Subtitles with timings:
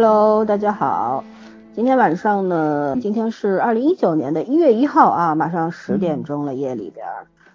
[0.00, 1.24] Hello，大家好。
[1.74, 7.04] 今天晚上呢，今天是二零一九年的一月一号啊，马上十点钟了夜里边，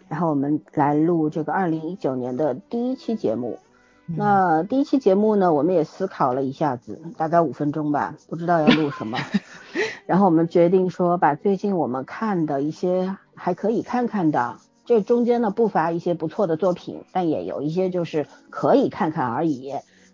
[0.09, 3.59] 然后我们来录这个二零一九年的第一期节目。
[4.05, 9.18] 那第一期节目呢，我们也思考了一下子，大概五分钟吧，不知道要录什么。
[10.05, 19.73] 然后我们决定说，把最近我们看的一些还可以看看的，这中间呢不乏一些不错的作品，但也有一些就是可以看看而已，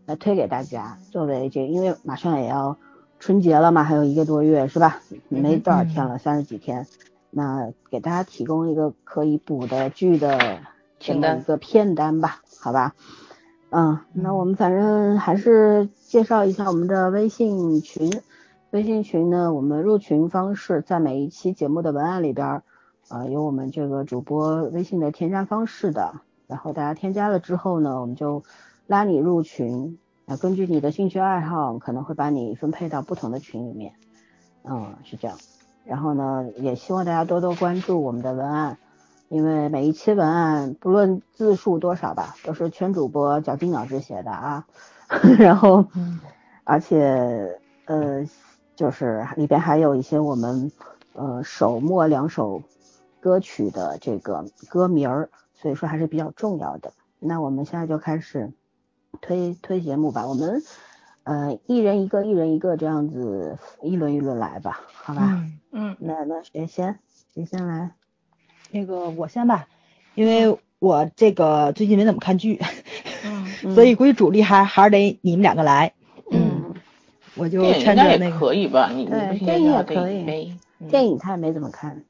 [0.09, 0.97] 来推给大家。
[1.11, 2.75] 作为这，因为马上也要
[3.19, 5.01] 春节了嘛，还有一个多月是吧？
[5.27, 6.87] 没多少天了，三十几天。
[7.29, 10.61] 那给大家提供一个可以补的剧的
[10.97, 12.95] 这么一个片单吧，好吧？
[13.69, 18.11] 嗯，那我们反正还是介绍一下我们的微信群。
[18.71, 22.63] 微信群呢，我们入群方式在每一期节目的文案里边，
[23.09, 26.15] 呃，有我们这个主播微信的添加方式的。
[26.47, 28.41] 然后大家添加了之后呢，我们就
[28.89, 33.93] 拉你入群，啊，根据你的兴趣爱好，可能会把你分配到不同的群里面。
[34.63, 35.37] 嗯，是这样。
[35.85, 38.79] 然后呢，也希望大家多多关注我们的文案。
[39.27, 44.65] 因为每一期文案不论字数多少吧，都是全主播绞尽脑汁写的啊，
[45.37, 45.85] 然后，
[46.63, 48.25] 而且呃，
[48.75, 50.71] 就是里边还有一些我们
[51.13, 52.63] 呃首末两首
[53.19, 56.91] 歌曲的这个歌名儿，所以说还是比较重要的。
[57.19, 58.51] 那我们现在就开始
[59.21, 60.61] 推推节目吧，我们
[61.23, 65.43] 呃一人一个，一人一个这样子一轮一轮来吧，好吧？
[65.71, 66.99] 嗯，那那谁先？
[67.33, 67.91] 谁先来？
[68.71, 69.67] 那个我先吧，
[70.15, 72.59] 因为我这个最近没怎么看剧，
[73.73, 75.93] 所以估计主力还还是得你们两个来。
[76.31, 76.73] 嗯，
[77.35, 78.89] 我就趁着那个可以吧？
[78.93, 80.55] 你对电影也可以，
[80.89, 82.03] 电影他也没怎么看。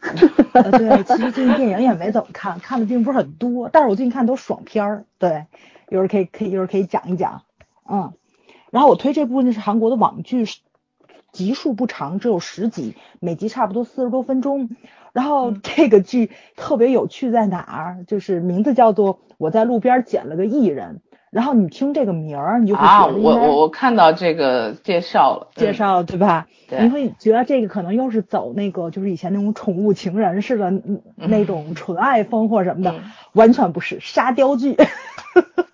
[0.00, 5.04] 对，其实最近电影也没怎么看，看的并不是很多，但是我最近看都是爽片儿。
[5.18, 5.44] 对，
[5.90, 7.42] 一会儿可以可以一会儿可以讲一讲。
[7.86, 8.14] 嗯，
[8.70, 10.46] 然后我推这部呢是韩国的网剧，
[11.32, 14.70] 集数不长，只有十集，每集差不多四十多分钟。
[15.12, 18.04] 然后这个剧特别有趣在哪儿？
[18.06, 21.02] 就是名字叫做《我在路边捡了个艺人》。
[21.30, 26.48] 然后你听这个名儿，你就会觉得我我我看到这个介绍了，介绍对吧？
[26.68, 30.72] 你会觉得这个可能又是走那个就是以前那种宠物情人似的
[31.16, 32.94] 那种纯爱风或什么的，
[33.32, 34.76] 完全不是沙雕剧。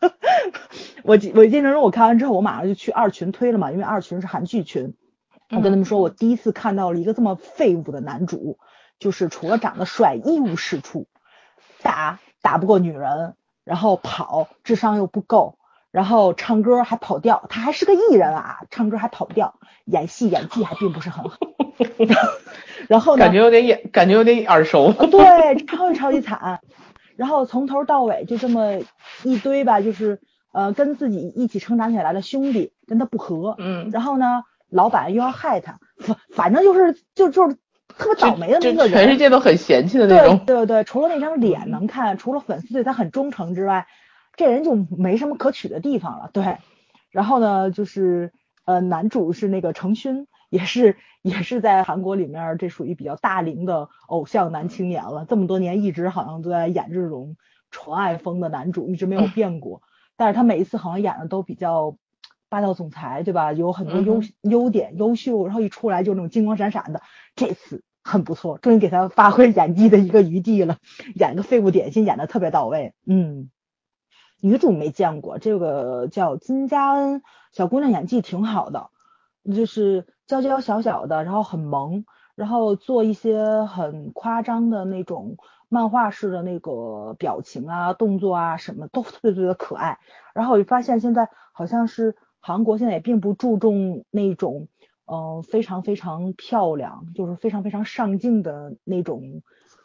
[1.05, 4.95] 我我记得我看完之后，我马上就去二群推了嘛，因为二群是韩剧群。
[5.51, 8.59] 我跟他们说，我第一次看到了一个这么废物的男主。
[8.99, 11.07] 就是除了长得帅一无是处，
[11.83, 13.35] 打打不过女人，
[13.67, 15.59] 然后跑智商又不够，
[15.91, 21.37] 然后唱歌还跑调，他还是个艺人啊，唱歌还跑调，演戏演技还并不是很好。
[22.87, 23.25] 然后呢？
[23.25, 24.93] 感觉有点眼，感觉有点耳熟。
[24.93, 26.61] 对，超级超级惨。
[27.17, 28.79] 然后从头到尾就这么
[29.25, 30.21] 一堆吧，就是
[30.53, 33.91] 呃跟自己一起成长起来的兄弟跟他不和，嗯。
[33.91, 37.57] 然后呢，老板又要害他，反反正就是就就是。
[37.99, 40.39] 特别倒霉的那个人，全世界都很嫌弃的那种。
[40.47, 43.87] 对对对，除了那张脸能看，除了粉丝对他很忠诚之外，
[44.37, 46.31] 这人就没什么可取的地方了。
[46.33, 46.59] 对，
[47.11, 48.33] 然后呢，就是
[48.65, 55.25] 呃，男主是那个程勋，也是也是在韩国里面，这属于比较大龄的偶像男青年了。
[55.29, 57.37] 这么多年一直好像都在演这种
[57.71, 59.81] 纯爱风的男主，一直没有 变过。
[60.19, 61.97] 但是他每一次好像演的都比较
[62.49, 63.53] 霸道总裁，对吧？
[63.53, 67.03] 有很多优优点、优秀，然后一出来就那种金光闪闪的。
[67.35, 67.83] 这次。
[68.09, 70.77] 很不错，终于给他发挥演技的一个余地了，
[71.17, 72.95] 演个废物点心演的特别到位。
[73.05, 73.51] 嗯，
[74.41, 78.91] 女主没见过，这个叫金佳恩，小姑娘演技挺好的，
[79.53, 82.05] 就是娇娇小小的，然后很萌，
[82.37, 85.37] 然后做一些很夸张的那种
[85.69, 89.99] 漫画式的那个表情啊、动作啊，什么都特别特别的可爱。
[90.33, 92.15] 然后我就发现现在好像是
[92.47, 94.69] 韩国现在也并不注重那种。
[95.09, 99.41] 嗯，非常非常漂亮，就是非常非常上镜的那种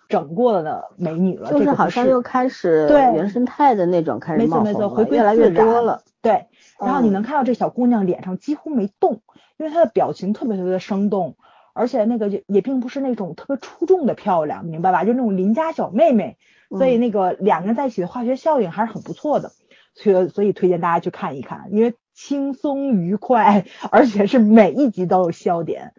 [0.09, 1.51] 整过的美女了。
[1.51, 6.01] 就是好像又开始对原生态的那种开始冒红了，越来越多了。
[6.23, 6.47] 对，
[6.79, 9.21] 然后你能看到这小姑娘脸上几乎没动，
[9.57, 11.35] 因为她的表情特别特别的生动，
[11.73, 15.05] 而且那个也并不是那种特别出众的漂亮，明白吧？
[15.05, 16.39] 就那种邻家小妹妹，
[16.71, 19.51] 所以那个两个人在一起的化学效应还是很不错的，
[19.93, 21.93] 所以所以推荐大家去看一看，因为。
[22.21, 25.93] 轻松愉快， 而且是每一集都有笑点，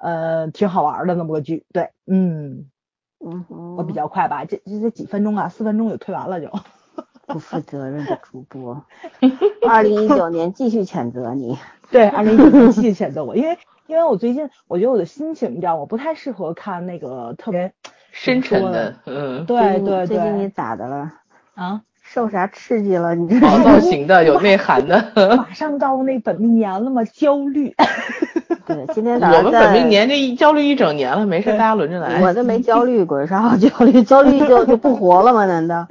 [0.00, 1.64] 呃，挺好玩的那么个剧。
[1.72, 2.70] 对，嗯
[3.18, 6.48] 嗯，我比较快吧，这这这几分钟啊，四分钟就推完了就。
[7.26, 8.84] 不负责任的主播，
[9.66, 11.58] 二零一九年继续谴责你。
[11.90, 17.72] 对，二零一九年继续谴责我，因为因为我最近我觉得我的心情，你知道，我不太适合看那个特别
[18.12, 20.06] 深沉的，嗯，对对对。
[20.06, 21.14] 最近你咋的了？
[21.54, 21.82] 啊？
[22.14, 23.12] 受啥刺激了？
[23.16, 25.04] 你这毛造型的，有内涵的。
[25.36, 27.74] 马上到那本命年了嘛，焦虑。
[28.66, 32.20] 对，今天早上我们本命年这一焦虑一整年了，没事，大家轮着来。
[32.22, 34.00] 我都没焦虑过，有啥好焦虑？
[34.04, 35.44] 焦虑就就不活了吗？
[35.44, 35.84] 难道？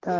[0.00, 0.14] 对，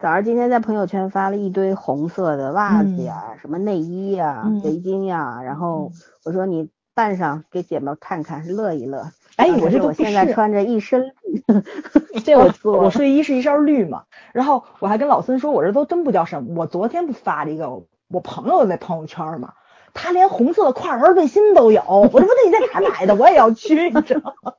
[0.00, 5.92] 早上今天在朋友圈发了一堆红色的袜子呀，什么内衣呀、围巾呀，然后
[6.24, 9.04] 我说你扮上给姐妹看看，乐一乐。
[9.38, 11.42] 哎，我这我现在穿着一身绿，
[12.24, 14.02] 这我我睡衣是一身绿嘛，
[14.32, 16.54] 然后我还跟老孙说，我这都真不叫什么。
[16.56, 19.52] 我昨天不发了一个我朋友在朋友圈嘛，
[19.94, 23.14] 他连红色的跨栏背心都有，我说那你在哪买的？
[23.14, 24.52] 我也要去，你知道吗？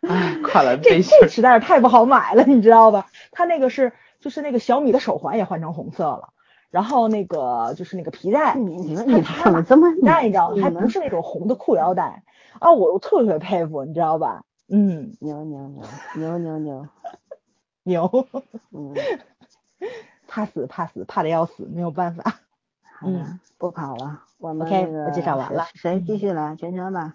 [0.08, 3.08] 哎，跨栏背心这实在是太不好买了，你知道吧？
[3.32, 6.30] 他那个是就是那个小米的手环也换成红色了，
[6.70, 12.22] 然后那个就是那个皮带，你你们你怎么这么带你知道还不是那种红的裤腰带。
[12.58, 14.42] 啊，我特别佩服，你知道吧？
[14.68, 15.82] 嗯，牛牛牛
[16.16, 16.88] 牛牛牛
[17.84, 18.26] 牛，
[18.72, 18.94] 嗯，
[20.26, 22.40] 怕死怕死怕的要死，没有办法。
[23.02, 26.56] 嗯，不跑了，我们 OK，我介绍完了，谁继续来？
[26.56, 27.14] 全全吧。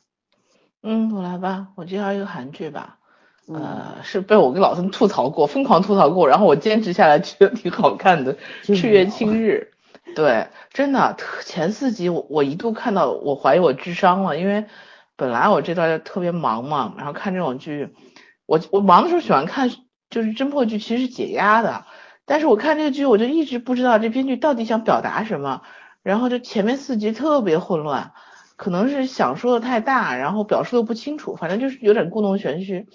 [0.83, 2.99] 嗯，我来吧，我介绍一个韩剧吧。
[3.47, 8.35] 呃，是被我跟老孙吐槽过， 疯狂吐槽过，然后我坚持下来，觉得挺好看的，
[8.75, 9.71] 《赤月青日》。
[10.15, 11.15] 对，真的，
[11.45, 14.65] 前四集我我一度看到我怀疑我智商了，因为。
[15.17, 17.93] 本来我这段就特别忙嘛，然后看这种剧，
[18.47, 19.69] 我我忙的时候喜欢看
[20.09, 21.85] 就是侦破剧，其实是解压的。
[22.25, 25.61] 但是我看这个剧，我就一直不知道这编剧到底想表达什么，
[26.01, 28.13] 然后就前面四集特别混乱。
[28.61, 32.87] 可能是想说的太大，然后表述的不清楚，反正就是有点故弄玄虚。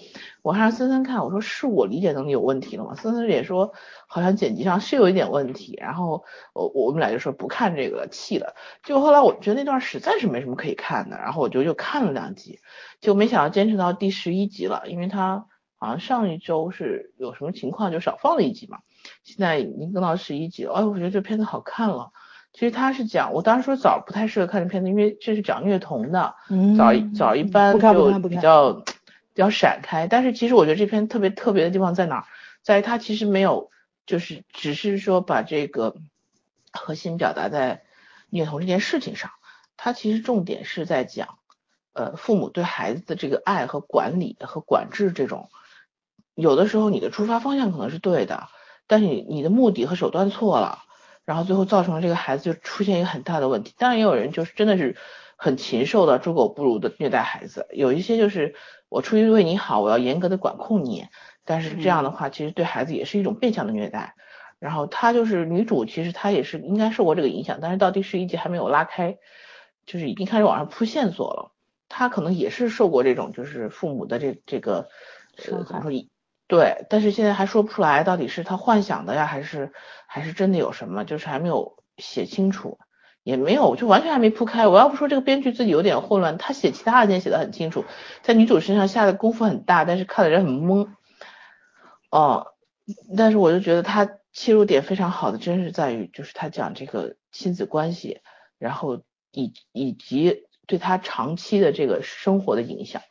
[0.43, 2.95] 我还让森森看，我说是我理解能力有问题了吗？
[2.95, 3.73] 森森也说
[4.07, 5.77] 好像剪辑上是有一点问题。
[5.83, 6.23] 然后
[6.53, 8.55] 我我们俩就说不看这个了，弃了。
[8.85, 12.61] 就后来我觉得那段实在是没什么可以看的，然后我就又看了两集，
[13.01, 18.79] 就没想到坚持到第十一集了，因为他好像上一周是有什么情况就少放了一集嘛，
[19.25, 20.75] 现在已经更到十一集了。
[20.75, 22.13] 哎，我觉得这片子好看了。
[22.57, 30.07] 其实他是讲，我当时说早不太适合看这片子，因为这是讲虐童的，嗯早早一般就比较比较闪开。
[30.09, 32.25] 但是其实我觉得这篇特别特别的地方在哪儿，
[32.63, 33.71] 在于它其实没有，
[34.07, 35.97] 就是只是说把这个
[36.73, 37.83] 核心表达在
[38.31, 39.33] 虐童这件事情上，
[39.77, 41.37] 它其实重点是在讲，
[41.93, 45.51] 呃，父母对孩子的这个爱和管理和管制这种，
[46.35, 48.49] 有的时候你的出发方向可能是对的，
[48.87, 50.85] 但是你你的目的和手段错了。
[51.27, 53.75] 然后最后造成了这个孩子就出现一个很大的问题。
[53.77, 54.97] 当然也有人就是真的是
[55.37, 57.67] 很禽兽的、猪狗不如的虐待孩子。
[57.73, 58.55] 有一些就是
[58.89, 61.07] 我出于为你好，我要严格的管控你，
[61.45, 64.15] 但是这样的话其实对孩子也是一种变相的虐待。
[64.59, 69.19] 然后她就是女主，其实她也是应该受过这个影响，但是到第十一集还没有拉开，
[69.85, 71.53] 就是已经开始往上铺线索了。
[71.89, 74.89] 她可能也是受过这种就是父母的这这个
[75.37, 75.91] 呃怎么说？
[76.49, 79.73] 对，但是现在还说不出来到底是他幻想的呀，还是
[80.07, 82.79] 还是真的有什么，就是还没有写清楚，
[83.25, 84.69] 也没有，就完全还没铺开。
[84.69, 87.85] 我要不说这个编剧自己有点混乱，他写其他案件写的很清楚，
[88.23, 90.89] 在女主身上下的功夫很大，但是看的人很懵。
[92.11, 92.47] 哦，
[93.17, 98.21] 但是我就觉得他切入点非常好的，真是在于就是他讲这个亲子关系，
[98.59, 99.03] 然后
[99.33, 103.03] 以以及对他长期的这个生活的影响。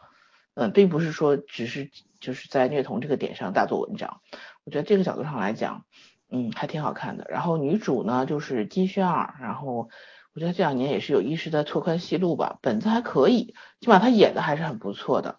[0.58, 1.92] 嗯，并不是说只是
[2.26, 4.22] 就是在虐童这个点上大做文章，
[4.64, 5.86] 我觉得这个角度上来讲，
[6.32, 7.28] 嗯，还挺好看的。
[7.30, 9.90] 然后女主呢就是金宣儿，然后
[10.34, 15.38] 我觉得这两年也是有意识在拓宽戏路吧，本子还可以，起码她演的还是很不错的。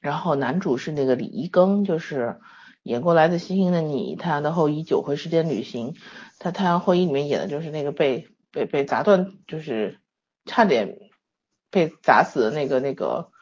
[0.00, 2.40] 然后男主是那个李一庚，就是
[2.84, 5.92] 演过《来自星星的你》《太阳的后裔》《九回时间旅行》，
[6.38, 9.98] 他《太阳后裔》里面演的就是那个被被被砸断，就是
[10.46, 10.98] 差点
[11.70, 13.32] 被砸死的那个那个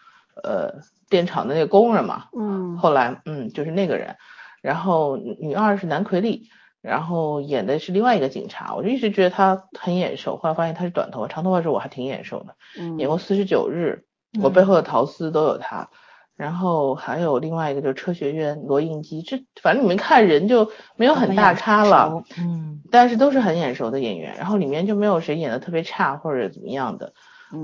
[0.42, 0.80] 呃。
[1.10, 4.16] 电厂的那个工人嘛，嗯，后来嗯就是那个人，
[4.62, 6.48] 然后女二是南奎丽，
[6.80, 14.04] 然后演的是另外一个警察，我就一直觉得他很眼熟，后来发现他是短头发，长头发时候我还挺眼熟的，嗯，演过四十九日，
[14.40, 15.90] 我背后的陶丝都有他，
[16.36, 27.12] 然后还有另外一个就是车学院罗应基，这反正你们看人就没有很大咖了，嗯，但是都是很眼熟的演员，然后里面就没有谁演的特别差或者怎么样的。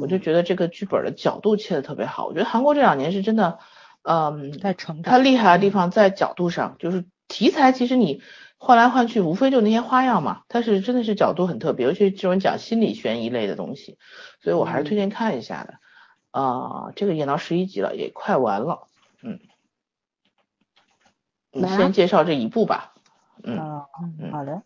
[0.00, 3.58] 我就觉得这个剧本的角度切的特别好，我觉得韩国这两年是真的，
[4.02, 5.12] 嗯，在成长。
[5.12, 8.22] 它厉害的地方在角度上，就是题材其实你
[8.58, 10.42] 换来换去，无非就那些花样嘛。
[10.48, 13.98] 它是真的是角度很特别，尤其这种讲心理悬疑类的东西，
[14.40, 15.74] 所以我还是推荐看一下的。
[16.30, 18.88] 啊，这个演到十一集了，也快完了，
[19.22, 19.38] 嗯。
[21.52, 22.92] 你先介绍这一部吧。
[23.42, 23.58] 嗯，
[24.30, 24.62] 好的。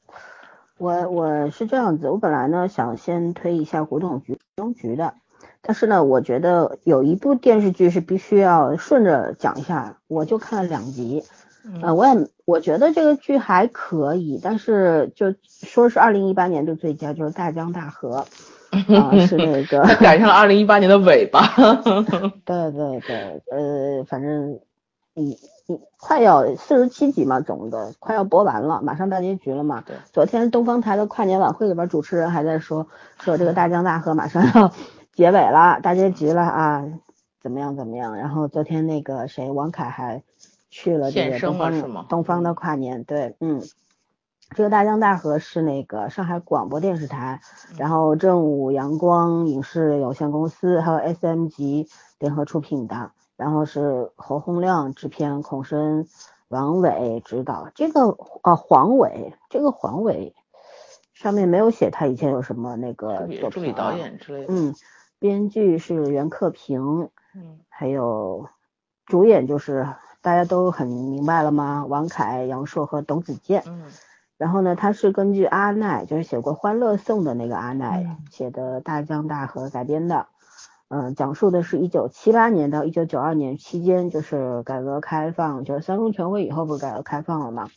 [0.81, 5.13] 我我是这样子，我本来呢想先推一下古董局中局的，
[5.61, 11.23] 但是呢，我觉得有一部电视剧是必须要顺着讲一下，我就看了两集，
[11.83, 18.25] 呃，我也我觉得这个剧还可以，但是就说是二零一八年的最佳，就是《大江大河》
[18.99, 21.43] 啊，是那个他赶上了二零一八年的尾巴。
[22.47, 24.59] 对对对，呃，反正
[25.13, 25.60] 你你
[25.99, 29.83] 快要四十七集嘛，总的快要播完了，马上大结局了嘛。
[29.87, 32.87] 对，昨天东方台的跨年晚会里边，主持人还在说
[33.21, 34.73] 说这个《大江大河》马上要
[35.13, 36.85] 结尾了，大结局了啊，
[37.41, 38.17] 怎么样怎么样？
[38.17, 40.23] 然后昨天那个谁，王凯还。
[40.73, 43.61] 去了这个东方东方的跨年，对，嗯，
[44.55, 47.41] 这个大江大河是那个上海广播电视台，
[47.77, 51.89] 然后正午阳光影视有限公司还有 S M 级
[52.21, 53.11] 联合出品的，
[53.41, 56.07] 然后是侯洪亮制片，孔申、
[56.49, 57.71] 王伟指导。
[57.75, 60.35] 这个啊黄伟，这个黄伟
[61.15, 64.53] 上面没有写他以前有什么那个作品导演之类的。
[64.53, 64.75] 嗯，
[65.19, 68.49] 编剧是袁克平，嗯，还有
[69.07, 69.89] 主演就是。
[70.23, 71.87] 大家都很明白了吗？
[71.89, 73.63] 王凯、杨烁和董子健。
[73.67, 73.85] 嗯。
[74.37, 80.27] 然后呢，他是根据阿奈，就是写过《欢乐颂》的那个阿奈写的《大江大河》改编的。
[80.93, 87.69] 嗯，讲述的是一九七八年到一九九二年期间，就是改革开放，就是三中全会以后不是改革开放了吗？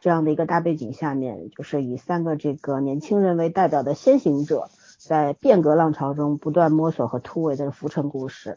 [0.00, 8.56] 这样的一个大背景下面，就是以三个这个年轻人为代表的先行者，在变革浪潮中不断摸索和突围的浮沉故事。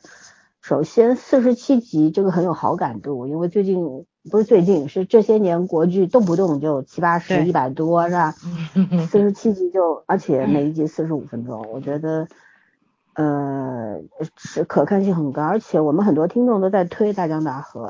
[0.62, 8.32] 首先，四十七集这个很有好感度，因为最近不是最近，是这些年国剧动不动就七八十、一百多，是吧？
[9.10, 12.28] 四十七集就，而且每一集四十五分钟，我觉得，
[13.17, 14.00] 呃，
[14.38, 15.43] 是可看性很高。
[15.43, 17.88] 而且我们很多听众都在推《大江大河》，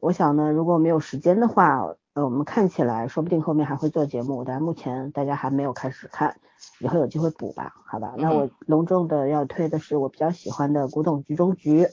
[0.00, 6.36] 我想呢，如果没有时间的话，呃，我们看起来说不定后面还会做节目，但目前大家还没有开始看。
[6.80, 8.14] 以后有机会补吧，好吧。
[8.16, 11.84] 那我隆重的要推的是我比较喜欢的《古董局中局》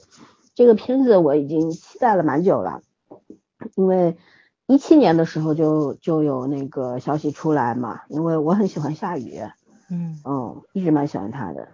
[0.54, 2.80] 这个片子，我已经期待了蛮久了，
[3.76, 4.16] 因为
[4.66, 9.42] 一七年的时候就就有那个消息出来嘛，因为我很喜欢夏雨，
[9.90, 11.68] 嗯嗯，一直蛮喜欢他的。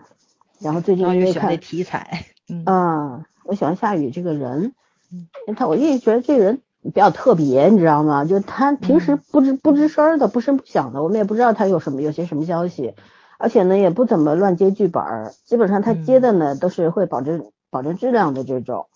[0.61, 4.75] 然后最近因为看题材，嗯，我喜欢夏雨这个人，
[5.13, 6.61] 嗯，他我一直觉得这个人。
[6.83, 8.25] 比较特别，你知道吗？
[8.25, 12.95] 就他平时不吱不吱声的，不声不响的，我们也不知道他有什么有些什么消息，
[13.37, 18.87] 而且呢也不怎么乱接剧本儿，基本上他接的呢都是会保证保证质量的这种。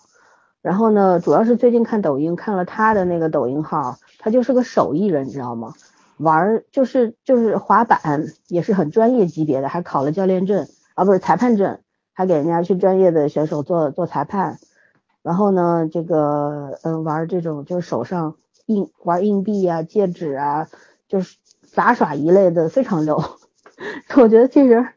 [0.63, 5.75] 然后呢，主要是最近看抖音看了他的那个抖音号，他就是个手艺人，你知道吗？
[6.17, 8.01] 玩就是就是滑板
[8.49, 11.79] 也是很专业级别的，还考了教练证啊，不是裁判证，
[12.13, 14.59] 还给人家去专业的选手做做裁判。
[15.23, 18.37] 然后呢，这个嗯玩这种就是手上
[18.67, 20.69] 硬玩硬币啊、戒指啊，
[21.09, 23.23] 就是杂耍一类的非常溜。
[24.17, 24.89] 我觉得这人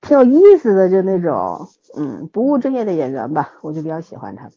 [0.00, 4.50] 挺有意思的，就那种嗯不务正业的演员吧，我就比较喜欢他。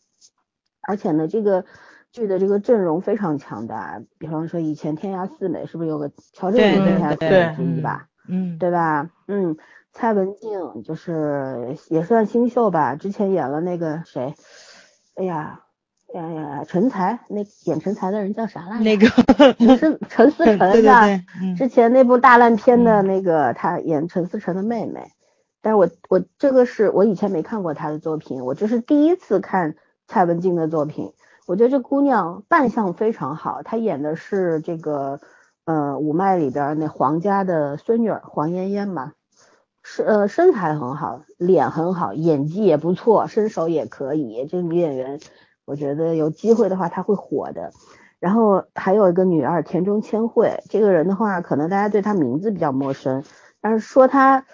[0.82, 1.66] 而且呢，这个
[2.12, 8.08] 剧的这个阵容非常强大，比方说以前天涯四美是不是有个乔振宇天涯四美之一吧？
[8.28, 9.10] 嗯，对吧？
[9.28, 9.58] 嗯，
[9.94, 14.34] 蔡文静就是也算新秀吧，之前演了那个谁。
[15.16, 15.62] 哎呀，
[16.14, 18.84] 哎呀，陈才那演陈才的人叫啥来着？
[18.84, 19.08] 那个
[19.78, 21.22] 是陈思诚 的，
[21.58, 25.12] 之前那部大烂片的那个他演陈思诚的妹妹。
[25.62, 29.76] 但是我我这个是我以前没看过他的作品，我这是第一次看
[30.08, 31.14] 蔡文静的作品。
[31.46, 35.20] 我觉得这姑娘扮相非常好，她演的是这个
[35.66, 39.12] 呃五脉里边那黄家的孙女黄嫣嫣嘛。
[39.84, 44.46] 是呃身材很好，脸很好，演技也不错，身手也可以。
[44.50, 45.20] 这个女演员，
[45.66, 47.72] 我觉得有机会的话她会火的。
[48.20, 53.24] 然后还有一个女二田中千惠，这个人的话，可能大家对她名字比较陌生，
[53.60, 54.46] 但是说她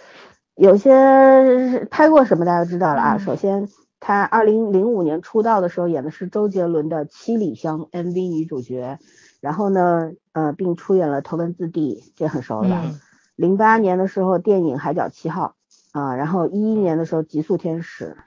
[0.56, 3.18] 有些拍过什么，大家知道了啊。
[3.18, 3.68] 首先，
[4.00, 9.00] 她二零零五年出道的时候演的是周杰伦的《七里香》MV 女主角，
[9.42, 12.86] 然后呢，呃，并出演了《头文字 D》，这很熟了吧？
[13.38, 15.54] 零八年的时候，电影《海角七号》
[16.00, 18.18] 啊，然后一一年的时候，《极速天使》，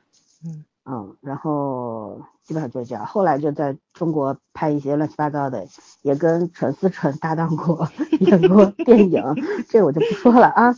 [0.47, 3.05] 嗯嗯，然后基本上就这样。
[3.05, 5.67] 后来就在中国拍一些乱七八糟的，
[6.03, 7.89] 也跟陈思诚搭档过，
[8.21, 9.23] 演过 电影，
[9.69, 10.77] 这我就不说了啊。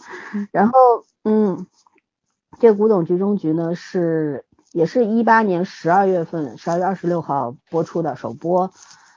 [0.51, 0.73] 然后
[1.25, 1.67] 嗯，
[2.59, 8.73] 这《古董局中局》呢是也是一八年十二月份，十二月二十六号播出的首播，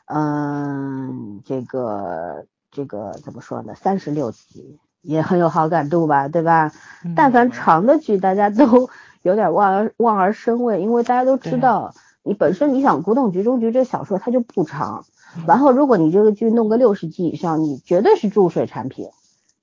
[0.07, 3.75] 嗯，这个这个怎么说呢？
[3.75, 4.77] 三十六集。
[5.05, 6.71] 也很有好感度吧，对吧？
[7.15, 8.89] 但凡长的剧，大家都
[9.21, 11.93] 有点望而望而生畏，因为大家都知道，
[12.23, 15.05] 你本身你想《古董局中局》这小说它就不长，
[15.47, 19.09] 然后如果你这个剧弄个六十集以上，你绝对是注水产品，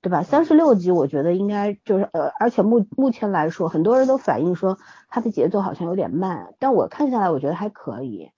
[0.01, 0.23] 对吧？
[0.23, 4.77] 三十六集我觉得应该就是呃，而且目目前来说，很多人都反映说
[5.09, 8.31] 它的节奏好像有点慢，但我看下来我觉得还可以。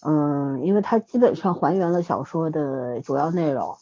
[0.00, 3.76] 嗯，因为它基本上还原了小说的主要内容，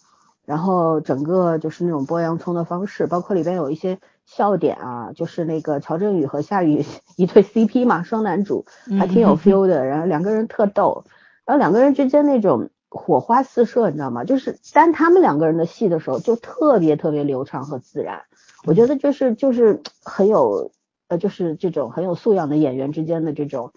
[0.46, 6.84] 然后整个就是那种剥洋葱的方式，包括里边有一些笑点啊，就是那个乔振宇和夏雨
[7.16, 8.64] 一对 CP 嘛，双男主
[8.98, 11.04] 还挺有 feel 的，然后两个人特逗，
[11.44, 14.24] 然后两个人之间那种火花四射，你知道吗？
[14.24, 18.22] 就是单他们两个人的戏的时候就特别特别流畅和自然，
[18.64, 20.70] 我觉得就是就是很有
[21.08, 23.72] 呃就是这种很有素养的演员之间的这种。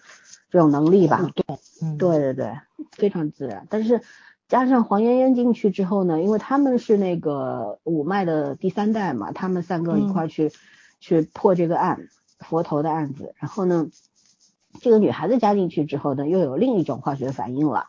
[0.52, 1.30] 这种能力吧，
[2.00, 2.58] 对对对，
[2.94, 3.68] 非常自然。
[3.70, 4.02] 但是
[4.50, 10.52] 加上黄妍妍进去之后呢，因为他们是那个五脉的第三代嘛，他们三个一块去
[11.00, 12.08] 去破这个案，
[12.40, 13.36] 佛头的案子。
[13.38, 13.90] 然后呢，
[14.82, 17.86] 这个女孩子加进去之后呢，又有另一种化学反应了。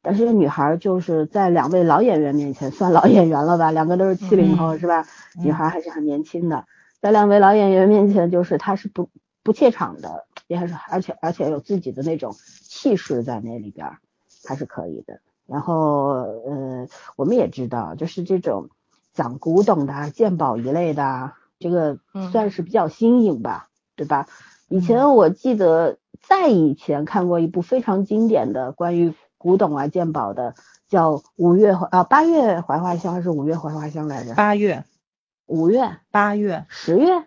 [0.00, 5.06] 但是这个女孩就是在两位老演员面前算老演员了吧，两个都是七零后是吧？
[5.36, 6.64] 女孩还是很年轻的，
[7.02, 9.10] 在两位老演员面前，就是她是不
[9.42, 10.24] 不怯场的。
[10.46, 13.86] 也还是，而且而且有自己的那种气势在那里边，
[14.48, 15.20] 还是可以的。
[15.50, 16.10] 然后，
[16.46, 18.68] 呃，我们也知道，就是这种
[19.12, 21.98] 讲古董的鉴宝一类的，这个
[22.30, 23.66] 算是比较新颖吧，
[23.96, 24.28] 对吧？
[24.68, 30.54] 以前我记得在以前看过一部非常经典的关于古董啊鉴宝的，
[30.88, 34.34] 叫《五月啊八月槐花香》还是《五月槐花香》来着？
[34.36, 34.84] 八月、
[35.46, 37.24] 五月、八月、十月。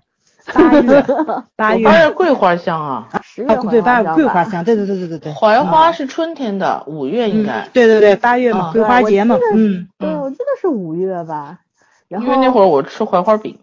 [0.52, 1.06] 八月，
[1.56, 5.34] 八月，八月桂花香啊，十月对，八月桂花香，对对对对对对。
[5.34, 7.68] 槐花是春天的，五月应该。
[7.72, 9.88] 对对对，八月嘛，桂花节嘛，嗯。
[9.98, 11.60] 对，我记得是五月吧。
[12.08, 13.58] 然后因为那会儿我吃槐花饼。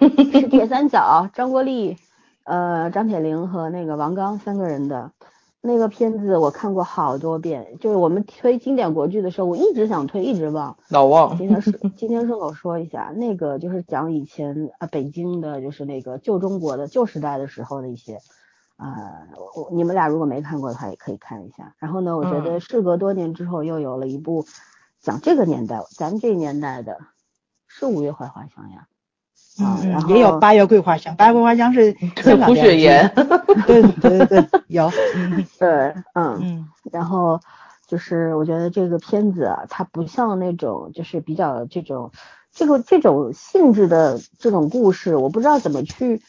[0.00, 0.08] 是
[0.48, 1.96] 铁三角，张国立、
[2.44, 5.10] 呃张铁林和那个王刚三个人的。
[5.66, 10.76] 那个片子我看过好多遍，就是我们推经典国剧的时候，我一直想推，一直忘。
[10.88, 11.38] 老忘。
[11.38, 18.18] 今天是今天顺口说一下，那个就是讲以前啊北京的，就是那个旧中国的旧时代的时候的一些
[18.76, 21.74] 啊，我你们俩如果没看过的话，也可以看一下。
[21.78, 24.44] 然后呢，我觉得事隔多年之后，又有了一部
[25.00, 26.98] 讲这个年代，咱们这年代的，
[27.68, 28.86] 是《五月槐花香》呀。
[29.60, 31.94] 嗯，然后也有八月桂花香，八月桂花香是
[32.44, 33.08] 胡雪岩，
[33.66, 34.90] 对对对对，有，
[35.60, 35.68] 对，
[36.14, 37.40] 嗯嗯，然后
[37.86, 42.10] 就是我觉得这个片子啊，它不像那种就是比较这种
[42.52, 46.20] 这个这种性质的这种故事，我不知道怎么去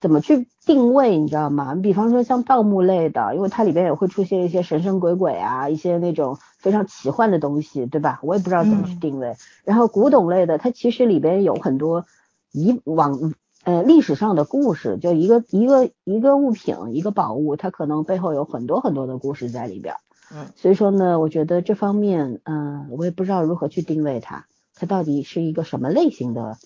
[0.00, 1.74] 怎么去定位，你知道吗？
[1.74, 8.20] 比方说像盗墓类的，因为它里边也会出现一些神神鬼鬼啊，一些那种非常奇幻的东西，对吧？
[8.22, 9.36] 我也不知道怎么去定位。
[9.64, 12.06] 然后古董类的，它其实里边有很多。
[12.52, 13.34] 以往
[13.64, 19.94] 呃历史上的故事，就一个一个一个物品一个宝物，它可能背后有很多很多的故事在里边。
[20.30, 26.58] 嗯，所以说呢，我觉得这方面，嗯，我也不知道如何去定位它，它到底是一个什么类型的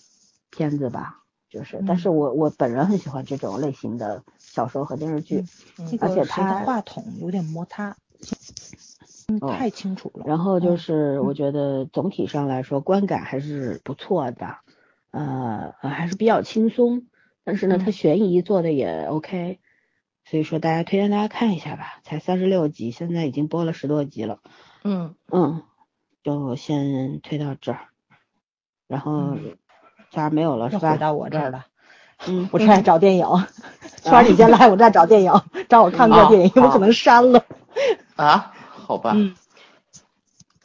[0.49, 1.19] 片子吧？
[1.49, 5.45] 就是，但是我我本人很喜欢这种类型的小说和电视剧，
[5.99, 7.95] 而且它话筒有点摩擦，
[9.27, 10.25] 嗯，太清楚了。
[10.25, 14.57] 然后就是我觉得总体上来说观感还是不错的。
[15.13, 17.05] 呃，还是比较轻松，
[17.43, 19.59] 但是呢，它悬疑做的也 OK，
[20.25, 24.39] 所以说大家推荐大家看一下吧，才三十六集，现在已经播了十多集了，
[24.83, 25.61] 嗯嗯，
[26.23, 27.81] 就先推到这儿，
[28.87, 29.37] 然后
[30.09, 30.97] 这儿没有了是吧？
[30.97, 31.67] 到我这儿了，
[32.25, 33.27] 嗯， 我正在找电影，
[34.01, 35.31] 圈你先来，我这找电影，
[35.69, 37.45] 找我看过电影，我可能删了
[38.15, 38.51] 啊？
[38.55, 39.15] 好吧，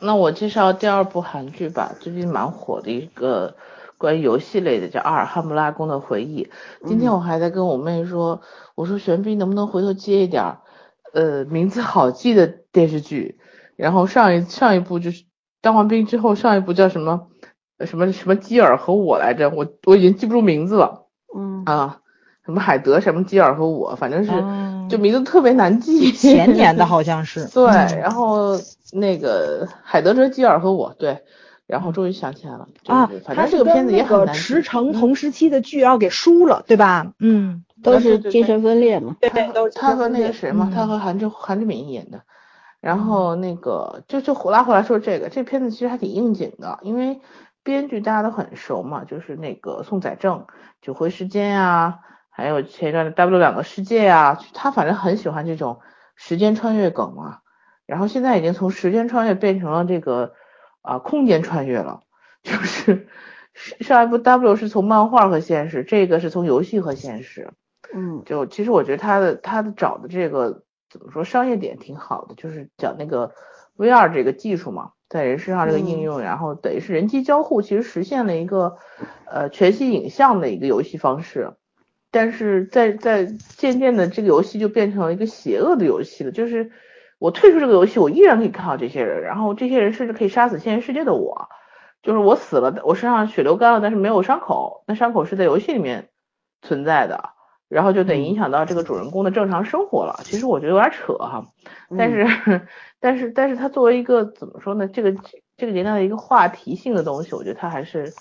[0.01, 3.55] 那我介绍第二部韩剧吧，最近蛮火的一个。
[3.99, 6.45] 关于游戏类的叫《阿尔汉布拉宫的回忆》，
[6.89, 8.41] 今天我还在跟我妹说，
[8.77, 10.59] 我说玄彬能不能回头接一点，
[11.13, 13.39] 呃，名字好记的电视剧。
[13.77, 15.25] 然后上一上一部就是
[15.61, 17.27] 当完兵之后，上一部叫什么
[17.85, 21.07] 什么什么基尔和我来着，我我已经记不住名字了。
[21.37, 21.99] 嗯啊，
[22.45, 24.31] 什么海德什么基尔和我，反正是
[24.89, 26.11] 就名字特别难记。
[26.17, 27.47] 前年的好像是。
[27.49, 27.67] 对，
[28.01, 28.59] 然后
[28.93, 31.23] 那个海德哲基尔和我，对。
[31.69, 34.35] 然后终于想起来了啊，反正这个片子也很难。
[34.35, 37.13] 驰骋同时期的剧要给输了，对吧？
[37.21, 39.17] 嗯，都是精神分裂嘛。
[39.21, 42.23] 对对，都他和那个谁嘛，他和韩志韩志敏演的。
[42.81, 47.21] 然后那个就就拉回来说这个，这片子其实还挺应景的，因为
[47.63, 50.39] 编剧大家都很熟嘛，就是那个宋载正，
[50.81, 51.99] 《九回时间》呀，
[52.31, 55.81] 还有前一段的《W 两个世界》呀，他反正很喜欢这种
[56.17, 57.41] 时间穿越梗嘛。
[57.85, 60.33] 然后现在已经从时间穿越变成了这个。
[60.89, 62.01] 啊，空间穿越了，
[62.43, 63.07] 就是
[63.53, 67.51] 上一部 W 是从漫画和现实，这个是从游戏和现实。
[67.93, 73.35] 嗯，就其实我觉得他的他的找的这个怎么说商业点挺好的，就是讲那个
[73.77, 78.79] VR 这个技术嘛，在人身上这个应用，然后等于是人机交互，其实实现了一个
[79.31, 81.53] 呃全息影像的一个游戏方式。
[82.11, 86.71] 但是在在渐渐的这个游戏就变成了一个邪恶的游戏了，就是
[87.19, 91.49] 我退出这个游戏，我依然可以看到这些人，然后这些人甚至可以杀死现实世界的我，
[92.03, 96.11] 就是我死了，我身上血流干了，但是没有伤口，那伤口是在游戏里面
[96.63, 97.31] 存在的，
[97.69, 100.21] 然后就得影响到这个主人公的正常生活了。
[100.23, 101.45] 其实我觉得有点扯哈，
[101.97, 102.27] 但是
[103.01, 105.13] 但是但是它作为一个怎么说呢，这个
[105.57, 108.13] 这个年代的一个话题性的东西，我觉得它还是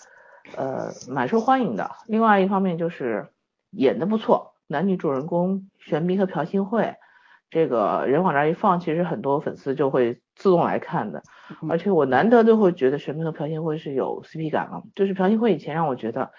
[0.56, 1.92] 呃蛮受欢迎的。
[2.08, 3.28] 另外一方面就是
[3.70, 6.96] 演的不错，男女主人公玄彬和朴信惠。
[7.50, 11.24] 这个人往那一放，其实很多粉丝就会自动来看的，
[11.70, 14.84] 而且我难得就会觉得玄彬和朴信惠是有 CP 感了。
[14.96, 16.32] 就是朴信惠以前让我觉得，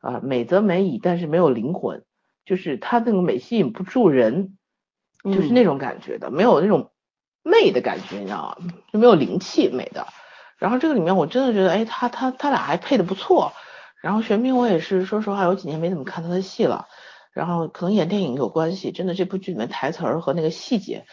[0.00, 2.02] 啊美则美矣，但是没有灵魂，
[2.44, 4.56] 就是她那个美吸引不住人，
[5.22, 6.90] 就是那种感觉的，没有那种
[7.44, 8.68] 媚的感觉，你知道吗？
[8.92, 10.06] 就没有灵气美的。
[10.58, 13.52] 然后这个里面我真的觉得，哎，他他他俩还配的不错。
[14.02, 16.86] 然后玄彬我也是说实话，有几年没怎么看他的戏了。
[17.36, 21.04] 然后可能演电影有关系，真的这部剧里面台词儿和那个细节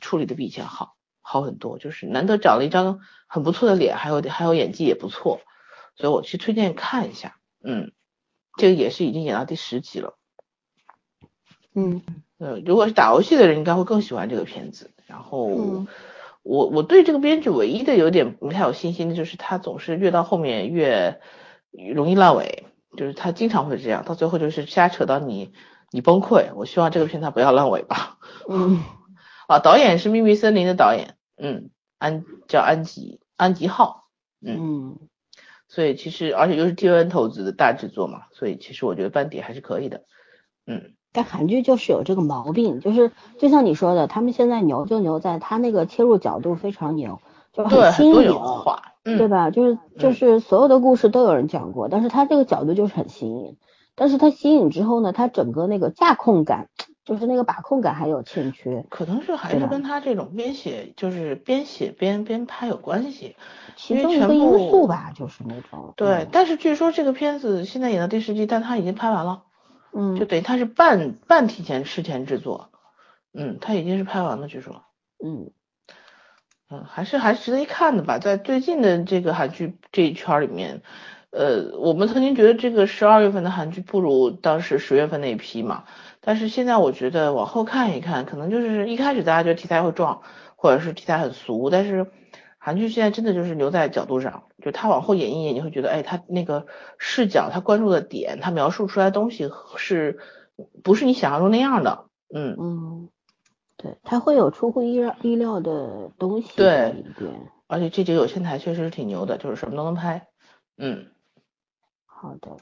[0.00, 5.40] 处理的比以前好好很多，就是难得长了一张很不错的脸，还有还有演技也不错，
[5.96, 7.90] 所以我去推荐看一下，嗯，
[8.56, 10.16] 这个也是已经演到第十集了，
[11.74, 12.02] 嗯，
[12.38, 15.84] 呃，如果是打游戏的人应该会更喜欢这个片子，然后
[16.44, 21.20] 我我对这个编剧唯一的有点不太有信心的就是他总是越到后面越
[21.72, 22.66] 容易烂尾。
[22.96, 25.52] 就是他经常会这样，到最后就是瞎扯到你，
[25.90, 26.52] 你崩溃。
[26.54, 28.18] 我希望这个片他不要烂尾吧。
[28.48, 28.82] 嗯，
[29.48, 34.04] 啊，导演是《秘密森林》的导演，嗯，安叫安吉安吉浩，
[34.40, 34.98] 嗯，
[35.68, 40.04] 所以其实而且又是 T N 投资的大制作嘛，所以其实我觉得班底还是可以的，
[40.66, 40.94] 嗯。
[41.16, 47.20] 但韩剧就是有这个毛病，就是就像你说的，他们现在牛就牛在他那个切入角度非常牛，
[47.54, 48.38] 就很新颖。
[49.04, 49.50] 对吧？
[49.50, 53.58] 就是就是所有的故事都有人讲过，但是他这个角度就是很新颖。
[53.94, 56.70] 但是他新颖之后呢，他整个那个架控感，
[57.04, 58.86] 就是那个把控感还有欠缺。
[58.88, 63.36] 可能是还是跟他这种边写就是边写边边拍有关系，
[63.76, 65.92] 其中一个因素吧，就是那种。
[65.98, 69.42] 对，但是据说这个片子现在演到第十集，但他已经拍完了，
[69.92, 72.70] 嗯，就等于他是半半提前事前制作，
[73.34, 74.76] 嗯，他已经是拍完了，据说，
[75.22, 75.50] 嗯。
[76.82, 78.18] 还是还是值得一看的吧。
[78.18, 80.82] 在最近的这个韩剧这一圈里面，
[81.30, 85.84] 呃，我们曾经觉得这个十二月份的韩剧不如当时十月份那一批嘛。
[86.20, 90.22] 但是现在我觉得往后看一看，可能就是一开始大家觉得题材会撞，
[90.56, 91.68] 或者是题材很俗。
[91.70, 92.10] 但是
[92.58, 96.66] 韩剧现在真的就是留在角度上，就他往后演一演，你会觉得，哎，他那个
[96.98, 100.18] 视角，他关注的点，他描述出来的东西是
[100.82, 102.06] 不是你想象中那样的？
[102.34, 103.08] 嗯嗯。
[103.84, 107.30] 对，它会有出乎意料意料的东西在里边，
[107.66, 110.26] 而且这几个有线台确实是挺牛的，就是什么都能拍。
[110.78, 111.08] 嗯，
[112.06, 112.56] 好的，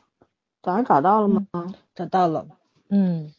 [0.64, 1.46] 早上找到了吗？
[1.94, 2.48] 找到了。
[2.88, 3.32] 嗯，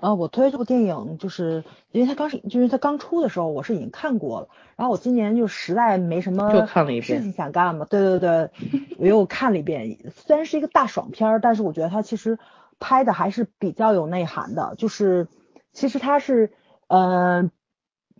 [0.00, 6.66] 啊，我推这部电影就是因为它刚是，就是它刚出的时候我是已经看过了，然后我今年就实在没什么
[7.02, 8.50] 事情想干嘛，对对对，
[8.98, 9.98] 我又看了一遍。
[10.16, 12.38] 虽然是一个大爽片，但是我觉得它其实
[12.78, 15.28] 拍的还是比较有内涵的，就是
[15.74, 16.50] 其实它是。
[16.88, 17.50] 呃，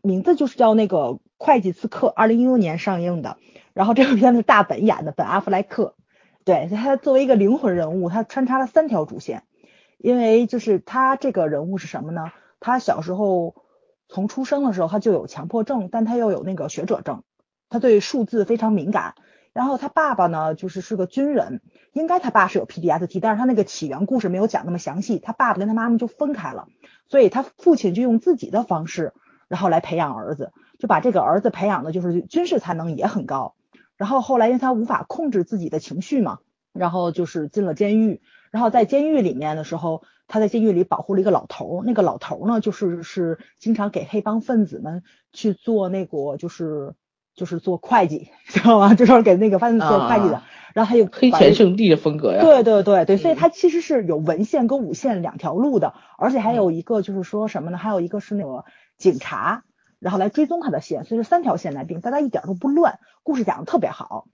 [0.03, 3.37] 名字就是叫那个会计刺客，二零一六年上映的。
[3.75, 5.95] 然后这个片子大本演的，本阿弗莱克。
[6.45, 9.43] 对他作为一个灵魂人物，他穿插了三条主线。
[9.99, 12.31] 因为就是他这个人物是什么呢？
[12.61, 13.55] 他小时候
[14.09, 17.25] 从出生的时候他就有强迫症，但他又有那个学者症，
[17.69, 19.15] 他对数字非常敏感。
[19.53, 25.19] 然后他爸爸呢，就是是个军人，应该他爸是有 PDSD，但是他那个起源故事没有讲那么详细。
[25.19, 26.69] 他爸爸跟他妈妈就分开了。
[27.09, 29.13] 所以他父亲就用自己的方式，
[29.49, 33.55] 然后来培养儿子，就把这个儿子培养的就是军事才能也很高。
[33.97, 36.39] 然后后来因为他无法控制自己的情绪嘛，
[36.73, 38.21] 然后就是进了监狱。
[38.51, 46.95] 然后在监狱里面的时候，他在监狱里保护了一个老头儿，那个老头儿呢就是是经常给黑帮分子们去做那个就是
[47.35, 48.95] 就是做会计， 知道吗？
[48.95, 50.43] 就是给那个分子做会计的。
[50.75, 57.79] 然后还有黑钱圣地的风格呀，对对对对，所以它其实是有文献跟武线两条路的，而且还有一个就是说什么呢？
[57.79, 58.65] 还有一个是那个
[58.97, 59.65] 警察，
[59.99, 64.27] 然后来追踪他的线，所以是三条线来并，大家一点都不乱，故事讲的特别好。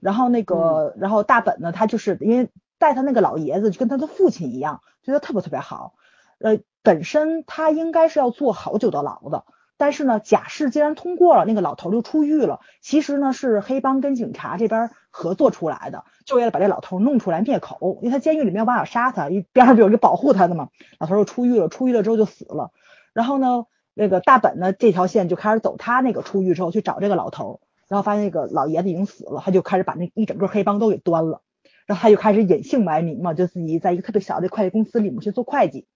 [0.00, 5.94] 然后那个，然后大本呢，他就是因为带他那个老爷子就跟他的父亲一样，觉得特别特别好。
[6.38, 9.44] 呃，本身他应该是要坐好久的牢的。
[9.82, 12.60] 但是呢，假释既然通过了，那个老头就出狱了。
[12.80, 17.98] 其实呢，是黑帮跟警察这边合作出来的，就为了把这老头弄出来灭口。
[18.00, 20.68] 因为他监狱里没有办法杀他，一边上有一个保护他的嘛。
[21.00, 22.70] 老头就出狱了，出狱了之后就死了。
[23.12, 31.42] 然后呢，那个大本呢这条线就开始走，他那个出狱之后去找这个老头，然后发现那个老爷子已经死了，他就开始把那一整个黑帮都给端了。
[31.86, 35.88] 然后他就开始隐姓埋名嘛，就自己在一个特别小的会计公司里面去做会计。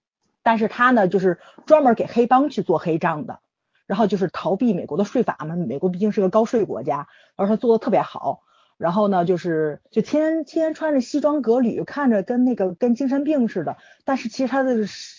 [0.43, 3.39] 但是他呢，就是专门给黑帮去做黑账的。
[3.87, 8.43] 然后就是逃避美国的税法嘛，美国毕竟是个高税国家，而他做的特别好。
[8.77, 13.77] 然后呢，就是就天天天穿着西装革履，看着跟那个跟精神病似的。
[14.05, 14.75] 但是其实他的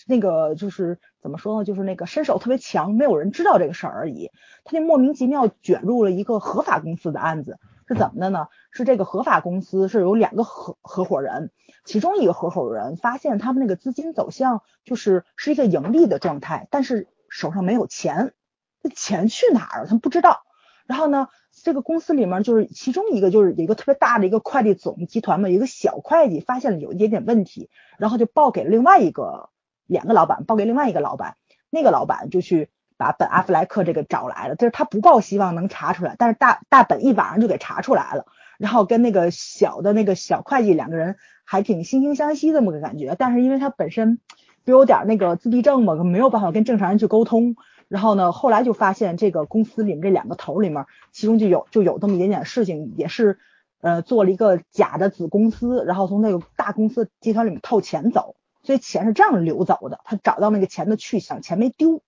[0.07, 4.31] 那个就是怎么说呢，就是那个身手特别强，没有人知道这个事儿而已。
[4.63, 8.47] 他就莫名其妙卷入了一个合法公司的案子，是怎么的呢？
[8.71, 11.51] 是这个合法公司是有两个合合伙人，
[11.83, 18.31] 其中一个合伙人发现他们那个资金走向就是是一个盈利的状态，但是手上没有钱，
[18.81, 19.87] 那钱去哪儿了？
[19.87, 20.43] 他不知道。
[20.85, 21.27] 然后呢？
[21.61, 29.49] 这个公司里面就是其中一个，就是有一个特别大的一个会计总集团嘛，一个小会计发现了有一点点问题，然后就报给了另外一个
[29.87, 31.35] 两个老板，报给另外一个老板，
[31.69, 38.25] 那个老板就去把本阿弗莱克这个找来了，就是他不抱希望能查出来，但是大大本一晚上就给查出来了，
[38.57, 44.19] 然后跟那个小的那个小会计两个人还挺惺惺相惜这么个感觉，但是因为他本身
[44.63, 47.57] 不有点那个自闭症嘛，没有办法跟正常人去沟通。
[47.89, 53.39] 然后呢，后来就发现这个公司里面这两个头里面，其中就有就有这么一点点事情，也是
[53.81, 59.99] 呃做了一个假的子公司，然后从那个大公司集团里面套钱走，所以钱是这样流走的。
[60.03, 62.03] 他找到那个钱的去向，钱没丢。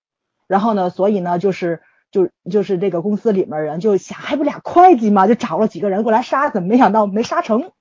[0.45, 7.71] 然后呢，所以呢，就是就就是这个公司里面人就想，还不俩会计嘛，就找了几个人过来杀，怎么没想到没杀成。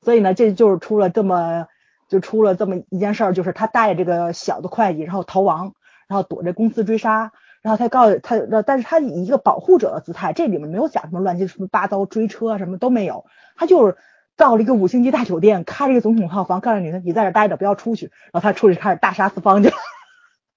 [0.00, 1.68] 所以呢，这就是出了这么
[2.08, 5.74] 就出了这么一件事儿，就是他带这个小的会计，然后逃亡，
[6.08, 7.30] 然后躲着公司追杀。
[7.64, 13.24] 然后他告诉他，但是他以一个保护者的姿态，这里面没有讲什么乱七八糟追车啊，什么都没有。
[13.56, 13.96] 他就是
[14.36, 18.12] 到了一个五星级大酒店，开了一个总统套房，告诉女的你在这待着，不要出去。
[18.32, 19.72] 然后他出去开始大杀四方去。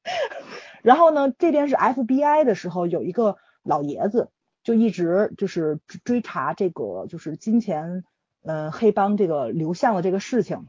[0.84, 4.30] 然后呢，这边是 FBI 的时候，有一个老爷子
[4.62, 8.04] 就一直就是追查这个就是金钱
[8.44, 10.68] 呃黑帮这个流向的这个事情。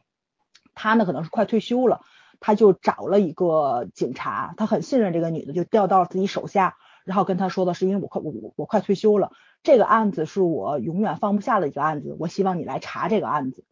[0.77, 2.03] 他呢可能是快退休了。
[2.40, 13.64] 他就找了一个警察，他很信任这个女的，就调到自己手下，然后跟他说的是，因为我快我我快退休了，这个案子是我永远放不下的一个案子，我希望你来查这个案子，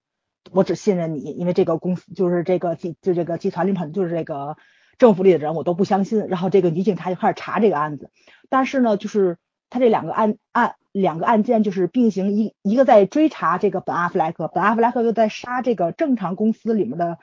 [0.50, 4.56] 我只信任你，因为这个公司就是这个集就这个集团里面就是这个
[4.98, 8.10] 政府里的人我都不相信，然后这个女警察就开始查这个案子，
[8.48, 9.38] 但是呢，就是
[9.70, 17.18] 他这两个案案两个案件就是并行，一一个在追查这个本阿弗莱克，本阿弗莱克又在杀这个正常公司里面的。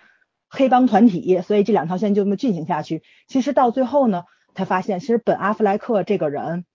[0.56, 3.02] 黑帮团体，所以这两条线就这么进行下去。
[3.28, 6.66] 其实到最后呢，他发现其实本阿弗莱克这个人，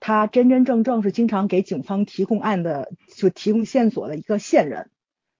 [0.00, 4.88] 他真真正正是经常给警方提供案的，就提供线索的一个线人。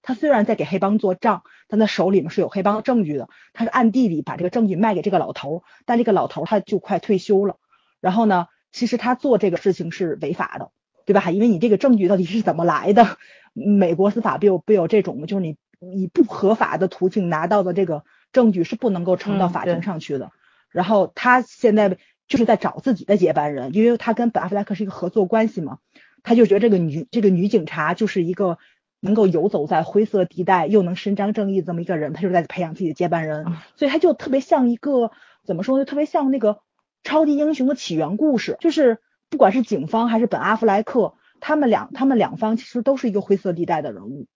[0.02, 3.30] 他虽然在给黑帮做账，但他手里面是有黑帮证据的。
[3.54, 7.56] 他是暗地里把这个证据卖给这个老头，但这个老头他就快退休了。
[8.02, 10.70] 然后呢，其实他做这个事情是违法的，
[11.06, 11.30] 对吧？
[11.30, 13.16] 因为你这个证据到底是怎么来的？
[13.54, 15.56] 美国司法不有不有这种，就是你。
[15.80, 20.30] 以不合法的途径拿到的这个证据是不能够呈到法庭上去的。
[20.70, 21.96] 然后他现在
[22.28, 25.78] 就是在找自己的接班人，因为他跟本阿弗莱克是一个合作关系嘛，
[26.22, 28.58] 他就觉得这个女这个女警察就是一个
[29.00, 35.12] 能够游走在灰色地带又能伸张正义这么一个人，他就在培养自己的接班人，所以他就特别像一个
[35.44, 35.84] 怎么说呢？
[35.84, 36.60] 特别像那个
[37.04, 38.98] 超级英雄的起源故事，就是
[39.30, 44.26] 不管是警方还是本阿弗莱克，他们两他们两方其实都是一个灰色地带的人物，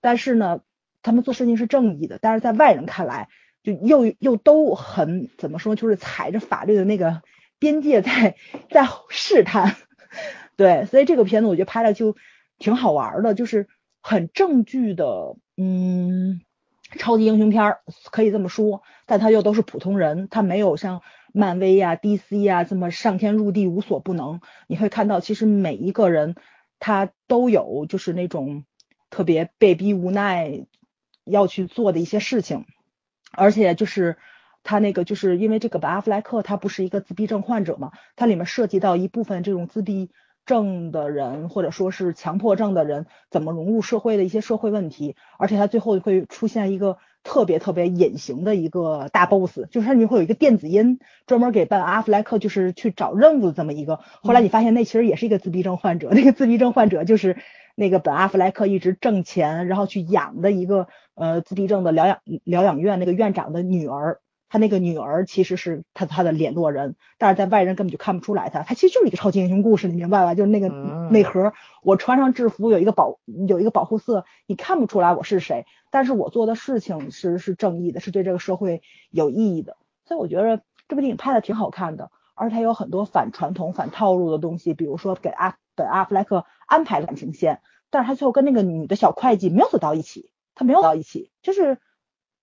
[0.00, 0.60] 但是呢。
[1.02, 3.28] 他们做事情是正义的，但是在外人看来，
[3.62, 7.22] 就又又都很怎么说，就是踩着法律的那个
[7.58, 8.36] 边界在
[8.70, 9.76] 在试探，
[10.56, 12.16] 对，所以这个片子我觉得拍的就
[12.58, 13.68] 挺好玩的，就是
[14.00, 16.40] 很正剧的，嗯，
[16.98, 24.40] 超级英雄片儿可以这么说，但他又都是普通人，他没有像漫威呀、DC 呀这么上天入地无所不能。
[24.66, 26.36] 你会看到，其实每一个人
[26.78, 28.64] 他都有就是那种
[29.08, 30.66] 特别被逼无奈。
[31.24, 32.64] 要去做的一些事情，
[33.32, 34.16] 而且就是
[34.62, 40.10] 他那个，就是因为这个本阿弗莱克他不是一个自闭症患者嘛，它里面涉及到一部分这种自闭
[40.44, 57.36] 症的人或者说是强迫症的人怎么融入社会的一些社会问题，而且他最后会出现一个特别特别隐形的一个大 boss，就是它里面会有一个电子音，专门给本阿弗莱克就是去找任务的这么一个，后来你发现那其实也是一个自闭症患者，那个自闭症患者就是
[57.74, 60.88] 那个本阿弗莱克一直挣钱然后去养的一个。
[61.14, 70.34] 呃，自闭症的疗养疗养院那个院长的女儿，他那个女儿其实是他他的联络人，但是在外人根本就看不出来他，他其实就是一个超级英雄故事，你明白吧？
[70.34, 70.70] 就是那个
[71.10, 78.80] 内核，我穿上制服有一个保有一个保护色，你看不出来我是谁，但是我做的事情是是正义的，是对这个社会
[79.10, 90.30] 有意义的，所以我觉得这部电影拍的挺好看的，而且它有很多反传统、反套路的东西，比如说给阿本阿弗莱克安排感情线，但是他最后跟那个女的小会计没有走到一起。
[90.54, 91.78] 他没有到一起，就是，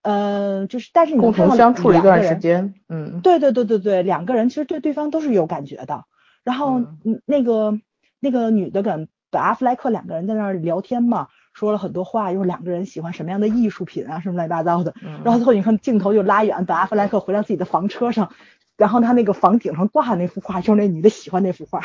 [0.01, 6.05] 呃，就是，但是你共同相处了一段时间，嗯，对对对对对，两个人其实对对方都是有感觉的，
[6.43, 7.79] 然后嗯那个
[8.19, 14.95] 那个女的跟本阿弗莱克两个人在那儿聊天嘛，说了很多话，又是两个人喜欢什么样的艺术品啊，什么乱七八糟的。
[15.23, 18.31] 然后最后你看镜头就拉远，本阿弗莱克回到自己的房车上，
[18.75, 21.83] 然后他那个房顶上挂的那幅画就是那女的喜欢那幅画，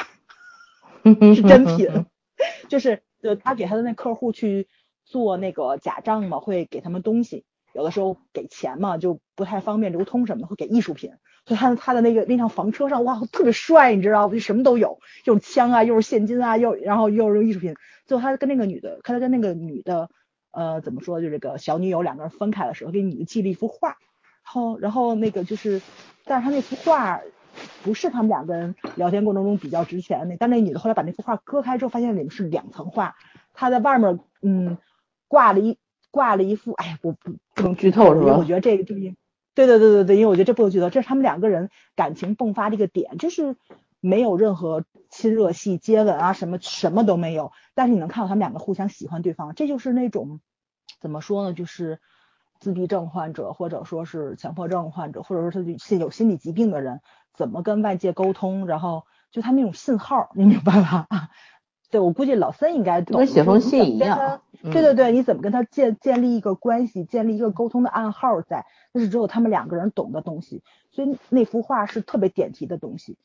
[1.34, 1.88] 是真品，
[2.68, 4.68] 就是呃他给他的那客户去
[5.04, 7.44] 做那个假账嘛，会给他们东西。
[7.72, 11.10] 有的时候给钱嘛，就不太方便流通什么的，会给艺术品。
[11.44, 14.34] 所以他他的那个那辆房车上，哇，特别帅，你知道不？
[14.34, 17.74] 就什么都有，又是枪啊，又是现金啊，又然后又是艺术品。
[18.06, 20.08] 最后他跟那个女的，他跟那个女的，
[20.52, 21.20] 呃，怎么说？
[21.20, 23.96] 就这个小女友两个人分开的时候，给女的寄了一幅画。
[24.44, 25.82] 然后然后那个就是，
[26.24, 27.20] 但是他那幅画
[27.82, 30.36] 不是他们两个人聊天过程中比较值钱的。
[30.38, 33.16] 但那女的后来把那幅画割开之后，发现里面是两层画。
[33.52, 34.78] 她在外面嗯
[35.28, 35.78] 挂了一。
[36.10, 38.36] 挂了一副，哎，我不不能剧透是吧？
[38.38, 39.16] 我觉得这个就是，
[39.52, 43.56] 对对对对对，因为我觉得这不能剧透，这是他们两个人感情迸发的一个点，就是
[43.98, 50.38] 没有任何亲热戏、接吻啊什么什么都没有，但是你能看到他们两个互相喜欢对方，这就是那种
[51.00, 51.52] 怎么说呢？
[51.52, 51.98] 就是
[52.64, 57.02] 自闭症患者或者说是强迫症患者，或者说他是有心理疾病的人，
[57.34, 61.06] 怎么跟外界沟通，然后就他那种信号，你明白吧？
[61.90, 64.40] 对，我估计老三应该懂，跟写封信一样。
[64.62, 70.62] 对对对，你怎么跟他建建立一个关系，建立一个沟通的暗号在，那是只有他们两个人懂的东西。
[70.90, 73.18] 所以那幅画是特别点题的东西。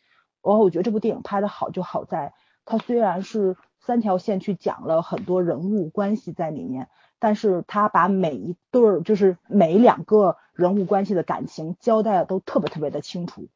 [0.43, 2.34] 然后我觉得这部电影拍的好就好在，
[2.65, 6.89] 它虽然是三条线去讲了很多人物关系在里面，
[7.20, 13.48] 但是他把每一对儿就是每两个人物关系的感情交代的都特别特别的清楚。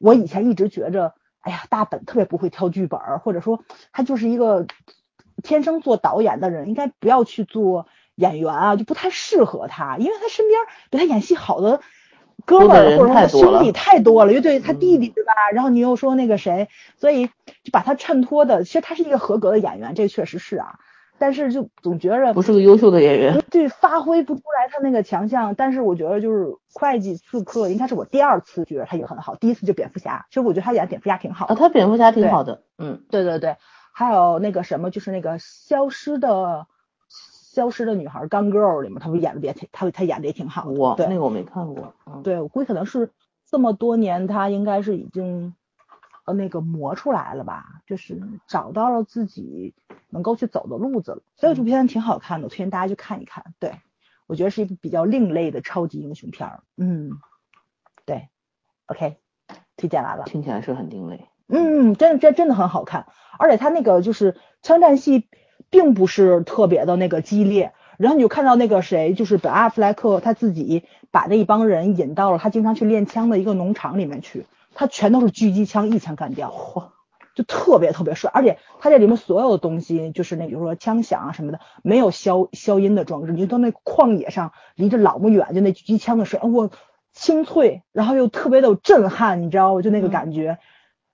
[0.00, 1.14] 我以前一直觉着。
[1.44, 4.66] 哎呀，大本特别不会挑剧本，或者说他就是一个
[5.42, 11.82] 天生做导演的人，应该不要去做演员啊，就不太适合他，因为他身边比他演戏好的
[12.46, 15.32] 哥们儿或者说他兄弟太多了，又对他弟弟对吧？
[15.52, 20.78] 然后你又说那个谁，所以就把他衬托的，其实他是一个合格的演员，这确实是啊。
[21.18, 25.54] 但是就总觉着不是个优秀的演员，对，发挥不出来他那个强项。
[25.54, 31.54] 但是我觉得就是会计刺客应该是我第二次觉得他也很好，第一次就蝙蝠侠，其实我觉得他演蝙蝠侠挺好的。
[31.54, 33.56] 他蝙蝠侠挺好的，嗯，对对对，
[33.92, 36.66] 还有那个什么，就是那个消失的
[37.08, 40.72] 消失的女孩《Gun Girl》里面，他不演的也挺，他他演的也挺好的。
[40.72, 43.10] 我那个我没看过，对我估计可能是
[43.48, 45.54] 这么多年他应该是已经。
[46.24, 49.74] 呃，那个磨出来了吧，就是找到了自己
[50.08, 53.54] 能够去走的路子了，所以这部片子挺好看的，推荐大家去看一看。
[53.58, 53.74] 对
[54.26, 56.62] 我觉得是一部比较另类的超级英雄片儿。
[56.78, 57.10] 嗯，
[58.06, 58.28] 对
[58.86, 59.18] ，OK，
[59.76, 60.24] 推荐完了。
[60.24, 61.28] 听起来是很另类。
[61.46, 63.06] 嗯，真的真真的很好看，
[63.38, 65.28] 而且他那个就是枪战戏
[65.68, 74.46] 并不是特别的那个激烈，然后你就看到那个谁，就是本阿弗莱克他自己把那一帮人引到了他经常去练枪的一个农场里面去。
[74.74, 76.88] 他全都是狙击枪一枪干掉，嚯，
[77.34, 78.30] 就特别特别帅。
[78.34, 83.32] 而且他这里面所有的东西，就是那比如说枪响啊什么的，没有消消音的装置。
[83.32, 86.70] 你就到那旷野上，离着老么远，就那狙击枪的声，我
[87.12, 89.82] 清脆，然后又特别的有震撼，你知道吗？
[89.82, 90.58] 就那个感觉，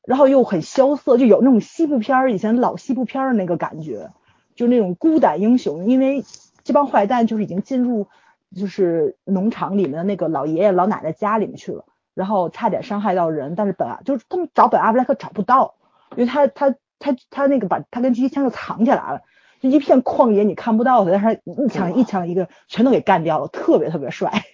[0.02, 4.10] 然后又很萧瑟，就有那种西部片儿以前老西部片儿的那个感觉，
[4.54, 5.86] 就那种孤胆英雄。
[5.86, 6.24] 因为
[6.64, 8.08] 这帮坏蛋就是已经进入
[8.56, 11.84] 就是农场里面的那个老爷爷老奶奶家里面去了。
[12.14, 15.74] 然后差点伤害到人，但是本啊就是他们找本阿弗莱克找不到，
[16.12, 19.22] 因为他他他他那个把他跟狙击枪就藏起来了，
[19.60, 24.44] 就一片旷野你看不到他，但是一枪一枪一个全都给干掉了，特别特别帅，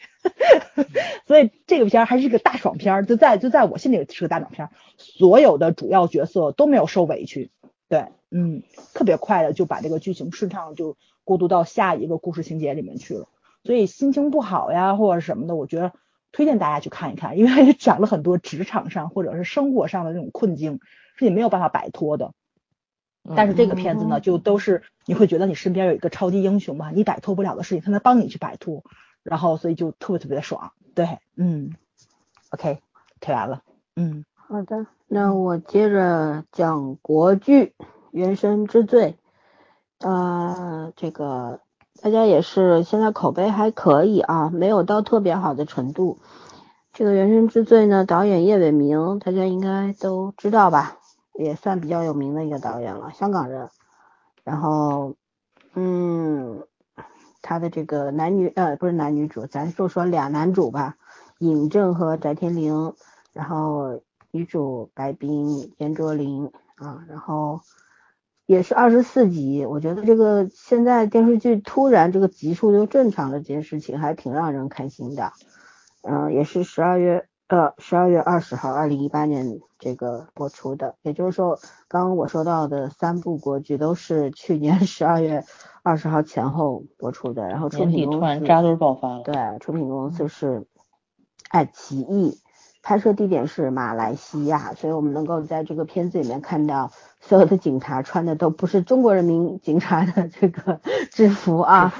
[1.27, 7.51] 所以这个片儿还是个大爽片，就在就在我心里是个大爽片，所有的主要角色都没有受委屈，
[7.88, 13.29] 对，嗯，特别快的就把这个剧情顺畅就过渡到下一个故事情节里面去了，
[13.64, 15.92] 所以心情不好呀或者什么的，我觉得。
[16.33, 20.81] 推荐大家去看一看，因为也 讲了很多职场上或者是生活上的那种困境，
[21.17, 22.33] 是你没有办法摆脱的。
[23.35, 28.85] 但是这个片子呢，就都是你会觉得你身边有一个超级英雄嘛，你摆脱不了的事情，他能帮你去摆脱，
[29.25, 30.73] 然后所以就特别特别的爽。
[30.95, 31.75] 对，嗯
[32.50, 32.79] ，OK，
[33.21, 33.63] 推完了，
[33.96, 37.75] 嗯，好的，那我接着讲国剧
[38.13, 39.17] 《原生之罪》，
[40.09, 41.61] 呃，这个。
[42.03, 46.19] 大家也是现在口碑还可以啊，没有到特别好的程度。
[46.92, 50.99] 这个《原生之罪》呢，导演叶伟明，大家应该都知道吧，
[51.35, 53.69] 也算比较有名的一个导演了，香港人。
[54.44, 55.15] 然后，
[55.75, 56.63] 嗯，
[57.42, 60.97] 他的这个男女呃不是男女主，咱就说俩男主吧，
[61.38, 62.92] 尹正和翟天临，
[63.33, 67.61] 然后女主白冰、严卓琳啊，然后。
[68.47, 75.33] 也是二十四集，我觉得这个现在电视剧突然这个集数就正常了这件事情，还挺让人开心的。
[76.03, 85.44] 嗯，也是十二月呃，十二月二十号，二零一八年这个播出的，也就是说，刚刚我说到的三部国剧都是去年十二月
[85.83, 90.69] 二十号前后播出的，然后出品公司扎堆爆发了，对，出品公司是
[91.51, 92.38] 爱奇艺。
[92.87, 100.81] 拍摄地点是马来西亚，所以我们能够在这个片子里面看到所有的警察穿的都不是中国人民警察的这个
[101.11, 101.93] 制服啊，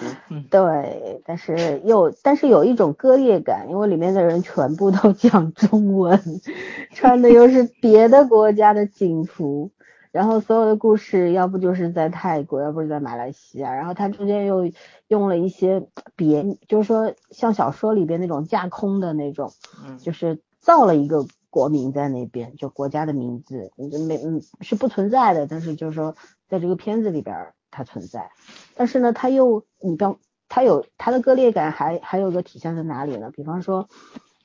[0.49, 6.23] 对，但是又但是有一种割裂感，因为里面的人全部都讲中文，
[6.95, 9.73] 穿的又是别的国家的警服，
[10.13, 14.71] 然后所有的故事要不就是在泰国，要不是在马来西亚，然后它中间又
[15.09, 15.85] 用了一些
[16.15, 19.51] 别，就是说像小说里边那种架空的那种，
[19.99, 20.39] 就是。
[20.67, 26.17] 造了一个国名在那边，就国家的名字，就没嗯是不存在的，但是就是说
[26.49, 28.33] 在这个片子里边它存在，
[28.75, 33.31] 但是呢，它又你刚它有它的割裂感，还还有个体现在哪里呢？
[33.31, 33.89] 比方说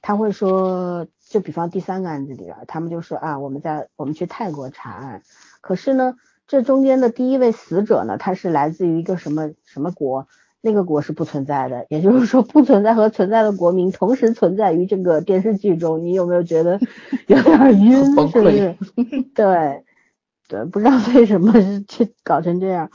[0.03, 5.23] 他会说，就比方第三个案子里边，他们就说啊，我们在我们去泰国查案，
[5.61, 6.15] 可是呢，
[6.45, 10.27] 这中间的第一位死者呢，他是来自于一个什么什么国？
[10.61, 16.03] 那个国是不存在的，也就是说，不存在和存在的国民同时存在于这个电视剧中。
[16.03, 16.79] 你有没有觉得
[17.27, 18.05] 有点晕？
[18.29, 18.77] 是不是？
[19.33, 19.83] 对
[20.47, 21.53] 对，不知道为什么
[21.87, 22.91] 这搞成这样。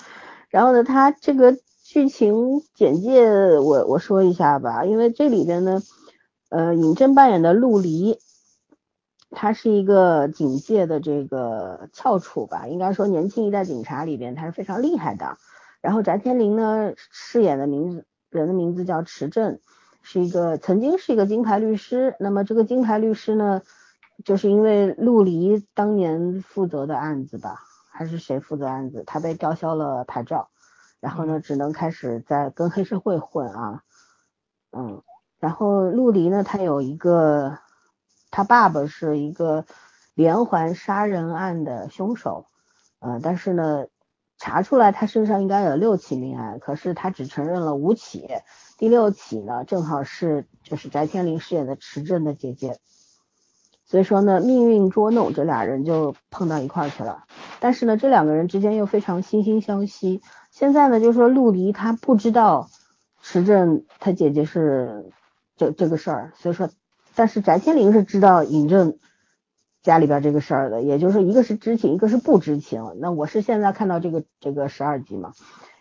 [0.48, 5.82] 然后呢，他这个剧情简介我我说一下吧，因为这里边呢，
[6.50, 8.18] 呃，尹正扮演的陆离，
[9.30, 15.36] 他是一个警界的这个翘楚吧，应该说年轻一代警察里边他是非常厉害的。
[15.86, 19.60] 然后翟天临呢饰演的名字人的名字叫池正，
[20.02, 22.16] 是一个曾经是一个金牌律师。
[22.18, 23.62] 那么这个金牌律师呢，
[24.24, 30.50] 就是因为陆离当年负责的案子吧，还是谁负责案子，他被吊销了牌照，
[30.98, 33.84] 然后呢只能开始在跟黑社会混啊，
[34.72, 35.02] 嗯，
[35.38, 37.58] 然后陆离呢他有一个，
[38.32, 39.64] 他爸爸是一个
[40.14, 42.46] 连环杀人案的凶手，
[42.98, 43.86] 呃，但是呢。
[44.38, 48.28] 查出来他身上应该有六起命案，可是他只承认了五起，
[48.76, 52.78] 第六起呢正好是就是翟天临饰演的池正的姐姐，
[53.86, 57.24] 所以说呢命运捉弄这俩人就碰到一块儿去了，
[57.60, 60.20] 但是呢这两个人之间又非常惺惺相惜。
[60.50, 62.68] 现在呢就是说陆离他不知道
[63.22, 65.12] 池正他姐姐是
[65.56, 66.68] 这这个事儿，所以说
[67.14, 68.98] 但是翟天临是知道尹正。
[69.86, 72.96] 家里边这个事儿的，也就是，一个是知情，一个是不知情。
[72.98, 75.30] 那我是现在看到这个这个十二集嘛，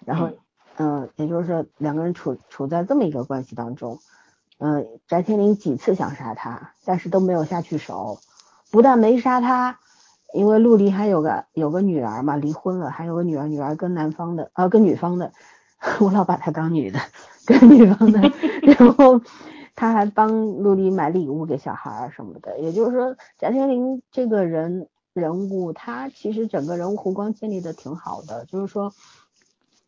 [0.06, 0.30] 然后
[0.78, 3.98] 嗯，也就是说两个人处处在这么一个关系当中，
[4.60, 8.20] 嗯，翟天临几次想杀他，但是都没有下去手，
[8.70, 9.80] 不但没杀他，
[10.36, 15.32] 因为陆离还有个有个女儿嘛，离婚了，还有个女儿，女儿跟男方的，呃，跟女方的，
[16.00, 17.00] 我老把她当女的，
[17.48, 18.22] 跟女方的，
[18.78, 19.20] 然后。
[19.76, 28.94] 他还帮陆离买礼物给小孩儿什么的，也就是说，翟天临这个人人物，他其实整个人物弧光建立的挺好的，就是说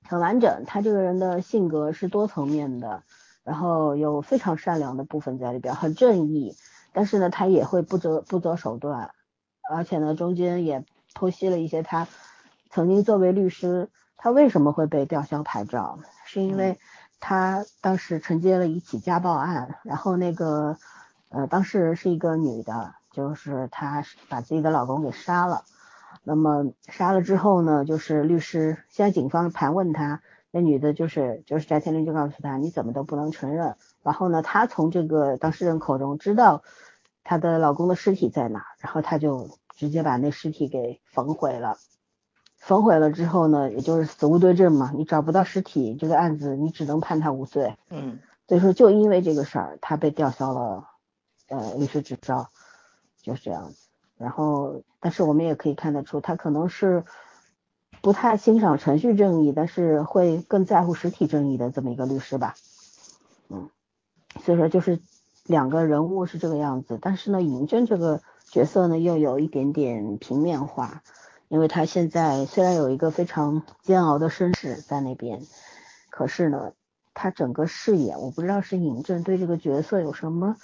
[0.03, 0.65] 很完整。
[0.67, 3.03] 他这个人的性格是多层面的，
[3.45, 6.53] 然后有非常善良的部分在里边，很正义，
[6.91, 9.11] 但是呢，他也会不择不择手段，
[9.71, 10.83] 而且呢，中间也
[11.13, 12.09] 剖析了一些他
[12.69, 16.77] 曾经作为律师，他为什么会被吊销牌照，是因为。
[17.19, 20.77] 他当时承接了一起家暴案，然后那个
[21.29, 25.63] 呃当事人是一个女的，就是她把自己的老公给杀了。
[26.23, 33.75] 那么杀了之后呢，就是律师现在警方盘问她，那女的就是就是翟天临就告诉她你怎么都不能承认。
[34.03, 36.63] 然后呢，她从这个当事人口中知道
[37.23, 41.77] 她的老公的尸体在哪，然后她就直接把那尸体给焚毁了。
[42.57, 47.77] 焚毁了之后呢，也就是死无对证嘛，你找不到尸体，这个案子你只能判他无罪。
[47.89, 50.87] 嗯，所以说就因为这个事儿，他被吊销了
[51.47, 52.49] 呃律师执照，
[53.21, 53.87] 就是这样子。
[54.17, 57.05] 然后，但是我们也可以看得出，他可能是
[58.01, 62.55] 不太欣赏程序正义，但是会更在乎实体正义的这么一个律师吧。
[63.49, 63.69] 嗯，
[64.43, 64.99] 所以说就是
[65.45, 71.03] 两个人物是这个样子，但是呢，尹正这个角色呢又有一点点平面化。
[71.49, 75.41] 因为他现在虽然有一个非常煎熬的身世在那边，
[76.09, 76.73] 可是呢，
[77.13, 80.57] 他整个饰演，我不知道是尹正对这个角色有什么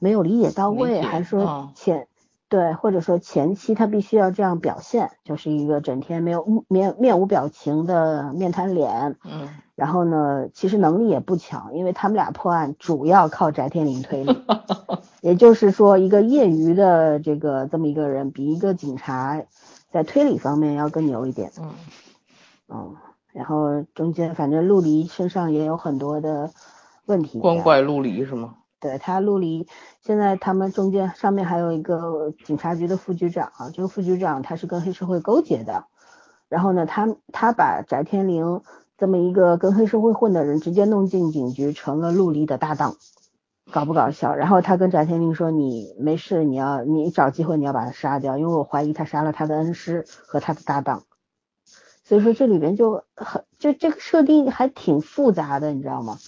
[0.00, 2.08] 没有理解到位，还是说前
[2.48, 14.36] 对，或者说前期他必须要这样表现，就是一个整天没有面面无表情的面瘫脸，嗯，然后呢，其实能力也不强，因为他们俩破案主要靠翟天临推理，
[15.22, 19.44] 也就是说一个业余的这个这么一个人，比一个警察。
[19.94, 21.70] 在推理方面要更牛一点，嗯，
[22.68, 22.96] 嗯，
[23.32, 26.50] 然后中间反正陆离身上也有很多的
[27.06, 28.56] 问题，光怪陆离是吗？
[28.80, 29.68] 对他陆离，
[30.02, 35.84] 现在他们中间上面还有一个警察局的副局长啊，这个副局长他是跟黑社会勾结的，
[36.48, 38.60] 然后呢，他他把翟天临
[38.98, 42.96] 这么一个跟黑社会混的人直接弄进警局，成了陆离的搭档，
[43.72, 44.34] 搞不搞笑？
[44.34, 51.04] 然后他跟翟天临说：“你没事，你要你找机会你要把他杀掉，因为我怀疑他杀了他的恩师和他的搭档。”
[52.04, 56.18] 所以说这里边就很就这个设定还挺复杂的，你知道吗？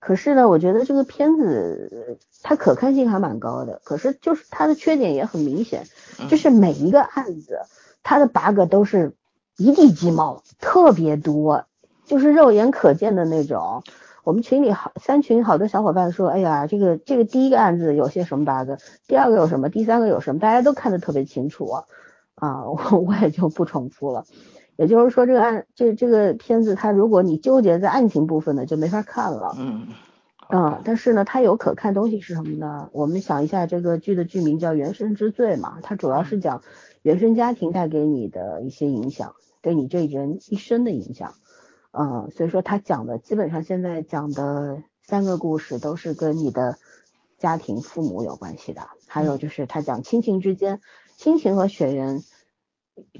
[0.00, 5.86] 可是呢，我觉得这个片子它可看性还蛮高的，可是就是它的缺点也很明显，
[6.28, 7.60] 就是每一个案子
[8.02, 9.14] 它的 bug 都是
[9.56, 11.64] 一地鸡毛，特别多，
[12.04, 13.82] 就是肉眼可见的那种。
[14.24, 21.70] 我们群里好三群好多小伙伴说，哎呀，这个这个第一个案子有些什么 bug，第二个有什么，第三个有什么，大家都看得特别清楚
[22.34, 24.24] 啊， 我我也就不重复了。
[24.76, 29.54] 也就是说，这个案这这个片子，它如果你纠结在案情部分呢，就没法看了。
[29.58, 29.88] 嗯，
[30.48, 32.88] 啊，但是呢，它有可看东西是什么呢？
[32.92, 36.62] 我们想一下，这个剧的剧名叫《原生之罪》嘛，它主要是讲
[37.02, 41.34] 原生家庭带给你的一些影响，对你这人一生的影响。
[41.96, 46.76] 嗯，所以说他讲的基本上现在讲的三个故事都是跟你的
[47.38, 50.80] 家庭、父母有关系的，还有就是他讲亲情之间，
[51.16, 52.22] 亲情和血缘。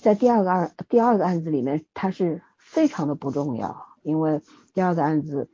[0.00, 4.40] 在第二个二第二个案子里面，它是非常的不重要，因为
[4.72, 5.48] 第二个案子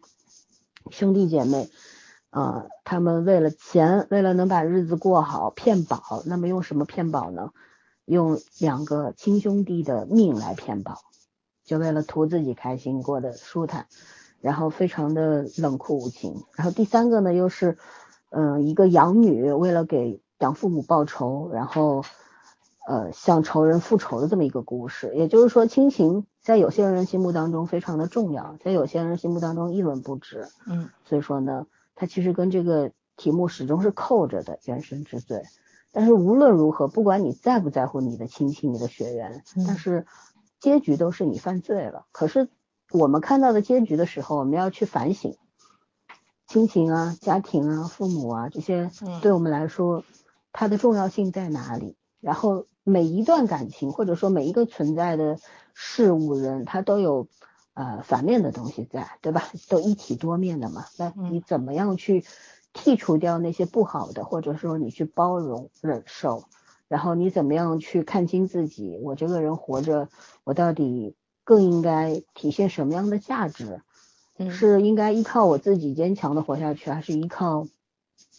[0.91, 1.71] 兄弟姐妹
[2.29, 7.51] 啊，他们为了钱，为了能把日子过好，骗保，那么用什么骗保呢？
[8.05, 11.01] 用两个亲兄弟的命来骗保，
[11.71, 13.87] 就为了图自己开心，过得舒坦，
[14.41, 16.43] 然后非常的冷酷无情。
[16.57, 17.79] 然后第三个呢，又是
[18.31, 22.03] 嗯一个养女为了给养父母报仇，然后。
[22.89, 30.49] 呃，向仇人复仇的这么一个故事，也就是说，亲情在有些人心目当中非常的重要，在有些人心目当中一文不值。
[30.67, 35.43] 嗯，所以说呢，它其实跟这个题目始终是扣着的，原生之罪。
[35.93, 40.07] 但是无论如何，不管你在不在乎你的亲戚、你的血缘，但是
[40.61, 42.07] 结局都是你犯罪了。
[42.13, 42.49] 可是
[42.93, 45.37] 我们看到的结局的时候，我们要去反省
[46.47, 48.91] 亲情啊、家庭啊、父母啊这些，
[49.23, 50.05] 对我们来说，
[50.53, 51.97] 它的重要性在哪里？
[52.21, 55.39] 然后每一段感情，或者说每一个存在的
[55.73, 57.29] 事物人，他都有
[57.73, 59.49] 呃反面的东西在，对吧？
[59.69, 60.85] 都一体多面的嘛。
[60.99, 62.25] 那你怎么样去
[62.75, 66.45] 剔除掉那些不好的，或者说你去包容忍受？
[66.91, 68.99] 然后你怎么样去看清自己？
[69.05, 70.09] 我这个人活着，
[70.43, 71.15] 我到底
[71.45, 73.81] 更应该体现什么样的价值？
[74.51, 77.69] 是应该依靠我自己坚强的活下去，还是依靠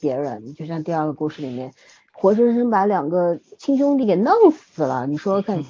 [0.01, 0.53] 别人？
[0.53, 1.73] 就像第二个故事里面。
[2.11, 5.63] 活生生把两个亲兄弟给弄死了，你说看，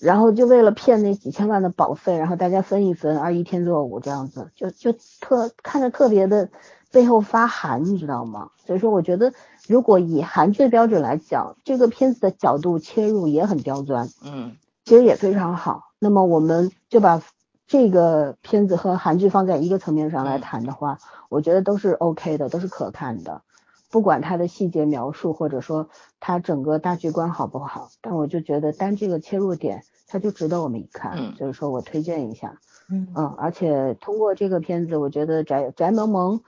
[0.00, 6.48] 然后就为了骗那几千万的保费，然后大家分一分，二一天作五这样子，就就特看着特别的
[6.90, 8.50] 背后发寒，你知道吗？
[8.64, 9.32] 所以说，我觉得
[9.66, 15.84] 如果以韩剧的标准来讲，这个片子的角度切入也很刁钻，嗯，其实也非常好。
[15.98, 17.22] 那么我们就把
[17.66, 20.98] 这个片子和韩剧放在一个层面上来谈的话，
[21.30, 23.42] 我觉得都是 OK 的，都是可看的。
[23.90, 25.88] 不管它的细节描述，或者说
[26.20, 31.12] 它整个大局观好不好，但我就觉得单这个切入点，它就值得我们一看。
[31.16, 32.58] 嗯，就是说我推荐一下。
[32.90, 36.42] 嗯嗯，而且通过这个片子，我觉得翟翟萌萌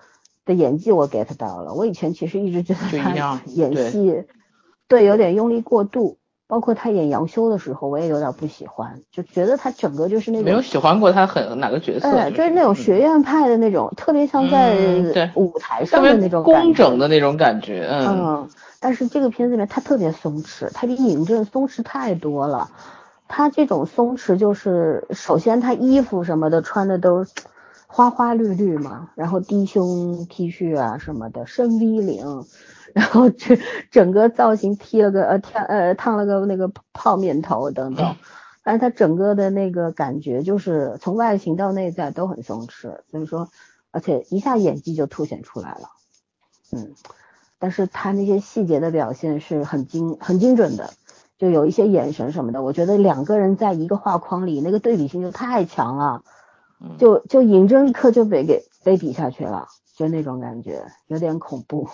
[0.47, 1.75] 的演技我 get 到了。
[1.75, 4.25] 我以前其实一直觉得他 演戏
[4.89, 6.17] 对有点用力过度。
[6.49, 14.73] 包括他演杨修的时候，我也有点不喜欢，就觉得他整个就是那种没有喜欢过他很哪个角色，哎，就是那种学院派的那种，特别像在
[15.35, 18.49] 舞台上的那种工整的那种感觉，嗯。
[18.79, 22.71] 但是这个片子里面他特别松弛，他比尹正松弛太多了。
[23.27, 27.27] 他这种松弛就是，首先他衣服什么的穿的都
[27.87, 32.45] 花花绿绿嘛，然后低胸 T 恤啊什么的，深 V 领。
[32.95, 33.59] 然后这
[33.91, 38.17] 整个造型剃了个呃烫呃烫了个那个泡面头等等，
[38.63, 43.51] 但是他整个的那个感觉就是从外形到内在都很松弛，所以说
[43.91, 45.91] 而且一下演技就凸显出来了，
[46.73, 46.95] 嗯，
[47.59, 50.95] 但是他那些细节的表现是很精很精准的，
[51.37, 56.23] 就有一些眼神什么的，我觉得两个人在一个画框里那个对比性就太强了，
[56.99, 61.89] 就就尹正立刻就被给被比下去了，就那种感觉有点恐怖。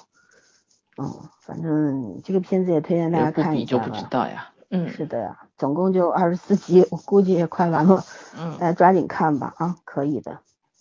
[0.96, 1.10] 嗯，
[1.40, 4.48] 反正这个片子也推荐大家看一下就不知道呀。
[4.70, 8.04] 嗯，是的呀，总共就二十四集，我估计也快完了。
[8.38, 10.38] 嗯，大家抓紧看吧啊，可以的。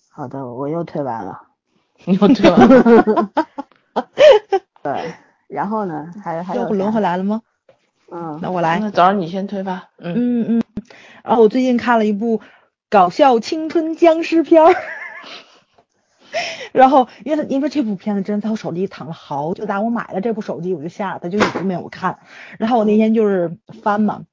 [0.10, 1.42] 好的，我又推完了。
[2.06, 3.30] 又推完了。
[4.82, 5.14] 对，
[5.48, 6.12] 然后呢？
[6.24, 7.42] 还还有不轮回来了吗？
[8.12, 8.80] 嗯，那我来。
[8.80, 9.90] 那早上你先推吧。
[9.98, 10.64] 嗯嗯嗯。
[11.24, 12.42] 然后我最近看了一部
[12.92, 14.76] 搞笑青春僵尸片儿。
[16.74, 22.20] 然后因为因为这部片子真的在我手机躺了好久，打我买了这部手机我就下了，它就一直没有看。
[22.58, 24.24] 然后我那天就是翻嘛，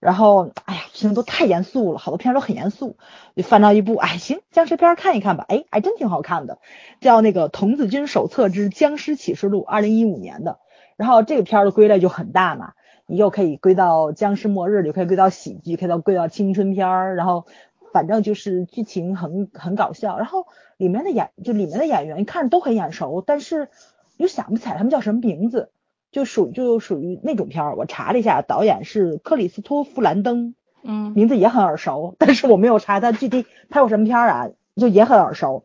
[0.00, 2.96] 然后哎呀，现在都太严肃了，好多片都很严肃，
[3.36, 6.58] 就翻到一部，哎行，僵尸片看一看吧，哎还真挺好看的，
[7.02, 10.58] 叫那个《童子军手册之僵尸启示录》，二零一五年的。
[10.96, 12.72] 然后这个片的归类就很大嘛，
[13.06, 17.46] 你又可以归到僵尸末日，又可以归到喜剧，可以到归到青春片儿，然后。
[17.92, 23.68] 反正就是剧情很很搞笑，然后里面的演就里面的演员看着都很眼熟，但是
[24.16, 25.70] 又想不起来他们叫什么名字，
[26.12, 27.76] 就属就属于那种片儿。
[27.76, 35.64] 我查了一下，导演是克里斯托弗兰登，嗯，名字也很耳熟，但是我没有查他具体他有什么片儿啊，就也很耳熟。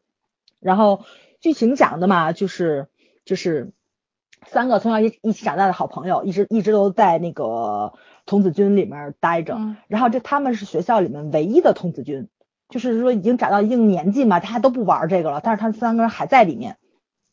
[0.60, 1.06] 然后
[1.40, 2.88] 剧情讲的嘛，就是
[3.24, 3.72] 就是
[4.48, 7.94] 三个从小一一起长大的好朋友，一直一直都在那个。
[8.26, 9.56] 童子军里面待着，
[9.88, 12.28] 然后这他们是学校里面唯一的童子军，
[12.70, 16.78] 就是说已经长到一定年纪嘛，大家都不玩这个了，但是他们三个人还在里面。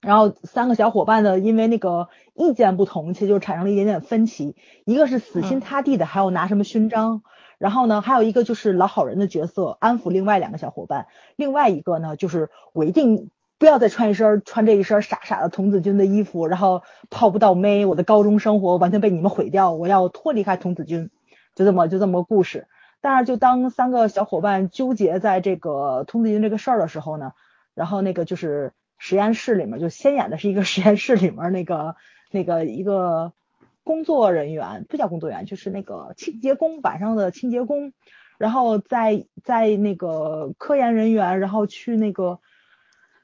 [0.01, 4.57] 然后三个小伙伴呢，因为那个意见不同，其实就产生了一点点分歧。
[4.85, 7.23] 一个是死心塌地的，还要拿什么勋章，
[7.59, 11.07] 然后呢，还有一个就是老好人的角色，安抚另外两个小伙伴。
[11.37, 13.31] 另外一个呢，就是我一定。
[13.63, 21.11] 不要再穿一身穿这一身傻傻的童子军的衣服，然后泡不到妹，我的高中生活完全被你们毁掉，我要脱离开童子军，
[21.55, 22.67] 就这么就这么个故事。
[23.01, 27.35] 但是就当三个小伙伴纠结在这个童子军这个事儿的时候呢，
[27.77, 31.95] 然后那个就是实验室里面就先演的是一个实验室里面那个
[32.33, 33.33] 那个一个
[33.85, 37.93] 工作人员，不叫工作人员，就是那个清洁工，晚上的清洁工，
[38.39, 42.41] 然后在在那个科研人员，然后去那个。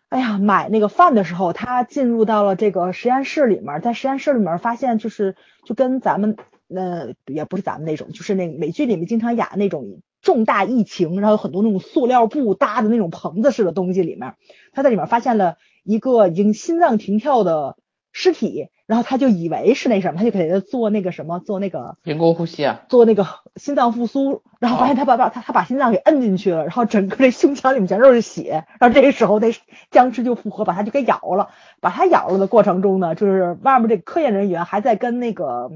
[0.09, 6.37] 哎呀，买那个饭的时候，他进入到了这个实验室里面，在实验室里面发现，就是就跟咱们
[6.75, 14.35] 呃也不是咱们那种，就是那美剧里面经常演的那种重大疫情，然后有很多那种塑料布搭的那种棚子似的东西里面，
[14.73, 17.77] 他在里面发现了一个已经心脏停跳的
[18.13, 18.69] 尸体。
[18.89, 23.27] 然后他就以为是那什么，他就给他做那个什么，做那个人工呼吸啊，做那个
[23.57, 24.43] 心脏复苏。
[24.61, 28.65] 然后发现他把把他他把心脏给摁进去了，然后整个这胸腔里面全都是血。
[28.81, 29.55] 然后这个时候那
[29.91, 31.51] 僵尸就复活，把他就给咬了。
[31.81, 35.71] 把他咬了的过程中呢，就是外面这科研人员还在跟那个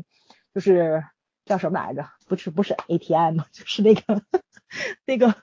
[0.54, 1.04] 就是
[1.44, 2.06] 叫什么来着？
[2.26, 4.22] 不是不是 ATM，就是那个
[5.04, 5.34] 那个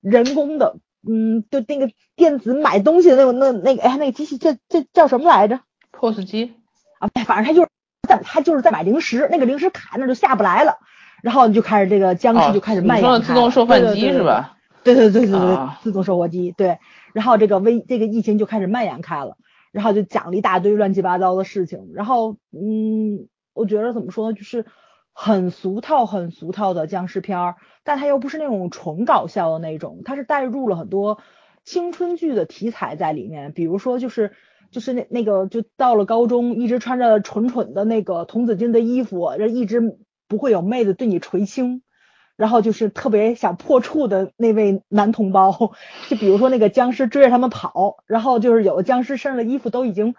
[0.00, 5.60] 人工的，嗯，就那个电子买东西的那种那那个哎那个机器叫叫叫什么来着
[5.92, 6.54] ？POS 机。
[6.98, 7.68] 啊，反正他就是
[8.08, 10.78] 在他就是在买零食，那个零食卡那就下不来了，
[11.22, 13.04] 然后就开始这个僵尸就开始蔓延。
[13.04, 14.56] 你说的自动售饭机是吧？
[14.82, 16.78] 对对对对对，自动售货机对。
[17.12, 19.36] 然后这个危这个疫情就开始蔓延开了，
[19.72, 21.90] 然后就讲了一大堆乱七八糟的事情。
[21.94, 24.64] 然后嗯，我觉得怎么说呢，就是
[25.12, 31.18] 很俗套很俗套的僵尸片儿，但它又不是那种纯搞笑的那种，它是带入了很多
[31.64, 34.32] 青春剧的题材在里面，比如说就是。
[34.70, 39.96] 就是那那个，就到了高中，一直穿着蠢蠢的那个童子军的衣服，这一直
[40.28, 41.82] 不会有妹子对你垂青，
[42.36, 45.72] 然后就是特别想破处的那位男同胞，
[46.08, 50.14] 就比如说那个僵尸追着他们跑，然后就是有的僵尸身上的衣服都已经，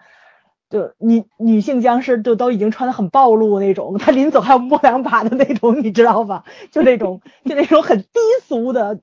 [0.68, 6.44] 就女女性僵尸就都已经穿的很暴露那种，他临走还要摸两把的那种，你知道吧？
[6.72, 8.08] 就那种就那种很低
[8.42, 8.98] 俗的。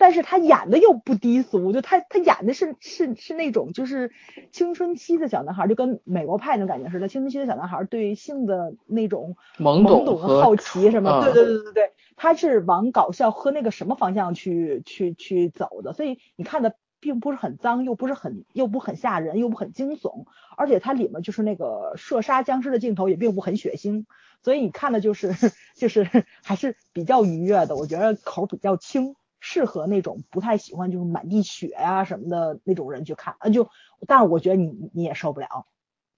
[0.00, 4.10] 但是他演的又不低俗，就他他演的是是是那种就是
[4.50, 7.06] 青春期的小男孩，就跟美国派那种感觉似的。
[7.06, 15.92] 青春期的小男孩对性的那种懵懂好奇什么，对对对对对，他是往搞笑和那个什么方向去去去走的。
[15.92, 20.24] 所以你看的并不是很脏，又不是很又不很吓人，又不很惊悚，
[20.56, 24.06] 而且它里面就是那个射杀僵尸的镜头也并不很血腥，
[24.42, 25.34] 所以你看的就是
[25.76, 26.08] 就是
[26.42, 27.76] 还是比较愉悦的。
[27.76, 29.14] 我觉得口比较轻。
[29.40, 33.70] 适合那种不太喜欢就是满地血呀什么的那种人去看，啊就，
[34.06, 35.66] 但我觉得你你也受不了，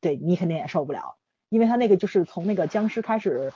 [0.01, 1.17] 对你肯定也受不了，
[1.49, 3.53] 因为他那个就是从那个僵尸开始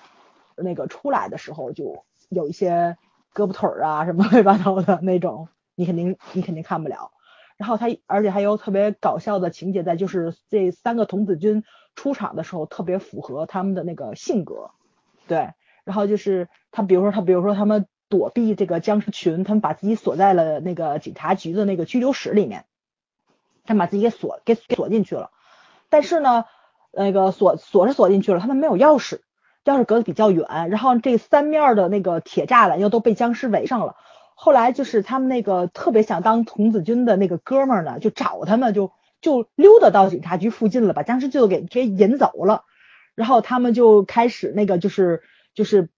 [0.57, 2.97] 那个出来的时候就有一些
[3.35, 7.11] 胳膊腿儿啊什么乱七八糟的那种，你肯定你肯定看不了。
[7.57, 11.65] 然后他而且还有特别搞笑的情节在，就是这三个童子军
[11.97, 14.71] 出场的时候特别符合他们的那个性格，
[15.27, 17.89] 对，然后就是他比如说他比如说他们。
[18.09, 22.65] 躲避这个僵尸群，他们把自己锁在了那个警察局的那个拘留室里面，
[23.65, 25.31] 他们把自己给锁给锁进去了。
[25.89, 26.45] 但是呢，
[26.93, 29.21] 那个锁锁是锁进去了，他们没有钥匙，
[29.65, 30.47] 钥匙隔得比较远。
[30.71, 33.97] 然后这三面的那个铁栅栏又都被僵尸围上了。
[34.35, 42.65] 后来就是他们那个特别想当童子军的那个哥们儿呢，就找他们，就就溜达到警察局附近了，把僵尸就给给引走了。
[43.17, 45.23] 然后他们就开始那个就是
[45.55, 45.89] 就是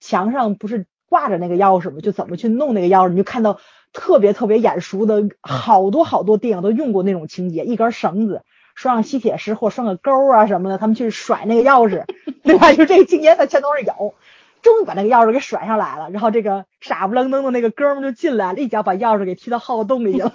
[0.00, 0.86] 墙上不是。
[1.10, 3.10] 挂着那个钥匙嘛，就怎么去弄那个钥匙？
[3.10, 3.60] 你就看到
[3.92, 8.42] 特别特别眼熟的，好多好多电影都用过那种情节，一根绳子
[8.74, 12.04] 拴上吸铁石或拴个钩啊什么的，他们去甩那个钥匙，
[12.42, 12.72] 对吧？
[12.72, 14.14] 就这个情节他全都是有。
[14.62, 20.32] 终于把那个钥匙给甩上来了，然后这个傻不愣登的那个哥们就进来了，一脚把钥匙给踢到后洞里去了。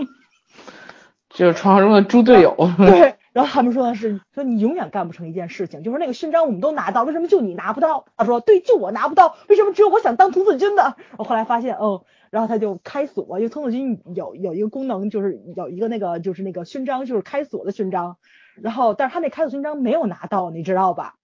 [1.29, 2.55] 就是传说中的猪队友。
[2.77, 8.05] 对，然后他们说的是，说你永远干不成一件事情，就是那个勋章我们都拿到，为什么就你拿不到？
[8.15, 10.95] 他说，对，就我拿不到，为什么只有我想当童子军的？
[11.17, 18.15] 我后来发现，哦，然后他就开锁，因为童子军有有一个功能，就是有一个那个就是那个勋章，就是开锁的勋章，
[18.61, 21.15] 然后但是他那开锁勋章没有拿到，你知道吧？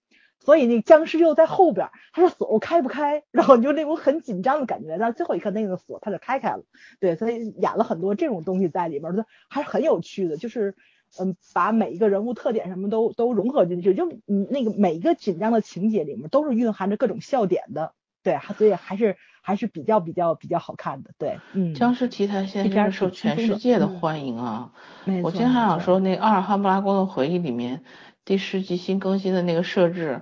[0.43, 4.97] 所以那僵尸又在后边，他说锁开不开，然后你就那种很紧张的感觉。
[4.99, 6.63] 但最后一刻那个锁他就开开了，
[6.99, 10.35] 对，所以演了很多这种东西在里边，都还是很有趣的。
[10.35, 10.75] 就是
[11.19, 17.93] 嗯，把每一个人物特点什么都都融合进去，就嗯那个每一个紧张的情节里面都是蕴含着各种笑点的，
[18.23, 21.73] 对，所以还是还是比较比较比较好看的，对，嗯。
[21.73, 24.71] 僵尸题材现在受全世界的欢迎啊！
[25.23, 27.83] 我今天还想说那《阿尔汉布拉宫的回忆》里面。
[28.23, 30.21] 第十集新更新的那个设置，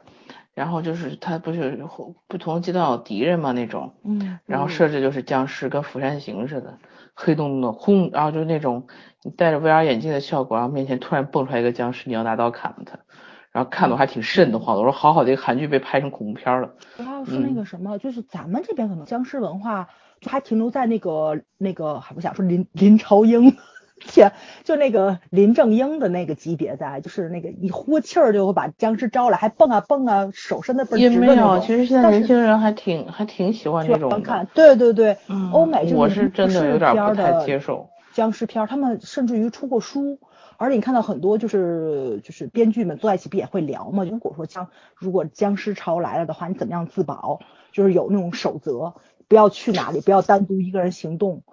[0.60, 1.82] 然后就是他不是
[2.28, 6.78] 不同阶段有敌人嘛那种，嗯，然后设置就是僵尸跟釜山行似的，
[7.14, 8.86] 黑洞洞的轰，然后就是那种
[9.24, 12.99] 你戴着 VR 眼镜的效果，然后面前突然蹦出来一个僵尸，你要拿刀砍了他，
[13.53, 14.82] 然后看的我还挺瘆得慌的。
[14.82, 16.76] 我说好好的一个韩剧被拍成恐怖片了。
[16.97, 19.88] 然后是那个什么，就是咱们这边可能僵尸文化
[20.20, 23.55] 就还停留在那个那个，还不想说林林朝英。
[24.08, 24.32] 天，
[24.64, 31.62] 就那个林正英的那个级别在，就是那个一呼气儿就会把僵尸招来，还蹦啊蹦啊，手伸的倍儿直的那种。
[31.62, 35.18] 其实现在年轻人还挺还挺喜欢这种看，对对对，
[35.52, 40.20] 欧美这种我是真的有点不太接受僵尸片，他们甚至于出过书，
[40.58, 44.04] 而且你看到很多就是就是编剧们坐在一起不也会聊嘛？
[44.04, 47.39] 如果说僵如果僵尸潮来了的话，你怎么样自保？
[47.72, 48.95] 就是有那种守则，
[49.28, 51.43] 不要去哪里，不要单独一个人行动，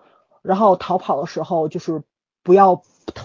[0.43, 2.03] 然后逃跑的时候就是。
[2.47, 2.83] 不要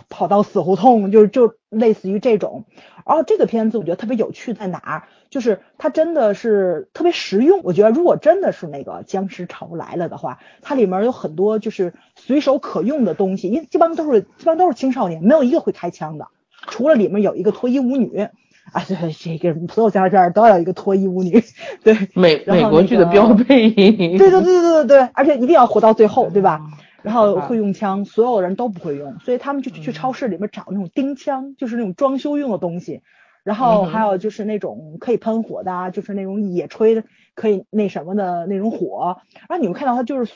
[0.09, 2.65] 跑到死胡同，就就类似于这种。
[3.05, 7.61] 然后这个片子我觉得特别有趣在哪儿，就是它真的是特别实用。
[7.63, 16.28] 我觉得如果真的是那个僵尸潮来了的话，它里面有很多就是随手可用的东西，因为基本上都是基本上都是青少年，没有一个会开枪的，
[16.67, 18.28] 除了里面有一个脱衣舞女。
[18.74, 21.43] 啊，对，这个所有僵尸片都要有一个脱衣舞女，
[21.84, 23.72] 对，美美国剧的标配。
[23.72, 26.61] 对对对对对对，而且一定要活到最后，对吧？
[27.04, 33.02] 然后会用枪，所有人都不会用，所以他们就去超市里面找那种钉枪，就是那种装修用的东西。
[33.43, 39.18] 然后还有就是那种可以喷火的，就是那种野炊的，可以那什么的那种火。
[39.34, 40.32] 然后你们看到它就是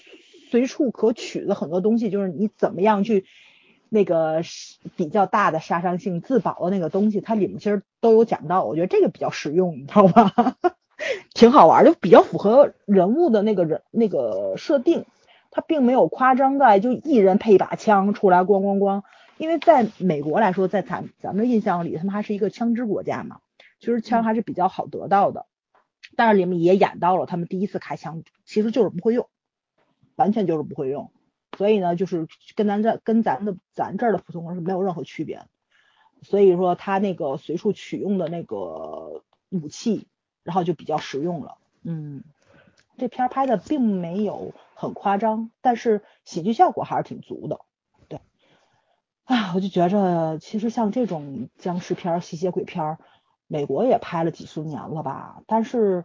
[0.49, 3.25] 随处可取的很多东西，就是你怎么样去
[3.89, 4.41] 那个
[4.95, 8.63] 比较大的杀伤性自保的那个东西，它里面其实都有讲到。
[8.63, 10.55] 我觉得这个比较实用，你知道吧？
[11.35, 15.05] 挺好玩，就比较符合人物的那个人那个设定。
[15.55, 19.03] 他并没有夸张在就一人配一把枪出来咣咣咣，
[19.37, 23.39] 因为在美国来说，在咱咱们的印象里，他们还是一个枪支国家嘛，
[23.79, 25.45] 其实枪还是比较好得到的。
[26.17, 29.29] 但是里面也演到了，他们第一次开枪其实就是不会用，
[30.17, 31.09] 完全就是不会用，
[31.57, 32.27] 所以呢，就是
[32.57, 35.43] 跟咱这跟咱的咱这儿的普通人是没有任何区别。
[36.21, 40.05] 所以说他那个随处取用的那个武器，
[40.43, 41.55] 然后就比较实用了。
[41.81, 42.25] 嗯，
[42.97, 44.53] 这片拍的并没有。
[44.75, 47.61] 很夸张，但是喜剧效果还是挺足的。
[48.07, 48.19] 对，
[49.23, 52.97] 啊，我就觉着其实像这种僵尸片、吸血鬼片，
[53.47, 56.03] 美国也拍了几十年了吧，但是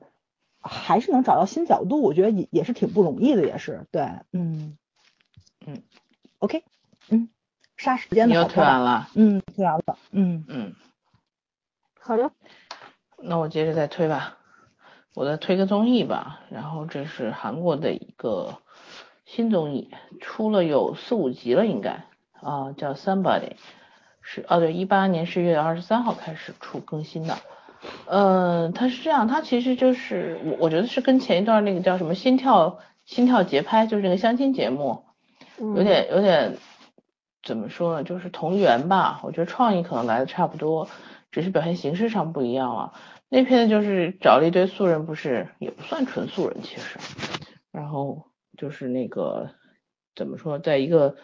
[0.60, 3.86] 还是能找到新角度，我觉得也也是挺不容易的，也是。
[3.90, 4.02] 对，
[4.32, 4.78] 嗯
[5.66, 5.82] 嗯
[6.38, 6.62] ，OK，
[7.08, 7.28] 嗯，
[7.76, 8.34] 杀时间的。
[8.34, 9.08] 你又推完了？
[9.14, 9.98] 嗯，推完了。
[10.12, 10.74] 嗯嗯，
[11.98, 12.30] 好的，
[13.18, 14.36] 那我接着再推吧。
[15.14, 18.58] 我再推个综艺吧，然后这是韩国的一个
[19.26, 19.90] 新综艺，
[20.20, 22.04] 出了有四五集了，应该
[22.40, 23.52] 啊，叫 Somebody，
[24.22, 27.36] 是哦对，一八年十一月二十三号开始出更新的，
[28.06, 35.04] 嗯，它是这样，它其实就是我我觉得是跟前一段那个叫什么心跳心跳节拍，就是那个相亲节目，
[35.58, 36.56] 有点有点
[37.42, 40.88] 怎么说呢，就是同源吧，我觉得创意可能来的差不多，
[41.32, 42.92] 只是表现形式上不一样了。
[43.32, 46.98] 那片子就是找了一堆素人，不是也不算纯素人其实，
[47.70, 48.26] 然后
[48.58, 49.50] 就是那个
[50.16, 51.14] 怎么说，在一个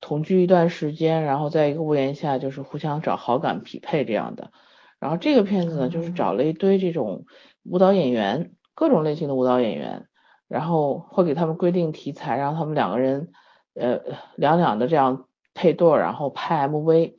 [0.00, 4.52] 同居一段时间，然后在一个屋檐下，就是互相找好感匹配这样的。
[5.00, 7.26] 然后这个片子呢，就是找了一堆这种
[7.64, 10.06] 舞蹈演员，各种类型的舞蹈演员，
[10.46, 13.32] 然后会给他们规定题材，让他们两个人
[13.74, 14.00] 呃
[14.36, 17.14] 两两的这样配对，然后拍 MV，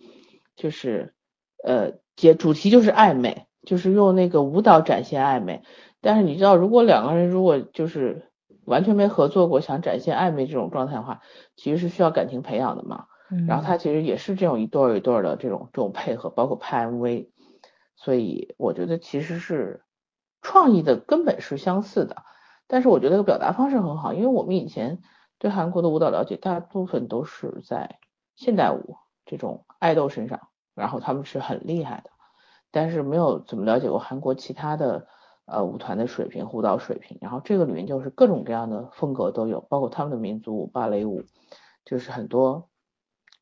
[0.56, 1.14] 就是
[1.62, 3.48] 呃节主题就是暧昧。
[3.64, 5.64] 就是用那个舞蹈展现暧昧，
[6.02, 8.32] 但是你知道，如果两个人如果就是
[8.66, 11.22] 完全没合作过，想展现暧昧这种状态的话，
[11.56, 13.06] 其实是需要感情培养的嘛。
[13.48, 17.30] 然后他其实也是这种一对儿一对儿的这种这种配合，包括拍 MV，
[17.96, 19.84] 所以我觉得其实是
[20.42, 22.16] 创意的根本是相似的，
[22.68, 25.00] 但是我觉得表达方式很好，因为我们以前
[25.38, 28.00] 对韩国的舞蹈了解大部分都是在
[28.36, 28.96] 现代舞
[29.26, 30.40] 这种爱豆身上，
[30.74, 32.10] 然后他们是很厉害的，
[32.72, 35.08] 但是没有怎么了解过韩国其他的
[35.46, 41.24] 呃舞团的水平、舞蹈水平，然后这个里面就是各种各样的风格都有，包括他们的民族舞、芭蕾舞，
[41.86, 42.68] 就是很多。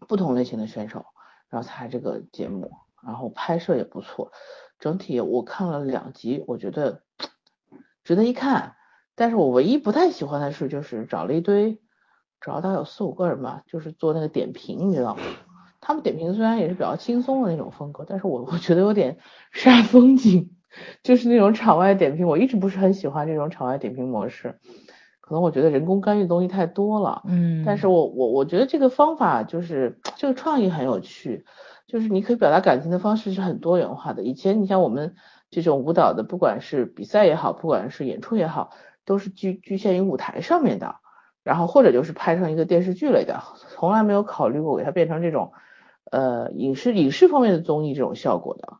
[0.07, 1.07] 不同类型的选手，
[1.49, 2.71] 然后参加这个节目，
[3.03, 4.31] 然后拍摄也不错，
[4.77, 7.01] 整体我看了两集，我觉得
[8.03, 8.75] 值得一看。
[9.15, 11.81] 但是我唯一不太喜欢的是，就是找了一堆，
[12.39, 15.21] 找到有四五个人吧，就是做那个点评，你知道吗？
[15.79, 19.17] 他们点评虽然也是比较轻松的那种风格，但是我我觉得有点
[19.53, 20.51] 煞风景，
[21.03, 24.59] 就是那种场外点评，我一直不是很喜欢这种场外点评模式。
[25.19, 31.43] 可能我觉得人工干预的东西太多了，嗯，但是我我我觉得这个方法就是这个创意很有趣，
[31.85, 34.23] 就是你可以表达感情的方式是很多元化的。
[34.23, 35.15] 以前你像我们
[35.51, 38.69] 这种舞蹈的，不管是比赛也好，不管是演出也好，
[39.03, 40.95] 都是局局限于舞台上面的，
[41.43, 43.43] 然后或者就是拍成一个电视剧类的，
[43.75, 45.51] 从来没有考虑过给它变成这种
[46.11, 48.77] 呃影视影视方面的综艺这种效果的。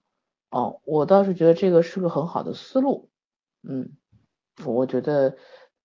[0.50, 3.10] 哦，我倒是觉得这个是个很好的思路，
[3.64, 3.92] 嗯，
[4.66, 5.38] 我觉得。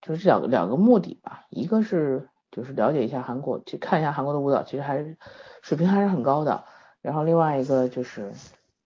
[0.05, 5.17] 就是两个两个目的吧，一个是就是了解一下韩国，去看一下韩国的舞蹈，其实还是
[5.63, 6.65] 水平还是很高的。
[7.01, 8.33] 然后另外一个就是，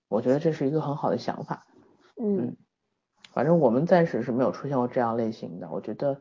[0.08, 1.66] 我觉得这是一个很好的想法。
[2.22, 2.54] 嗯，
[3.32, 5.70] 反正我们暂时是没有出现过这样类型的。
[5.70, 6.20] 我觉得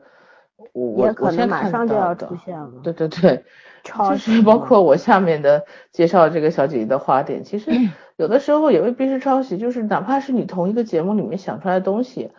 [0.72, 2.72] 我我我现在马上就要出现了。
[2.82, 3.44] 对对对，
[3.82, 7.70] 就是包括我下面的介绍这个小姐姐的花店，其实
[8.16, 12.32] 有的时候也未必是抄袭，就是哪怕是你同一个节目里面想出来的东西。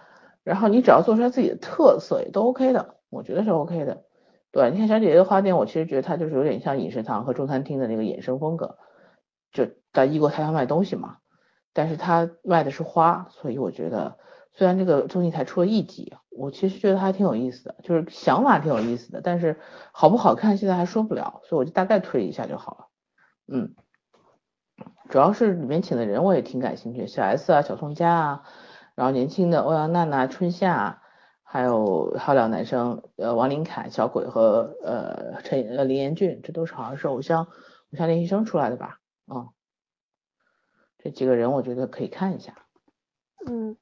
[0.44, 4.04] 然后你只要做出来自己的特色也都 OK 的，我觉得是 OK 的。
[4.52, 8.78] 对，你看小姐姐的花店，我其实觉得它就是有点像饮食堂和中餐厅的那个衍生风格，
[9.52, 11.18] 就在异国他乡卖东西嘛。
[11.74, 14.18] 但是它卖的是花，所以我觉得
[14.58, 19.22] 虽然这个综艺才出了一集，我其实觉得还挺有意思的，就是想法挺有意思的。
[19.22, 19.60] 但是
[19.92, 22.88] 好不好看现在还说不了，所以我就大概推一下就好了。
[23.48, 23.76] 嗯，
[25.10, 28.44] 主要是里面请的人我也挺感兴趣，小 S 啊，小宋佳啊。
[28.96, 31.04] 然后年轻的欧阳娜娜、春夏，
[31.44, 38.98] 还有还有两个男生，呃，王林凯、小鬼和呃陈呃林彦俊，这都是好像是偶像偶像练习生出来的吧？
[39.32, 39.50] 嗯，
[40.98, 42.56] 这几个人我觉得可以看一下。
[43.46, 43.78] 嗯，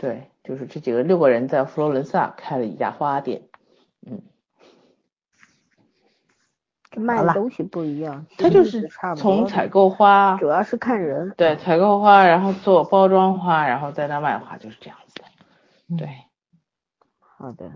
[0.00, 3.42] 对，就是这几个六个人在佛罗伦萨开了一家花店。
[4.00, 4.22] 嗯。
[6.90, 11.34] 这卖的东西不一样，他就是从采购花，主要是看人。
[11.36, 15.96] 对，采购花，然后做包装花，然后在那卖花，就是这样子的。
[15.98, 16.08] 对，
[17.18, 17.70] 好的，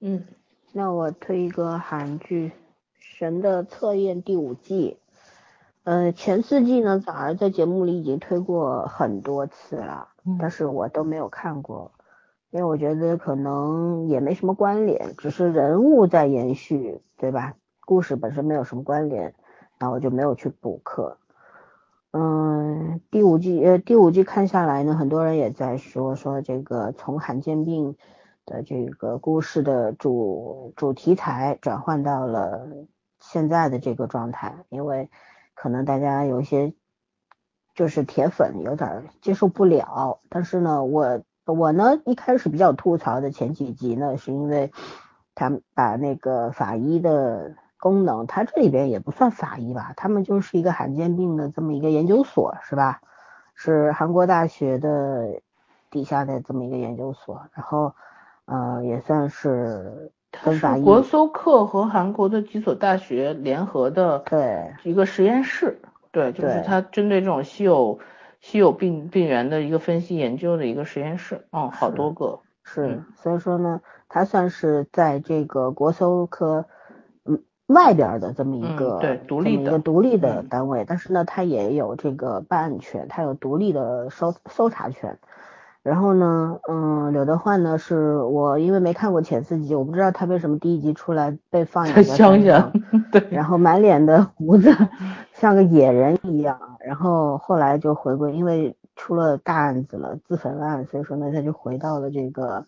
[0.00, 0.26] 嗯，
[0.72, 2.50] 那我推一个韩剧
[3.00, 4.98] 《神的测验》第五季。
[5.82, 11.92] 呃，前四季呢，早儿在节目里已经推过很多次了，但是我都没有看过，
[12.50, 17.54] 因为我觉得可能也没什么关联，只是人物在延续，对吧？
[17.84, 19.34] 故事本身没有什么关联，
[19.78, 21.18] 然后我就没有去补课。
[22.12, 27.94] 嗯，第五季呃第五季看下来呢，很多人也在说说这个从罕见病
[28.46, 32.66] 的这个故事的主主题材转换到了
[33.20, 35.10] 现在的这个状态，因为
[35.54, 36.72] 可能大家有一些
[37.76, 40.18] 就是铁粉有点接受不了。
[40.28, 44.72] 但是呢，我我呢一开始比较吐槽的前几集呢，是因为
[45.36, 47.54] 他把那个法医的。
[47.78, 53.00] 功能，它这里边也不算法医吧，他们就是一个罕见病的这么一个研究所，是吧？
[53.54, 55.42] 是韩国大学的
[55.90, 57.94] 底下的这么一个研究所，然后，
[58.46, 60.10] 呃，也算是
[60.42, 60.82] 跟法医。
[60.82, 65.78] 国搜克和韩国的几所大学联合的，对，一个实验室，
[66.16, 67.98] 对，就是它针对这种稀有
[68.40, 76.64] 稀有病病原的一个分析研究的一个实验室，嗯，好多个，是，所以说呢，它算是在这个国搜科。
[77.66, 85.18] 外边的这么一个对独立的独立的单位，但是呢，它也有这个办案权，它有独立的搜搜查权。
[85.86, 92.72] 然后呢，嗯，刘德焕呢是我因为没看过前四集，我不知道他为什么第一集出来被放一个乡下，
[93.12, 94.74] 对，然后满脸的胡子，
[95.32, 96.58] 像个野人一样。
[96.80, 102.66] 然后后来就回归，因为出了大案子了，自焚案，所以说呢，他就回到了这个。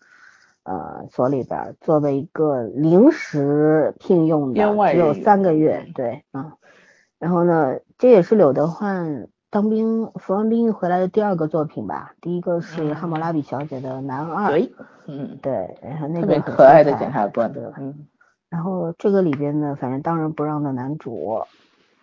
[0.65, 6.53] 呃，所里边作为一个临时聘用的，只有三个月，对，嗯，
[7.19, 14.73] 然后呢，这也是柳德焕当兵服完兵役回来的第二个作品吧，第一个是《汉谟拉比小姐的男二》，对，
[15.07, 18.07] 嗯，对，然后那个可爱的检察官，对，嗯，
[18.51, 21.45] 然后这个里边呢，反正当仁不让的男主，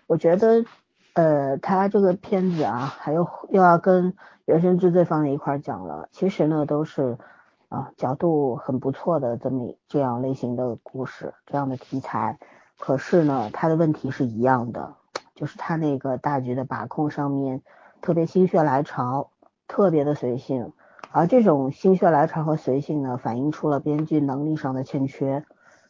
[0.07, 0.65] 我觉得，
[1.13, 4.13] 呃，他这个片子啊，还有又要跟
[4.45, 7.19] 《人生之罪》放在一块讲了，其实呢都是
[7.69, 12.39] 啊角度很不错的这么这样类型的故事，这样的题材，
[12.79, 14.95] 可是呢，他的问题是一样的。
[15.35, 17.61] 就是他那个大局的把控上面
[18.01, 19.31] 特别心血来潮，
[19.67, 20.71] 特别的随性，
[21.11, 25.43] 而这种心血来潮和随性呢，反映出了编剧能力上的欠缺，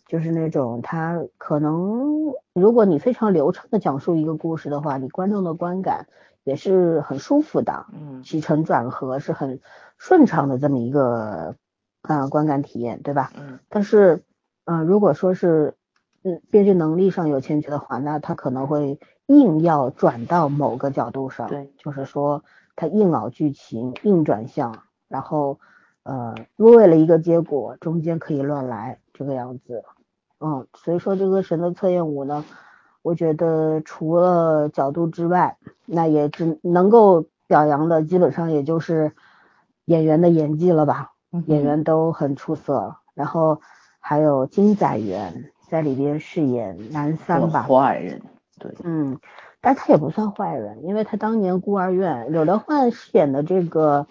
[0.07, 6.07] 就是那种他可能如果你非常流畅的讲述一个故事的话，你观众的观感
[6.43, 9.59] 也是很舒服的，嗯，起承转合是很
[9.99, 11.55] 顺畅的这么一个
[12.01, 13.31] 啊观感体验，对吧？
[13.37, 14.23] 嗯，但是
[14.65, 15.75] 嗯，如果说是
[16.23, 18.99] 嗯编剧能力上有欠缺的话，那他可能会。
[19.27, 22.43] 硬要转到某个角度上，对，就是说
[22.75, 25.59] 他硬熬剧情，硬转向，然后
[26.03, 29.83] 呃为了一个结果，中间可以乱来这个样子，
[30.39, 32.45] 嗯，所以说这个神的测验五呢，
[33.01, 39.13] 我觉得除了角度之外，那也只能够表扬的基本上也就是
[39.85, 41.13] 演员的演技了吧，
[41.47, 43.59] 演员都很出色，然后
[43.99, 48.21] 还有金载元在里边饰演男三吧，坏人。
[48.59, 49.19] 对，嗯，
[49.61, 54.07] 但他也不算坏人，因为他当年孤儿院柳德焕饰演的这个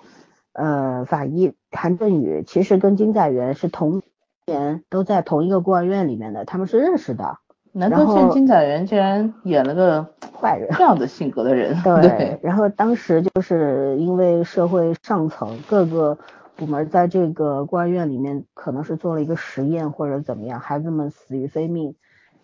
[0.53, 4.03] 呃法医韩振宇，其实跟金载元是同
[4.47, 7.39] 年都在同一个孤儿院里面的，他们是认识的。
[7.73, 10.07] 难道现金载元竟然演了个
[10.41, 11.77] 坏人这样的性格的人？
[11.83, 16.17] 对，然后当时就是因为社会上层各个
[16.55, 21.97] 部门在这个孤儿院里面可能是做了一个实验或者怎么样，孩子们死于非命。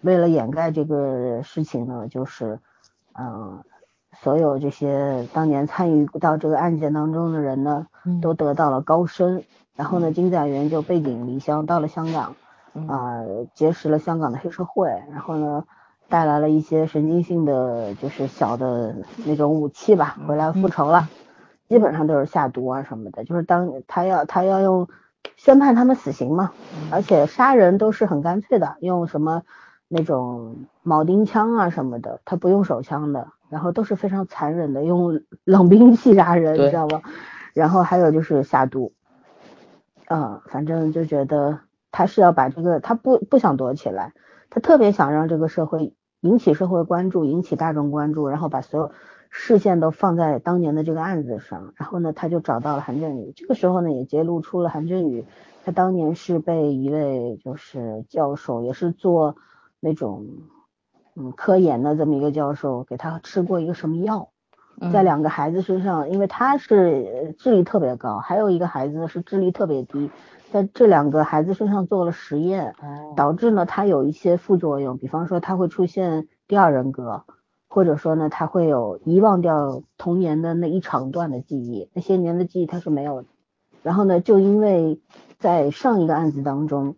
[0.03, 2.59] 为了掩盖这个事情呢，就是，
[3.19, 3.63] 嗯，
[4.13, 7.87] 所有这些当年参与到这个案件当中的人呢，
[8.23, 9.43] 都得到了高升。
[9.77, 12.35] 然后呢，金载元就背井离乡到了香港，
[12.89, 13.25] 啊，
[13.55, 15.65] 结识了香港的黑社会，然后呢，
[16.09, 18.97] 带来了一些神经性的，就是小的
[19.27, 21.09] 那种武器吧，回来复仇了。
[21.69, 24.89] 基本上都是下毒啊什么的，就是当他要他要用
[25.37, 26.53] 宣判他们死刑嘛，
[26.91, 29.43] 而且杀人都是很干脆的，用什么。
[29.93, 37.03] 那种铆钉枪啊什么的，他不用手枪的，然后都是非常残忍的，用冷兵器杀人，你知道吗？
[37.55, 38.93] 然后还有就是下毒，
[40.07, 41.59] 嗯，反正就觉得
[41.91, 44.15] 他是要把这个，他不不想躲起来，
[44.49, 48.93] 他特别想让这个社会引起社会关注，引起大众关注，然后把所有
[49.29, 55.27] 视线都放在当年的这个案子上，然后呢，他就找到了韩振宇，这个时候呢，也揭露出了韩振宇，
[55.65, 59.35] 他当年是被一位就是教授，也是做。
[59.81, 60.27] 那种
[61.17, 64.29] 嗯科研的这么一个教授给他吃过一个什么药，
[64.93, 70.11] 在两个孩子身上，因为他是智力特别高，还有一个孩子是智力特别低，
[70.51, 72.75] 在这两个孩子身上做了实验，
[73.17, 77.25] 导致呢他有一些副作用，比方说他会出现第二人格，
[77.69, 83.25] 或者说呢他会有遗忘掉童年的那一长段的记忆，那些年的记忆他是没有，
[83.83, 85.01] 然后呢就因为
[85.39, 86.97] 在上一个案子当中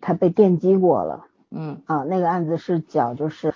[0.00, 1.26] 他被电击过了。
[1.50, 1.82] 嗯。
[1.86, 3.54] 啊，那个案子是讲就是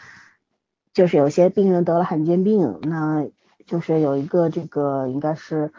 [0.93, 3.27] 就是有些病人得了罕见病，那
[3.67, 5.73] 就是有一个这个应该是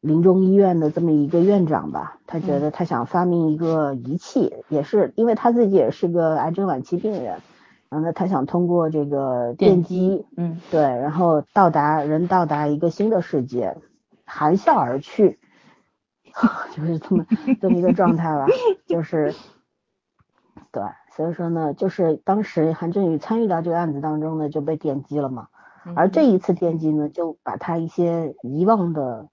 [0.00, 7.40] 临终医院的这么一个院长吧，他觉得他想发明一个仪器，也是因为他自己也是个癌症晚期病人，
[7.88, 10.60] 然后呢他想通过这个电击，嗯。
[10.70, 13.76] 对，然后到达人到达一个新的世界，
[14.24, 15.38] 含笑而去，
[16.76, 17.26] 就是这么
[17.60, 18.46] 这么一个状态吧，
[18.86, 19.34] 就是
[20.72, 20.82] 对。
[21.16, 25.48] 所以说呢，就是当时韩振宇参与到这个案子当中呢，就被电击了嘛。
[25.94, 29.28] 而这一次电击呢，就把他一些遗忘的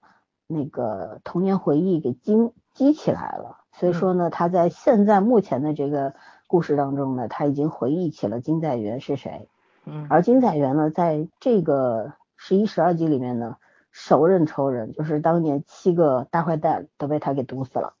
[0.46, 2.34] 那个童年回忆给激
[2.72, 3.58] 激起来了。
[3.72, 6.14] 所以说呢，他在现在目前的这个
[6.46, 9.50] 故事当中呢，他已经回忆起了金载元是谁。
[9.84, 10.06] 嗯。
[10.08, 13.56] 而金载元呢，在这个十一、十二集里面呢，
[13.92, 17.92] 首任仇人，就是当年七个大坏蛋都被他给毒死了。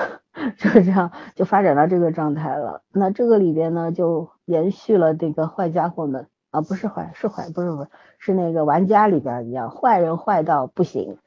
[0.56, 2.82] 就是这样，就发展到这个状态了。
[2.92, 7.88] 那这个里边呢，就延续了这个坏家伙们啊，不是坏，是坏，不是不是，
[8.18, 11.18] 是那个玩家里边一样，坏人坏到不行，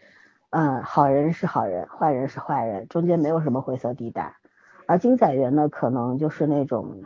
[0.49, 4.36] 嗯，好人是好人，坏人是坏人，中间没有什么灰色地带。
[4.88, 7.03] 而金载元呢，可能就是那种，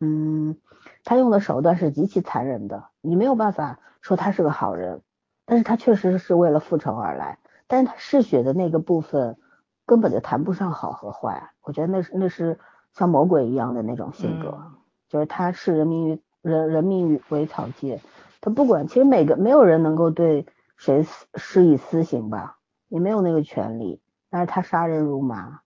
[0.00, 0.56] 嗯，
[1.04, 5.00] 他用的手段是极其残忍的，你没有办法说他是个好人，
[5.46, 9.38] 但是他确实是为了复仇而来，但是他嗜血的那个部分。
[9.86, 12.58] 根本就谈不上好和坏，我觉得那是那是
[12.92, 14.72] 像魔鬼一样的那种性格，
[15.08, 18.00] 就是他视人民于人人民于为草芥，
[18.40, 22.58] 他不管其实每个没有人能够对谁施以私刑吧，
[22.88, 24.02] 也没有那个权利。
[24.28, 25.60] 但是他杀人如麻，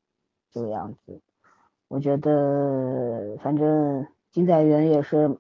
[0.53, 1.23] 这个样子，
[1.89, 5.39] 我觉得反正金在元也是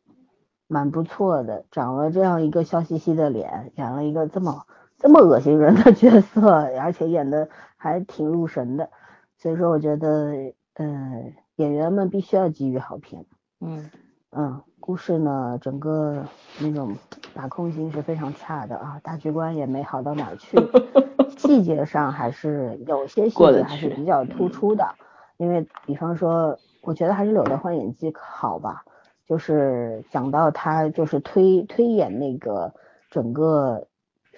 [0.66, 4.66] 蛮不错的，长了这样一个笑嘻嘻的脸，演了一个这么
[5.01, 8.90] 这么恶心人的角色，而且演的还挺入神的，
[9.36, 13.24] 所以说我觉得，嗯，演员们必须要给予好评。
[13.61, 13.90] 嗯
[14.30, 16.24] 嗯，故事呢，整个
[16.61, 16.94] 那种
[17.34, 20.57] 把控性是非常差的啊，大局观也没好到哪儿去，
[21.36, 24.94] 细节上还是有些细节还是比较突出的，
[25.38, 28.84] 因为比方说，我觉得还是柳德欢演技好吧，
[29.26, 32.72] 就是讲到他就是推推演那个
[33.11, 33.89] 整个，比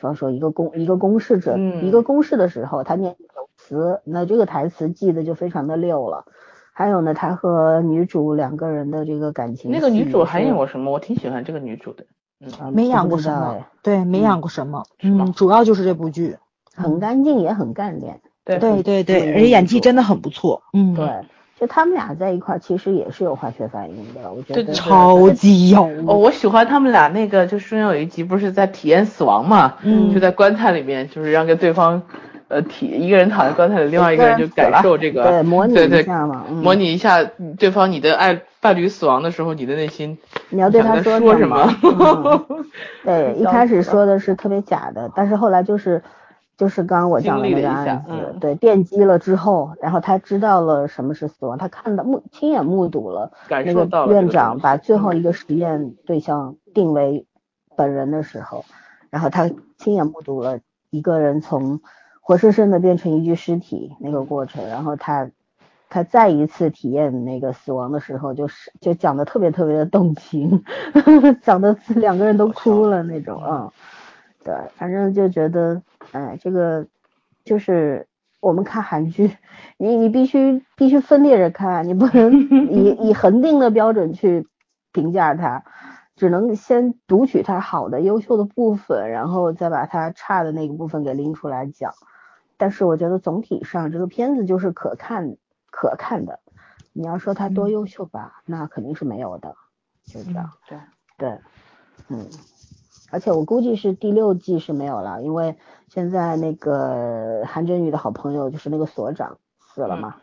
[0.03, 6.27] 方说一个公一个公示者一个公式的时候，他念有词，那这个台词记得就非常的溜了。
[6.75, 10.91] 还有呢，他和女主两个人的这个感情，那个女主还演过什么？
[10.91, 12.07] 我挺喜欢这个女主的，
[12.41, 16.39] 嗯，没演过什么，对，没演过什么，嗯，主要就是这部剧，
[16.75, 21.27] 很干净也很干练，对对对对，而且演技真的很不错，嗯，对，
[21.63, 32.03] 就他们俩在一块儿其实也是有化学反应的，我觉得超级有，哦，我喜欢他们俩那个，就是有一集不是在体验死亡嘛，嗯，就在棺材里面，就是让跟对方。
[32.49, 37.25] 呃，体一个人躺在棺材里，另外一个人就感受这个，对，模拟一下嘛，模拟一下
[37.59, 40.19] 对方你的爱伴侣死亡的时候，你的内心
[40.51, 41.67] 你要对他说什么？
[43.07, 46.03] 对，一开始说的是特别假的，但是后来就是
[46.63, 57.27] 就是刚刚我讲的那个案子，对，电击了之后，然后他知道了什么是死亡，他看到目亲眼目睹了那个院长把最后一个实验对象定为
[57.77, 58.65] 本人的时候，
[59.11, 60.61] 然后他亲眼目睹了
[60.91, 61.81] 一个人从。
[62.25, 65.29] 活生生的变成一具尸体那个过程，然后他
[65.91, 70.63] 他再一次体验那个死亡的时候，就是就讲的特别特别的动情，
[71.43, 73.73] 讲的两个人都哭了那种啊。
[74.45, 75.83] 对，反正就觉得，
[76.13, 76.87] 哎，这个
[77.45, 78.07] 就是
[78.41, 79.37] 我们看韩剧，
[79.79, 82.33] 你你必须必须分裂着看，你不能
[82.71, 84.47] 以以恒定的标准去
[84.93, 85.65] 评价它。
[86.15, 91.95] 只能先读取它好的、优秀的部分，然后再把它差的那个部分给拎出来讲。
[92.59, 95.37] 但是我觉得总体上这个片子就是可看、
[95.71, 96.39] 可看的。
[96.93, 99.57] 你要说它多优秀吧，那肯定是没有的，
[100.05, 100.51] 就这样。
[100.69, 100.79] 对
[101.17, 101.39] 对，
[102.09, 102.29] 嗯。
[103.13, 105.57] 而且我估计是第六季是没有了，因为
[105.89, 110.17] 现在那个韩真宇的好朋友就是那个所长死了嘛，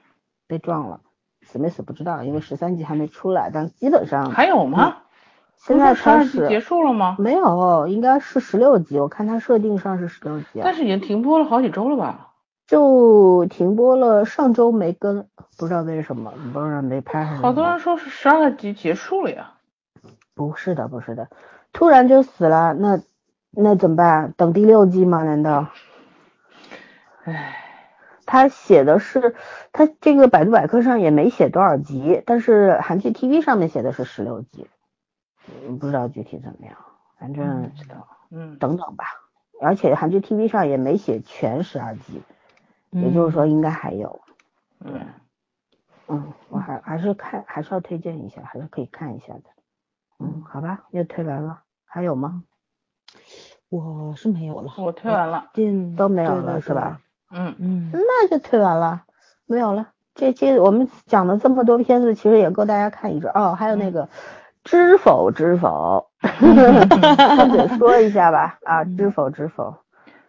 [0.47, 1.01] 被撞了，
[1.43, 4.97] 死没死不知道，因为十三集还没出来，但基本上还有吗？
[5.55, 7.15] 现在开始结束了吗？
[7.19, 8.99] 没有，应该是十六集。
[8.99, 12.31] 我看它设定上是十六集，但是已经停播了好几周了吧？
[12.65, 15.27] 就停播了，上周没更，
[15.57, 17.25] 不知道为什么，不知道没拍。
[17.25, 19.53] 好多人说是十二集结束了呀？
[20.33, 21.27] 不是的，不是的，
[21.71, 23.01] 突然就死了，那
[23.51, 24.33] 那怎么办？
[24.37, 25.23] 等第六季吗？
[25.23, 25.67] 难道？
[27.23, 27.55] 唉，
[28.25, 29.35] 他写的是
[29.71, 34.67] 他这个百度百科上也没写多少集，但是韩剧 TV 上面写的是十六集。
[35.79, 36.75] 不知道具体怎么样，
[37.17, 39.05] 反正知道，嗯，等等吧。
[39.61, 42.21] 而且韩剧 TV 上也没写全十二集，
[42.91, 44.21] 也就是说应该还有。
[44.79, 45.01] 嗯，
[46.07, 49.43] 嗯，我还还是看，还是要推荐一下，还是可以看一下的。
[50.19, 52.43] 嗯，好吧，又推完了，还有吗？
[53.69, 55.45] 我是没有了，我推完了，
[55.97, 56.99] 都没有了是吧？
[57.31, 59.03] 嗯嗯，那就推完了，
[59.45, 59.89] 没有了。
[60.15, 63.55] 这这我们讲了这么多片子，其实也够大家看一阵哦。
[63.55, 64.09] 还有那个。
[64.61, 66.09] 知否知否
[67.79, 69.73] 说一下吧啊，知否知否，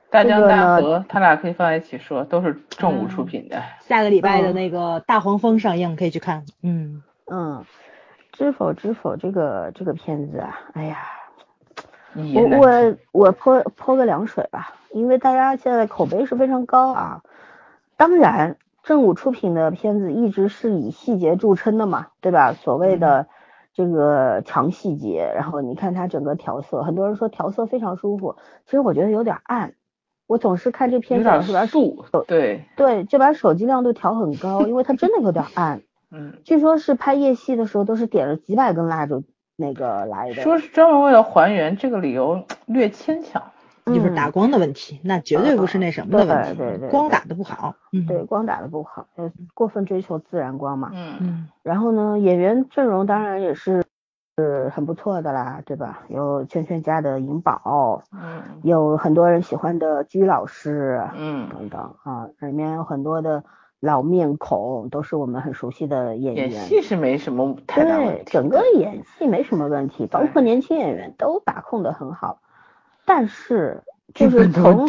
[0.08, 3.60] 大江大河，他俩可以放在一起说，都是正午出品的。
[3.80, 6.44] 下个礼拜的那个大黄蜂上映，可以去看。
[6.62, 7.64] 嗯嗯，
[8.40, 10.96] 知否知否，这个这个片子啊，哎呀，
[12.14, 17.22] 我我我泼泼个凉水吧，因为大家现在口碑是非常高啊。
[17.98, 22.54] 当然，正午出品的片子一直是以细节著称的嘛，对吧？
[22.54, 23.26] 所谓的。
[23.72, 28.36] 这个强细节，然后你看它整个调色，很多人说调色非常舒服，
[28.66, 29.74] 其实我觉得有点暗。
[30.26, 31.78] 我总是看这片子是把手
[32.26, 35.82] 对对，就把手机亮度调很高，因为它真的有点暗。
[36.10, 39.24] 嗯，据说是拍夜戏的时候都是点了几百根蜡烛
[39.56, 40.34] 那个来的。
[40.42, 43.42] 说是专门为了还原，这个理由略牵强。
[43.86, 47.74] 就是打光的问题，那绝对不是那什么的问题，对对对，光打的不好，
[48.06, 53.82] 对，光打的不好，呃过分追求自然光嘛，嗯嗯，然后呢，演员阵容当然也是
[54.36, 56.02] 是很不错的啦，对吧？
[56.08, 63.42] 有圈圈家的尹宝，嗯，有很多人喜欢的鞠老师，嗯，等等啊，里面有很多的
[63.80, 72.40] 老面孔，都是我们很熟悉的演员，演戏是没什么太大问题，对整个演戏没什么问题，包括年轻演员都把控的很好。
[73.06, 73.82] 但是
[74.14, 74.86] 就是从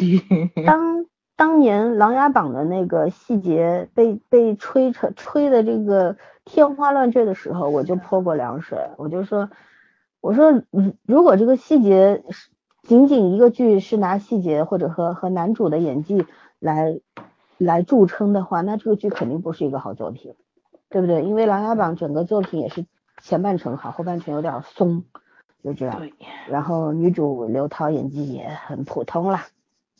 [0.66, 1.06] 当
[1.38, 9.50] 当年《琅琊榜》的那个细节被被吹成吹的这个天花乱坠的时候，我就泼过凉水，我就说，
[10.20, 10.62] 我说，
[11.06, 12.24] 如果这个细节
[12.84, 16.26] 仅仅一个剧是拿细节或者和和男主的演技
[16.60, 17.00] 来
[17.64, 20.36] 来著称的话，那这个剧肯定不是一个好作品，
[20.90, 21.24] 对不对？
[21.24, 22.86] 因为《琅琊榜》整个作品也是
[23.22, 25.04] 前半程好，后半程有点松。
[25.64, 26.10] 就这样，
[26.50, 29.46] 然后女主刘涛演技也很普通啦，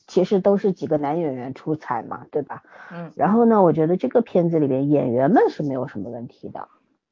[0.08, 2.64] 其实都是几个男演员出彩嘛，对吧？
[2.92, 3.12] 嗯。
[3.16, 6.68] 然后呢，我觉得这个片子里边演员们是没有什么问题的，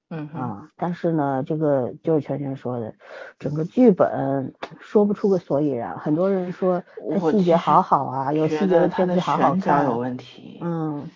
[0.09, 2.93] 嗯啊，但是呢，这个就是圈圈说的，
[3.37, 5.97] 整个剧本说不出个所以然。
[5.99, 6.83] 很多人说
[7.31, 9.85] 细节好好啊，有细节的片子好好看。
[9.85, 10.59] 有问题。
[10.61, 11.07] 嗯。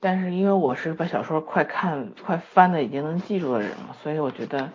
[0.00, 4.68] 但是因为我是把小说快看快翻的已经能记住的人了，所以我觉得。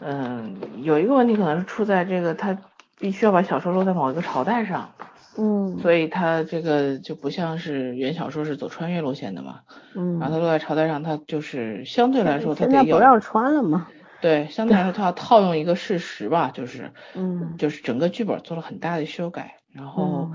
[0.00, 2.58] 嗯，有一个问题可能是出在这个，他
[2.98, 4.90] 必须要把小说落在某一个朝代上，
[5.36, 9.62] 嗯，所以他这个就不像是原小说是走穿越路线的嘛，
[9.94, 13.88] 嗯，然后他落在朝代上，他就是相对来说他得不让穿了嘛，
[14.20, 20.32] 对，相对来说他要套用一个事实吧，就是，嗯，就是整个剧本做了很大的修改，然后，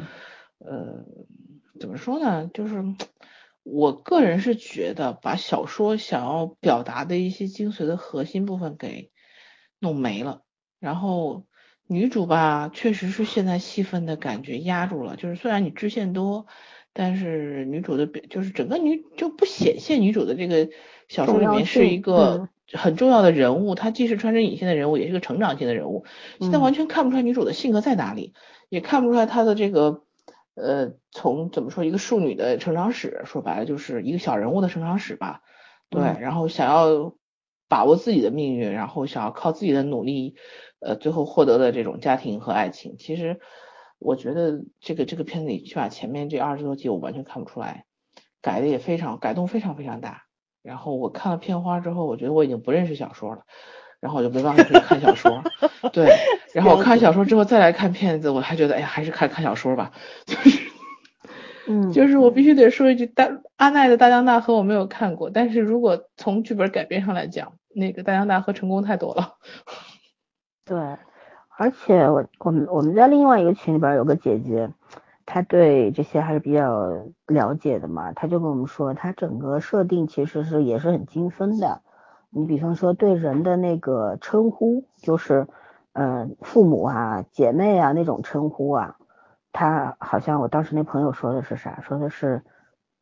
[0.58, 1.06] 呃，
[1.80, 2.84] 怎么说呢，就是
[3.64, 9.12] 我个人是觉得把小说想要表达的一些精髓的核心部分给。
[9.82, 10.42] 弄没了，
[10.82, 11.46] 然后
[11.92, 15.16] 女主吧，确实是现在戏份的感觉压住了。
[15.16, 16.46] 就是虽然你支线多，
[16.94, 20.70] 但是女主的就是整个女就不显现女主的这个
[21.08, 23.74] 小说里面是一个很重要的人物。
[23.74, 26.06] 她既是穿针引线的人物，也是个成长性的人物。
[26.40, 28.36] 现在完全看不出来女主的性格在哪里，
[28.70, 30.04] 也看不出来她的这个
[30.54, 35.42] 呃，从怎么说一个庶女的成长史，说白了就是一个小人物的成长史吧。
[35.90, 37.16] 对，然后想要。
[37.70, 40.36] 把握自己的命运，然后想要靠自己的努力，
[40.80, 43.40] 呃，最后获得的这种家庭和爱情，其实
[44.00, 47.86] 我觉得这个这个片子里，起码前面这二十多集我完全看不出来，
[48.42, 50.24] 改的也非常改动非常非常大。
[50.62, 53.44] 然后我看了片花之后，我觉得我已经不认识小说了，
[54.02, 55.42] 然后我就没办法去看小说。
[55.94, 56.10] 对，
[56.54, 59.92] 然后我看小说之后再来看片子，我还觉得哎呀，还是看看小说吧，
[60.26, 60.70] 就是。
[61.72, 69.36] 嗯，就是我必须得说一句，大阿奈的大江大河我没有看过，但是如果从剧本改编上来讲，那个大江大河成功太多了。
[70.66, 70.98] 对，
[71.58, 74.72] 而且我我们我们在另外一个群里边有个姐姐，
[75.26, 76.92] 她对这些还是比较
[77.26, 81.82] 了解的嘛，她就跟我们说，她整个设定其实是也是很精分的。
[82.30, 85.48] 你比方说对人的那个称呼，就是
[85.94, 88.98] 嗯父母啊、姐妹啊那种称呼啊。
[89.52, 91.82] 他好像我当时那朋友说的是啥？
[91.82, 92.44] 说的是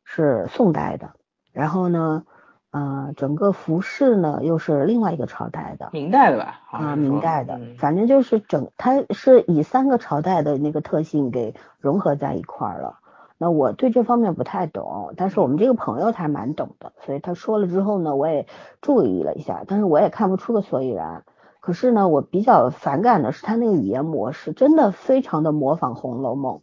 [0.02, 1.10] 是宋代的，
[1.52, 2.24] 然后呢，
[2.70, 6.60] 呃，整个服饰呢又是另外一个朝代的，明代的吧？
[6.70, 12.98] 啊，明代的，反正就是整，它是以三个朝代的那个特性给融合在一块儿了。
[13.38, 18.46] 那我对这方面不太懂，但是我们这个朋友他蛮懂的，所以他说了之后呢，我也
[18.82, 21.24] 注意了一下，但是我也看不出个所以然。
[21.60, 26.56] 可是呢，我比较反感的是他那个语言模式，真的非常的模仿《红楼梦》，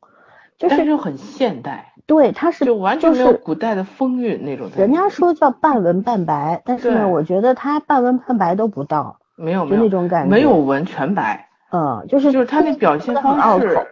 [0.57, 1.93] 就是很现代。
[2.07, 4.69] 对，他是就完全没有古代的风韵那种。
[4.77, 11.49] 人家说叫半文半白，但是呢，我觉得他半文半白都不到，没有就那种感觉，没有文全白。
[11.71, 13.87] 嗯，就是就是他那表现方式，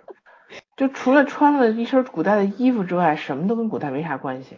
[0.78, 4.58] 就除了穿了一身古代的衣服之外，什么都跟古代没啥关系。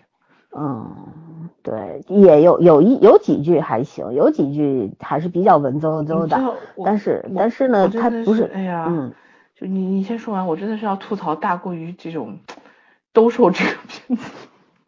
[0.57, 6.39] 嗯，对，也有有一有几句还行，有几句还是比较文绉绉的。
[6.83, 9.13] 但是但是呢，他不是，哎呀，嗯，
[9.59, 12.37] 就你你先说完，我真的是要吐槽大过于这种
[13.15, 14.31] 兜售这个片子。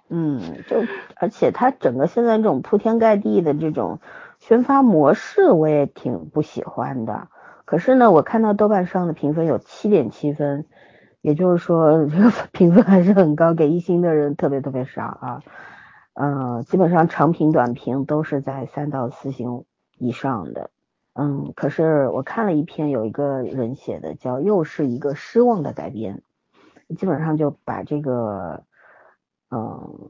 [0.10, 0.84] 嗯，就
[1.16, 4.00] 而且他整个现在这种铺天盖地的这种
[4.40, 7.30] 宣发模式，我也挺不喜欢的。
[7.66, 10.66] 可是呢，我看到豆瓣上的评分有七点七分。
[11.22, 15.42] 也就是说，这个 评分还是很高，给一星的人特别特别少啊。
[16.14, 19.66] 嗯，基本上长评短评都是在三到四星
[19.98, 20.70] 以上的。
[21.14, 26.22] 嗯，可是我看了一篇有一个人写的，叫又是一个失望的改编，
[26.96, 28.64] 基本上就把这个，
[29.52, 30.10] 嗯。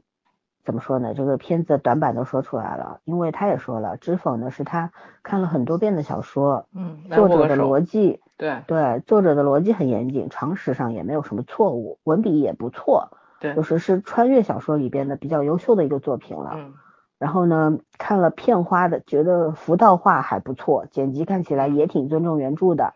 [0.64, 1.14] 怎么说呢？
[1.14, 4.92] 这个片子短板都说出来了，因为他也说了，《知否》呢是他
[5.22, 13.08] 看了很多遍的小说，嗯，作者的逻辑，对对，作者的逻辑很严谨，常识上也没有什么错误，文笔也不错，
[13.40, 16.52] 对，就是是穿越小说里边的比较优秀的一个作品了。
[16.56, 16.74] 嗯，
[17.18, 22.92] 然后呢，看了片花的，觉得服道化还不错，剪辑看起来也挺尊重原著的，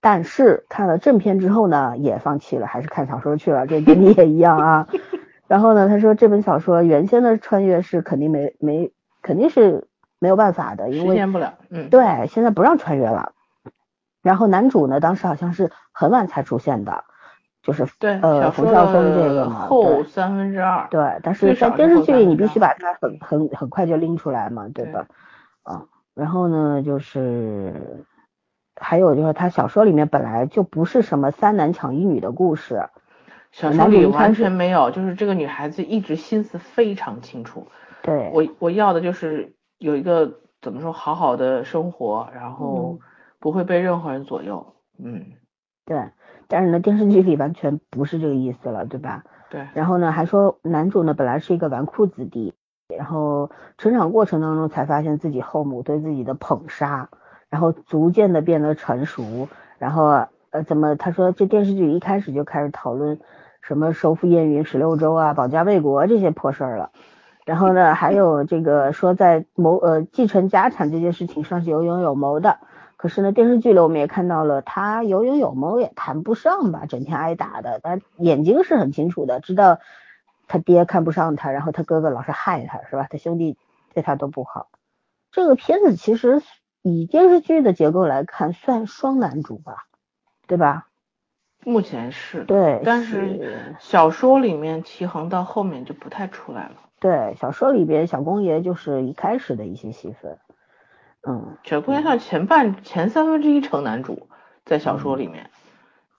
[0.00, 4.88] 但是看了正片之后呢，也放弃了，还是看小说去了，这跟你也一样啊。
[5.48, 8.92] 然后呢，他说这本小说原先的穿越是肯定没没
[9.22, 9.86] 肯定是
[10.18, 11.54] 没有办法的，因为实现不了。
[11.70, 13.32] 嗯，对，现在不让穿越了。
[14.22, 17.04] 然后男主呢，当时好像是很晚才出现的，
[17.62, 20.88] 就是对呃冯绍峰这个嘛，后三分之二。
[20.90, 25.06] 对，但是在电视剧里你必须把他很很很快就拎出来嘛，对吧？
[25.62, 28.04] 啊，然后呢就是
[28.76, 32.88] 还有就是他小说里面本来就不是什么三男抢一女的故事，
[33.52, 37.66] 小说里完全没有，就是这个女孩子一直心思非常清楚。
[38.02, 42.98] 对，我我要的就是有一个怎么说好好的生活，然后
[43.40, 44.74] 不会被任何人左右。
[44.98, 45.32] 嗯，
[45.84, 46.10] 对。
[46.48, 49.24] 但是呢，电视剧里完全不是这个意思了，对吧？
[49.50, 49.66] 对。
[49.74, 52.54] 然后呢，还说男主呢本来是一个纨绔子弟，
[52.96, 57.08] 然后成长过程当中才发现自己后母对自己的捧杀，
[57.48, 59.48] 然后逐渐的变得成熟，
[59.78, 63.20] 然后呃怎么他说这电视剧一开始就开始讨论
[63.62, 66.90] 什么收复燕云十六州啊，保家卫国这些破事儿了。
[67.44, 72.58] 然后呢，还有这个说在谋呃继承家产这件事情上是有勇有谋的。
[72.96, 79.78] 可是呢，电视剧里我们也看到了，他有勇有谋也谈不上吧，整天挨打的，但眼睛是很清楚的，知道
[80.48, 83.06] 他爹看不上他，然后他哥哥老是害他，是吧？
[83.10, 83.58] 他兄弟
[83.92, 84.68] 对他都不好。
[85.30, 86.42] 这个片子其实
[86.88, 89.86] 以电视剧的结构来看，算双男主吧，
[90.46, 90.86] 对吧？
[91.64, 92.44] 目前是。
[92.44, 92.80] 对。
[92.84, 96.76] 但是小说里面齐衡到后面就不太出来了。
[97.00, 100.38] 对，小说里边小公爷就是一开始的一些戏份。
[101.26, 104.28] 嗯，小公爷算前半前三分之一成男主，
[104.64, 105.50] 在小说里面，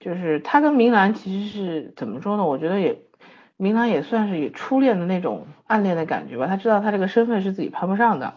[0.01, 2.45] 就是他跟明兰其实是怎么说呢？
[2.45, 3.03] 我觉得也，
[3.55, 6.47] 明兰也算是有初恋的那种暗恋的感觉吧。
[6.47, 8.33] 他知道他这个身份是自己攀不上的，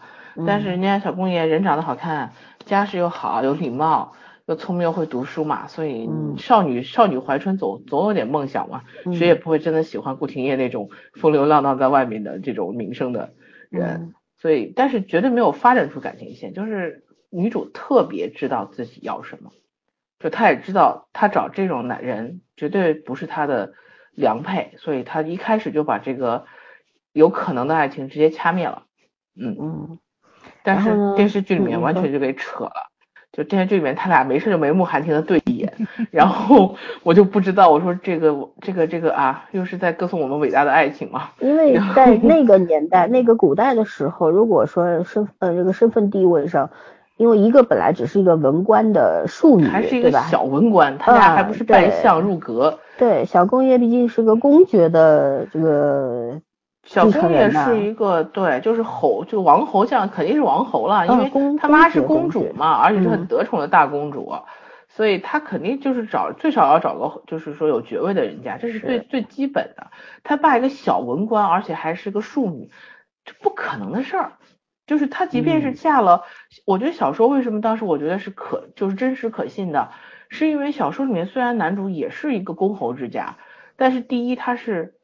[0.47, 2.33] 但是人家小公爷人长得好看，
[2.65, 4.13] 家世又好，有礼貌，
[4.45, 8.83] 又聪明又会读书嘛，所以少女少女怀春总总有点梦想嘛，
[9.13, 13.33] 谁也不会真的喜欢顾廷烨那种风流浪荡在外面的这种名声的
[13.69, 14.13] 人。
[14.37, 19.51] 所以，但是绝对没有发展出感情线，就是女主特别知道自己要什么，
[20.19, 23.73] 就她也知道她找这种男人绝对不是她的
[24.13, 26.45] 良配，所以她一开始就把这个
[27.13, 28.85] 有可能的爱情直接掐灭了。
[29.39, 29.99] 嗯嗯，
[30.63, 32.71] 但是电视剧里面完全就给扯了。
[33.33, 35.71] 就电视剧里面，他俩没事就眉目含情的对一眼，
[36.11, 41.29] 然后我就不知道，我说这个这个这个啊，又是在歌颂我们伟大的爱情吗？
[41.39, 46.71] 因为在那个年代，那个古代的时候，如果说身呃这个身份地位上，
[47.15, 52.79] 因为一个本来只是一个文官的庶女，还是一个小文官，他俩还不是拜相入阁。
[52.97, 56.41] 对，小公爷毕竟是个公爵的这个。
[56.83, 64.33] 小公爷是一个对，就是侯，就王侯将，肯定是王侯了，因为他妈是公主嘛，而且是很得宠的大公主，
[64.89, 69.91] 所以他肯定就是找最少要找个就是说有爵位的人家，这是最最基本的。
[70.23, 72.71] 他爸一个小文官，而且还是个庶女，
[73.25, 74.33] 这不可能的事儿。
[74.87, 76.23] 就是他即便是嫁了，
[76.65, 79.91] 我觉得小说为什么当时我觉得是可就是真实可信的，
[80.29, 83.37] 是因为小说里面虽然男主也是一个公侯之家，
[83.77, 84.95] 但是第一他是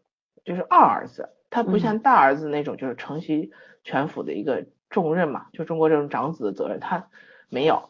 [0.44, 1.30] 就是二儿子。
[1.50, 3.52] 他不像大儿子那种，就是承袭
[3.84, 7.08] 全府的一个重任嘛，就中国这种长子的责任，他
[7.50, 7.90] 没有。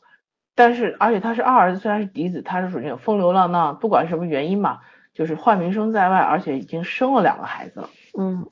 [0.56, 4.80] 但是，而且他是二儿子，虽然是嫡子，他是属于那种风流浪荡，不管什么原因嘛，
[5.14, 7.90] 就是坏名声在外，而且已经生了两个孩子了。
[8.18, 8.50] 嗯。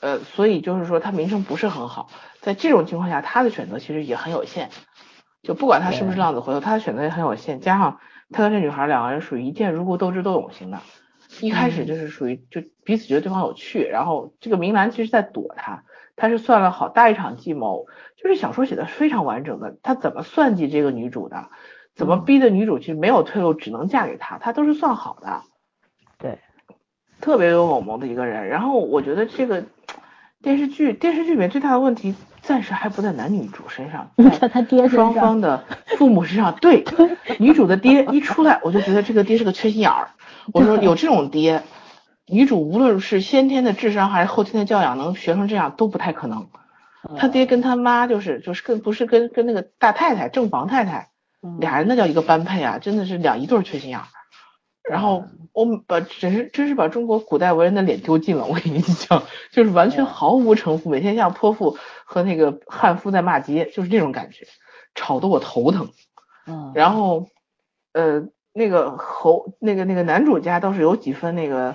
[0.00, 2.10] 呃，所以就是说他名声不是很好，
[2.40, 4.68] 在这种情况下，他的选择其实也很有限。
[5.42, 7.60] 就不管他是不是浪子回头，他的选择也很有限。
[7.60, 8.00] 加上
[8.30, 10.80] 他跟这女孩两个人属于一见如故、斗智斗勇型的。
[11.40, 15.84] 一开始就是属于就彼此觉得对方有趣，然后这个明兰其实在躲他，
[16.16, 17.86] 他是算了好大一场计谋，
[18.16, 21.48] 就是小说写的非常完整的，他怎么算计这个女主的，
[21.94, 25.42] 怎么逼的女主其实没有退路，只能嫁给他，他都是算好的。
[26.18, 26.38] 对，
[27.20, 28.48] 特别有猛谋的一个人。
[28.48, 29.64] 然后我觉得这个
[30.42, 35.64] 电视剧电视剧里面最大的问题暂时还不在男女主身上，在他爹双方的
[35.98, 36.54] 父母身上。
[36.56, 36.84] 对，
[37.38, 40.10] 女主的爹一出来，我就觉得这个爹是个缺心眼儿。
[40.52, 41.62] 我说有这种爹，
[42.26, 46.48] 女主无论是先天的智商还是后天的教养，能学成这样都不太可能。
[47.16, 51.10] 他爹跟他妈就是就是跟不是跟跟那个大太太正房太太
[51.60, 54.06] 俩人那叫一个般配啊，真的是两一对缺心眼儿。
[54.88, 59.22] 然后我把真是真是把中国古代文人的脸丢尽了，我跟你讲，
[59.52, 64.46] 就是完全毫无城府，每天像泼妇和那个悍妇在骂街，就是这种感觉，
[64.94, 65.90] 吵得我头疼。
[66.46, 67.28] 嗯，然后
[67.92, 68.28] 呃。
[68.56, 71.74] 那个侯，那个那个男主家倒是有几分那个，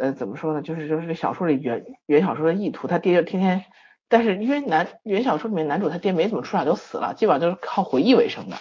[0.00, 0.62] 呃，怎么说呢？
[0.62, 3.64] 就是就是小说里原原小说的意图，他爹就天天，
[4.08, 8.56] 但是因为男原小说里面男主他爹没怎么出场就死了，基本上都是靠回忆为生的，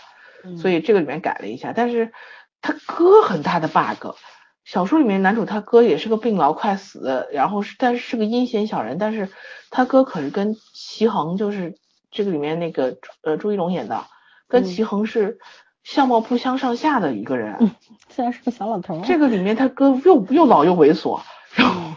[0.55, 1.73] 所以这个里面改了一下。
[1.75, 2.13] 但是
[2.61, 4.15] 他哥很大的 bug，
[4.63, 9.29] 小说里面男主他哥也是个病痨快死，然后是但是是个阴险小人，但是
[9.71, 11.75] 他哥可是跟齐衡就是
[12.11, 14.05] 这个里面那个呃朱一龙演的，
[14.47, 15.39] 跟齐衡是。
[15.87, 17.55] 相貌不相上下的一个人。
[17.61, 17.71] 嗯，
[18.09, 19.01] 虽然是个小老头。
[19.05, 21.21] 这个里面他哥又又老又猥琐，
[21.55, 21.95] 然后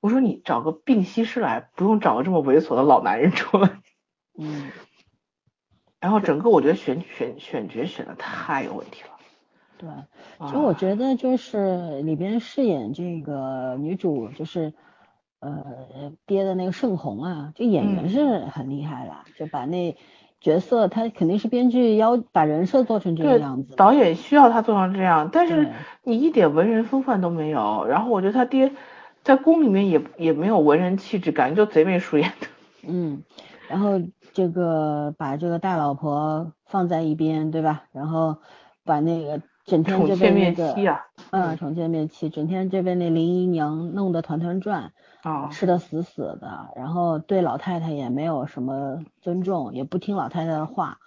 [0.00, 3.82] 我说你找个病西施来，不用找个这么猥琐的老男人出来。
[4.38, 4.70] 嗯。
[6.00, 9.10] 然后整个我觉得选选选角选的太有问题了。
[9.76, 9.90] 对，
[10.46, 14.72] 其实我觉得就是里边饰演这个女主就是
[15.40, 19.96] 呃爹的那个盛红啊，这演员是很厉害了，就把那
[20.46, 25.68] 角色他肯定是编剧要把人设做成这个样子，导演需要他做成这样，但是
[26.04, 27.84] 你一点文人风范都没有。
[27.88, 28.70] 然后我觉得他爹
[29.24, 32.46] 在宫里面也也没有文人气质，感觉就贼眉鼠眼的。
[32.86, 33.24] 嗯，
[33.68, 34.00] 然后
[34.32, 37.82] 这个把这个大老婆放在一边，对吧？
[37.90, 38.36] 然后
[38.84, 39.42] 把那个。
[39.66, 40.76] 整天就被那个，
[41.32, 44.92] 嗯，宠妾灭妻，整天就被那林姨娘弄得团团转，
[45.26, 50.98] 啊，吃的死死的，然后对老太太也没有什么尊重，也不听老太太的话，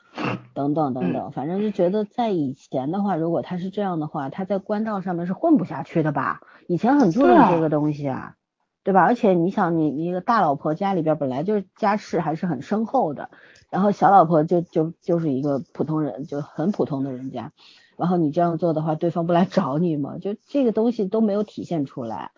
[0.54, 6.41] 等等等等，反正就觉得在以前的话，如果他是这样的话，他在官道上面是混不下去的吧？
[6.68, 8.36] 以前很注重这个东西啊，
[8.84, 9.04] 对吧？
[9.04, 13.30] 而且你想，你一个大老婆家里边本来就是家世还是很深厚的，
[13.70, 17.54] 然后小老婆就就就是一个普通人，就很普通的人家。
[17.96, 20.18] 然后你这样做的话，对方不来找你吗？
[20.20, 22.32] 就这个东西都没有体现出来，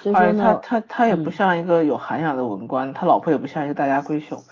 [0.00, 4.42] 所以说呢，他他他也不像一个有涵养的文官，他老婆也不像一个大家闺秀。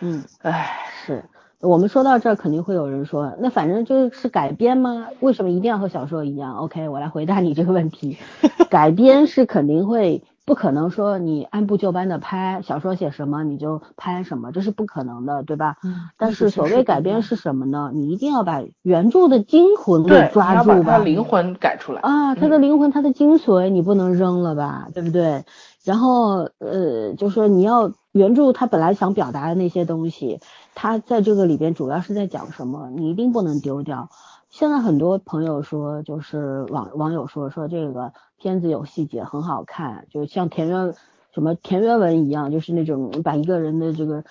[0.00, 1.24] 嗯，唉，是
[1.60, 5.08] 我们说到这儿，肯定会有人说，那反正就是改编吗？
[5.20, 8.16] 为什么一定要和小说一样？OK，我来回答你这个问题，
[8.70, 10.22] 改编是肯定会。
[10.52, 15.78] 不可能说你按部就班的拍小说写什么你就拍什么，这是不可能的，对吧？
[15.82, 16.10] 嗯。
[16.18, 17.90] 但是所谓改编是什么呢？
[17.94, 20.98] 你一定要把原著的精魂给抓住吧。
[20.98, 22.02] 灵魂改出来。
[22.02, 25.46] 啊，他的灵魂，他的精髓你不能扔了吧，对不对？
[25.84, 30.40] 然后呃，就说你要原著他本来想表达的那些东西，
[30.74, 34.10] 他在这个里边主要是在讲什么，你一定不能丢掉。
[34.52, 40.94] 现在很多朋友说，就是网网友说说这个片子有细节，很好看，就像田园
[41.32, 44.24] 什么田园文一样，就是那种把一个人的这个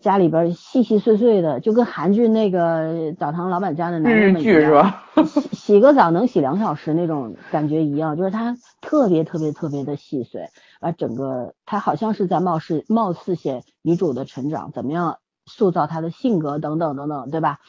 [0.00, 4.92] 家里边细细碎碎的，就跟韩剧那个澡堂老板家的男人们一样，
[5.24, 10.48] 洗洗个澡能洗两小时那种感觉一样，就是他特别特别特别的细碎，
[10.80, 17.60] 而整个他好像是在貌似貌似写女主的成长，怎么样塑造她的性格等等等等，对吧？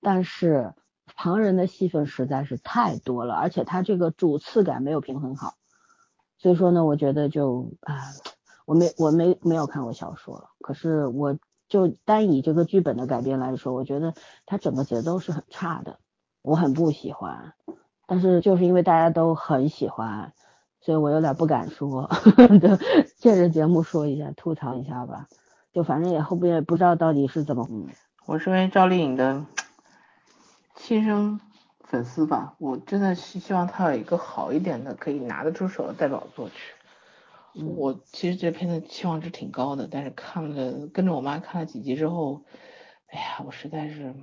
[0.00, 0.72] 但是。
[1.22, 5.52] 旁人的戏份实在是太多了，而且他这个主次感没有平衡好，
[6.38, 8.00] 所以说呢，我觉得就啊，
[8.64, 11.36] 我没我没没有看过小说了，可是我
[11.68, 14.14] 就单以这个剧本的改编来说，我觉得
[14.46, 15.98] 它整个节奏是很差的，
[16.40, 17.52] 我很不喜欢。
[18.06, 20.32] 但是就是因为大家都很喜欢，
[20.80, 22.08] 所以我有点不敢说，
[23.20, 25.28] 借着节目说一下，吐槽一下吧。
[25.70, 27.68] 就反正也后边也不知道到底是怎么。
[28.24, 29.44] 我身为赵丽颖的。
[30.82, 31.38] 亲生
[31.84, 36.74] 粉丝吧，我真的是希望他有一个好一点的可以拿得出手的代表作去。
[37.76, 42.44] 我其实这片子期望值挺高的，但是看了跟着我妈看了几集之后，
[43.08, 44.14] 哎呀，我实在是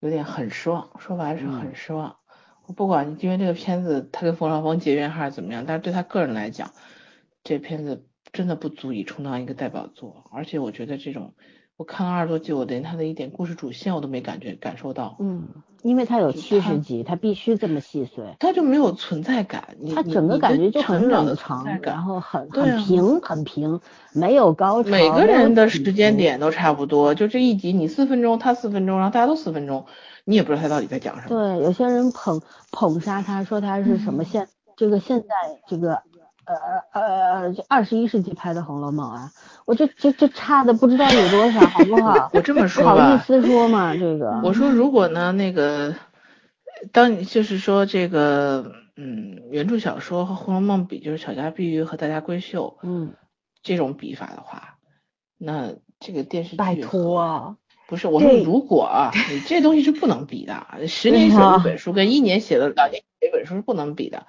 [0.00, 0.90] 有点很失望。
[1.00, 2.18] 说白了是很失望。
[2.66, 6.72] 我不管因为这个片子他跟冯绍峰结缘还是怎么样，但是对他个人来讲，
[7.42, 10.24] 这片子真的不足以充当一个代表作。
[10.30, 11.34] 而且我觉得这种。
[11.76, 15.16] 我看了二十多集，我连他的一点故事主线我都没感觉感受到。
[15.18, 15.48] 嗯，
[15.82, 19.76] 因为他有七十集，他必须这么细碎，他就没有存在感。
[19.92, 23.80] 他整个感觉就很冷长，然后很很平很平，
[24.12, 24.90] 没有高潮。
[24.90, 29.86] 每个人的时间点都差不多，就这一集你四分钟，他四分钟，然后大家都四分钟，
[30.24, 31.28] 你也不知道他到底在讲什么。
[31.28, 32.40] 对，有些人捧
[32.70, 34.46] 捧杀他，说他是什么现
[34.76, 35.26] 这个现在
[35.66, 36.02] 这个。
[36.46, 36.54] 呃
[36.92, 37.00] 呃
[37.48, 39.30] 呃，二十一世纪拍的《红楼梦》啊，
[39.64, 42.30] 我这这这差的不知道有多少，好不好？
[42.34, 44.40] 我这么说吧，不好意思说嘛，这个。
[44.44, 45.94] 我说如果呢，那个，
[46.92, 53.14] 当你就是说这个，嗯，原著小说和《红楼梦》比，就是小家碧玉和大家闺秀，嗯，
[53.62, 54.76] 这种比法的话，
[55.38, 57.56] 那这个电视剧，拜托，
[57.88, 64.26] 不是我说如果啊，你这东西是不能比的， 十年写一本书跟一年写的两年写一本书是不能比的，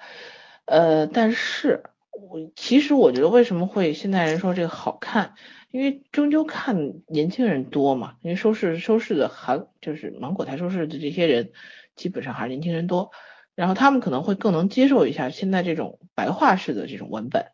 [0.64, 1.82] 呃，但是。
[2.18, 5.34] 我其实我觉得为什么会现在人说这个好看，
[5.70, 11.52] 因为终究看年轻人多嘛，因为收视收视的韩就是芒果台收视的这些人
[11.94, 13.10] 基本上还是年轻人多，
[13.54, 17.46] 然后他们可能会更能接受一下现在这种白话式的这种文本，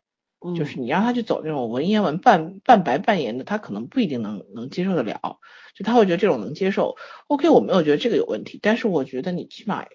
[0.55, 5.39] 就是你让他去走那种文言文半半白半言的，他可能不一定能能接受得了，
[5.75, 6.95] 就他会觉得这种能接受。
[7.27, 9.85] OK，我没有觉得这个有问题，但是我觉得你起码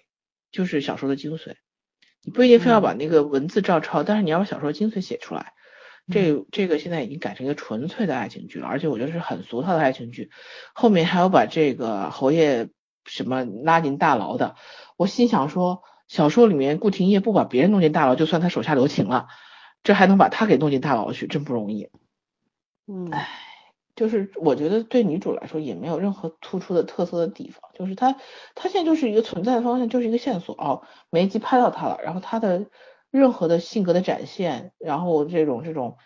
[0.51, 1.55] 就是小说的精髓。
[2.23, 5.53] 你不一定非要把那个文字照抄，但是你要把小说精髓写出来。
[6.11, 10.31] 这这个现在已经改成一个纯粹的爱情剧了，而且我觉得是很俗套的爱情剧。
[10.73, 12.69] 后面还有把这个侯爷
[13.05, 14.55] 什么拉进大牢的。
[14.97, 19.27] 我心想说，小说里面顾廷烨不把别人弄进大牢，就算他手下留情了，
[19.83, 21.89] 这还能把他给弄进大牢去，真不容易。
[22.87, 23.29] 嗯，唉，
[23.99, 28.15] 就是我觉得对女主来说也没有任何突出的特色的地方，就是她
[28.55, 32.67] 她现在就是一个存在的方向，就是一个线索哦，每一集拍到她了，然后她的
[33.11, 35.97] 任何的性格的展现，然后这种这种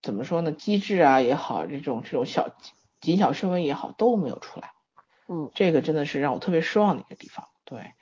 [0.00, 2.56] 怎么说呢，机智啊也好，这种这种小
[3.02, 4.70] 谨小慎微也好都没有出来。
[5.28, 7.48] 嗯，这个真的是让我特别失望的一个地方。
[7.66, 7.92] 对，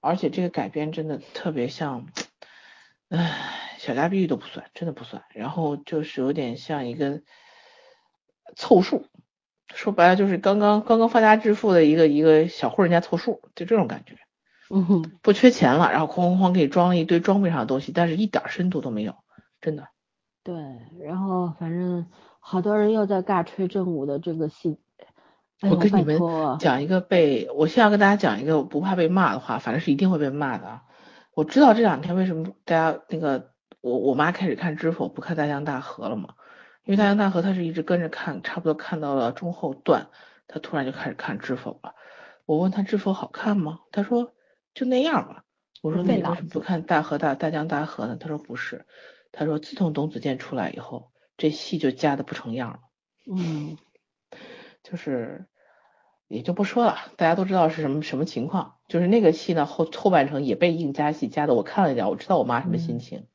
[0.00, 2.06] 而且这个改编真的特别像，
[3.08, 5.24] 唉，小家碧玉都不算，真的不算。
[5.34, 7.22] 然后就是有点像一个
[8.56, 9.06] 凑数，
[9.74, 14.16] 说白了就是刚刚刚刚发家致富的一个一个小户人家凑数，就这种感觉。
[14.70, 19.14] 嗯哼，不缺钱了，然后哐哐哐给你装了一堆装备上的东西，但是一点深度都没有，
[19.60, 19.88] 真的。
[20.44, 20.54] 对，
[21.00, 22.06] 然后反正
[22.38, 24.78] 好多人又在尬吹正午的这个戏。
[25.62, 26.20] 我跟你们
[26.60, 30.82] 讲一个被，我现在跟大家讲一个不怕被骂的话，反正是一定会被骂的。
[31.34, 33.50] 我知道这两天为什么大家那个
[33.80, 36.34] 我我妈开始看知否不看大江大河了嘛，
[36.88, 40.08] 因为大江大河他是一直跟着看，差不多看到了中后段，
[40.46, 41.94] 他突然就开始看知否了。
[42.46, 43.80] 我问他知否好看吗？
[43.92, 44.32] 他说
[44.72, 45.44] 就那样吧。
[45.82, 48.16] 我说你为什么不看大河大大江大河呢？
[48.18, 48.86] 他说不是，
[49.32, 52.78] 他说自从董子健出来以后，这戏就加的不成样了。
[53.30, 53.76] 嗯。
[54.82, 55.44] 就是
[56.26, 58.76] 也就不说了，大家都知道是什么什么情况。
[58.88, 63.26] 就是那个戏呢后后半程也被硬加戏加的，我看了一点，我知道我妈什么心情，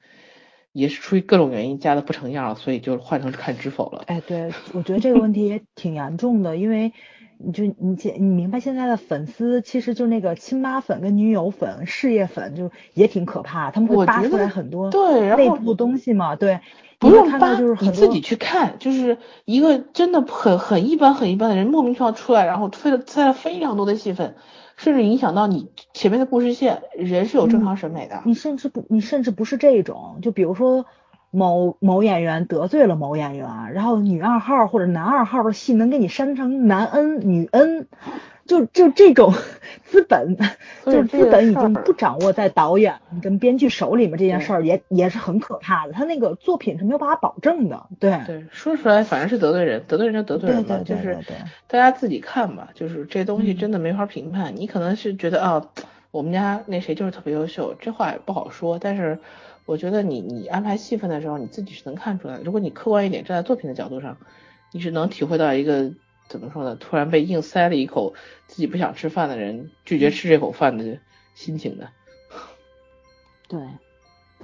[0.73, 4.03] 也是出于各种原因加的不成样了，所以就换成看知否了。
[4.07, 6.91] 哎，对，我觉得这个问题也挺严重的，因为
[7.37, 16.59] 你就你现你明白现在的粉丝其实就那个亲妈粉跟女友粉、事业粉就也挺可怕，他们会扒出来很多对内部东西嘛，对。
[16.99, 24.37] 不用扒，你自己去看，就是一个真的很很一般很一般的人，莫名其妙出来，然后推了塞了非常多的戏份，
[24.75, 26.83] 甚至影响到你前面的故事线。
[26.95, 30.85] 人是有正常审美的，你甚至不，你甚至不是这种，就比如说
[31.31, 37.87] 某某演员得罪了某演员，然后女二号或者男二号的戏能给你删成男 N 女 N。
[38.45, 39.33] 就就这种
[39.85, 40.35] 资本，
[40.85, 45.93] 就是资本已经不掌握在导演跟编剧手里面，这件事儿也也是很可怕的。
[45.93, 47.85] 他那个作品是没有办法保证的。
[47.99, 51.17] 对对，说出来反正是得罪人，得罪人就得罪人嘛，就是
[51.67, 52.69] 大家自己看吧。
[52.73, 54.53] 就是这东西真的没法评判。
[54.57, 55.65] 你可能是觉得啊，
[56.11, 58.77] 我们家那谁就是特别优秀，这话也不好说。
[58.77, 59.17] 但是
[59.65, 62.43] 我觉得你你安排戏份的时候，你自己是能看出来的。
[62.43, 64.17] 如果你客观一点，站在作品的角度上，
[64.73, 65.93] 你是能体会到一个。
[66.27, 66.75] 怎么说呢？
[66.75, 68.13] 突然被硬塞了一口
[68.47, 70.97] 自己不想吃饭的人拒绝吃这口饭的
[71.35, 71.89] 心情的。
[73.47, 73.61] 对，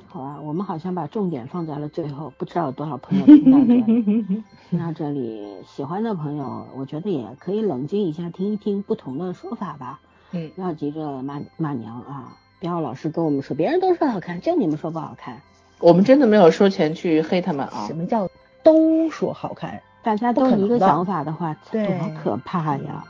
[0.08, 4.44] 好吧，我们好像把重点放在了最后，不知道有多少朋友听到这里。
[4.70, 10.00] 听到这里，喜欢的朋友，我觉得也可以冷静一下，听一听不同的说法吧。
[10.32, 12.38] 嗯，不要急着骂骂娘啊！
[12.60, 15.42] 不要老是跟我们说别人都说好看，就你们说不好看。
[15.80, 17.88] 我们真的没有收钱去黑他们啊！
[17.88, 18.30] 什么叫
[18.62, 19.82] 都说好看？
[20.02, 21.82] 大家都一个想法的话，多
[22.24, 23.04] 可怕呀！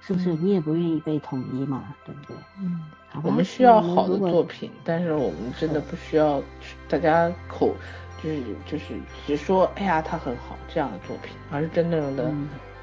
[0.00, 0.32] 是不是？
[0.34, 2.36] 你也不愿意被统一嘛，对不对？
[2.60, 2.80] 嗯，
[3.10, 3.24] 好吧。
[3.26, 6.42] 我们需要好的作品，但是我们真的不需要
[6.88, 7.74] 大家口
[8.22, 8.94] 就是就是
[9.26, 12.32] 只说哎呀他很好这样的作品，而是真正的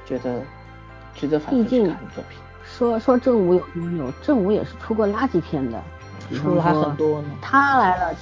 [0.06, 0.42] 觉得
[1.16, 2.40] 值得反复去看的作品。
[2.64, 4.12] 说说正午有没有？
[4.24, 5.82] 正午也是出过垃圾片的，
[6.36, 7.30] 出了还很多呢。
[7.42, 8.16] 他来了，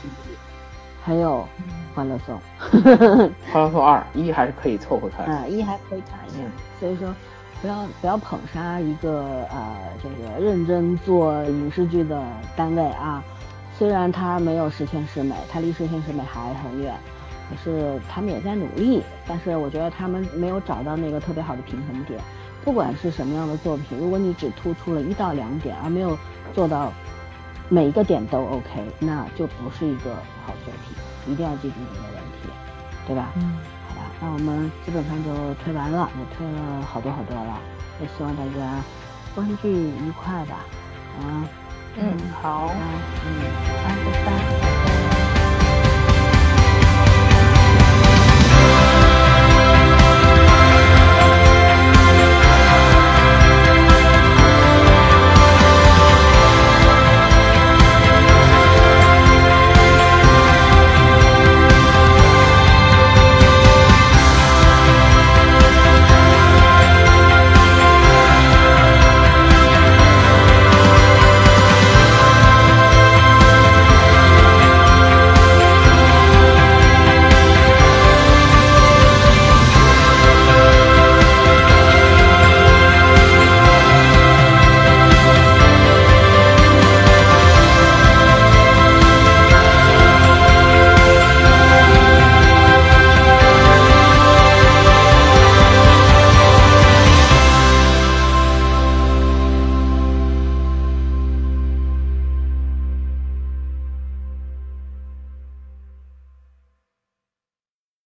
[1.04, 1.48] 还有。
[1.96, 2.40] 欢乐颂，
[3.52, 6.38] 欢乐颂二一还是可以凑合看，啊一还可以看一下，
[6.80, 7.14] 所以说
[7.62, 9.22] 不要不要捧杀一个
[9.52, 12.24] 呃这个认真做影视剧的
[12.56, 13.22] 单位啊，
[13.78, 16.96] 虽然他没有十全十美，他离十全十美还很远，
[17.50, 22.18] 可是他们也在努力，但是我觉得他们没有找到那个特别好的平衡点，
[22.64, 26.18] 不管是什么样的作品，如果你只突出了一到两点，而没有
[26.54, 26.94] 做到
[27.70, 30.16] 每一个点都 OK，那就不是一个
[30.46, 31.32] 好作品。
[31.32, 32.50] 一定要记住这个问题，
[33.06, 33.32] 对吧？
[33.36, 37.60] 嗯，好吧，那我们基本上就推完了，也推了好多好多了，
[38.02, 38.84] 也希望大家
[39.36, 40.66] 观剧愉快吧。
[41.20, 41.46] 啊，
[41.98, 43.44] 嗯，好，嗯，
[43.84, 44.69] 拜拜。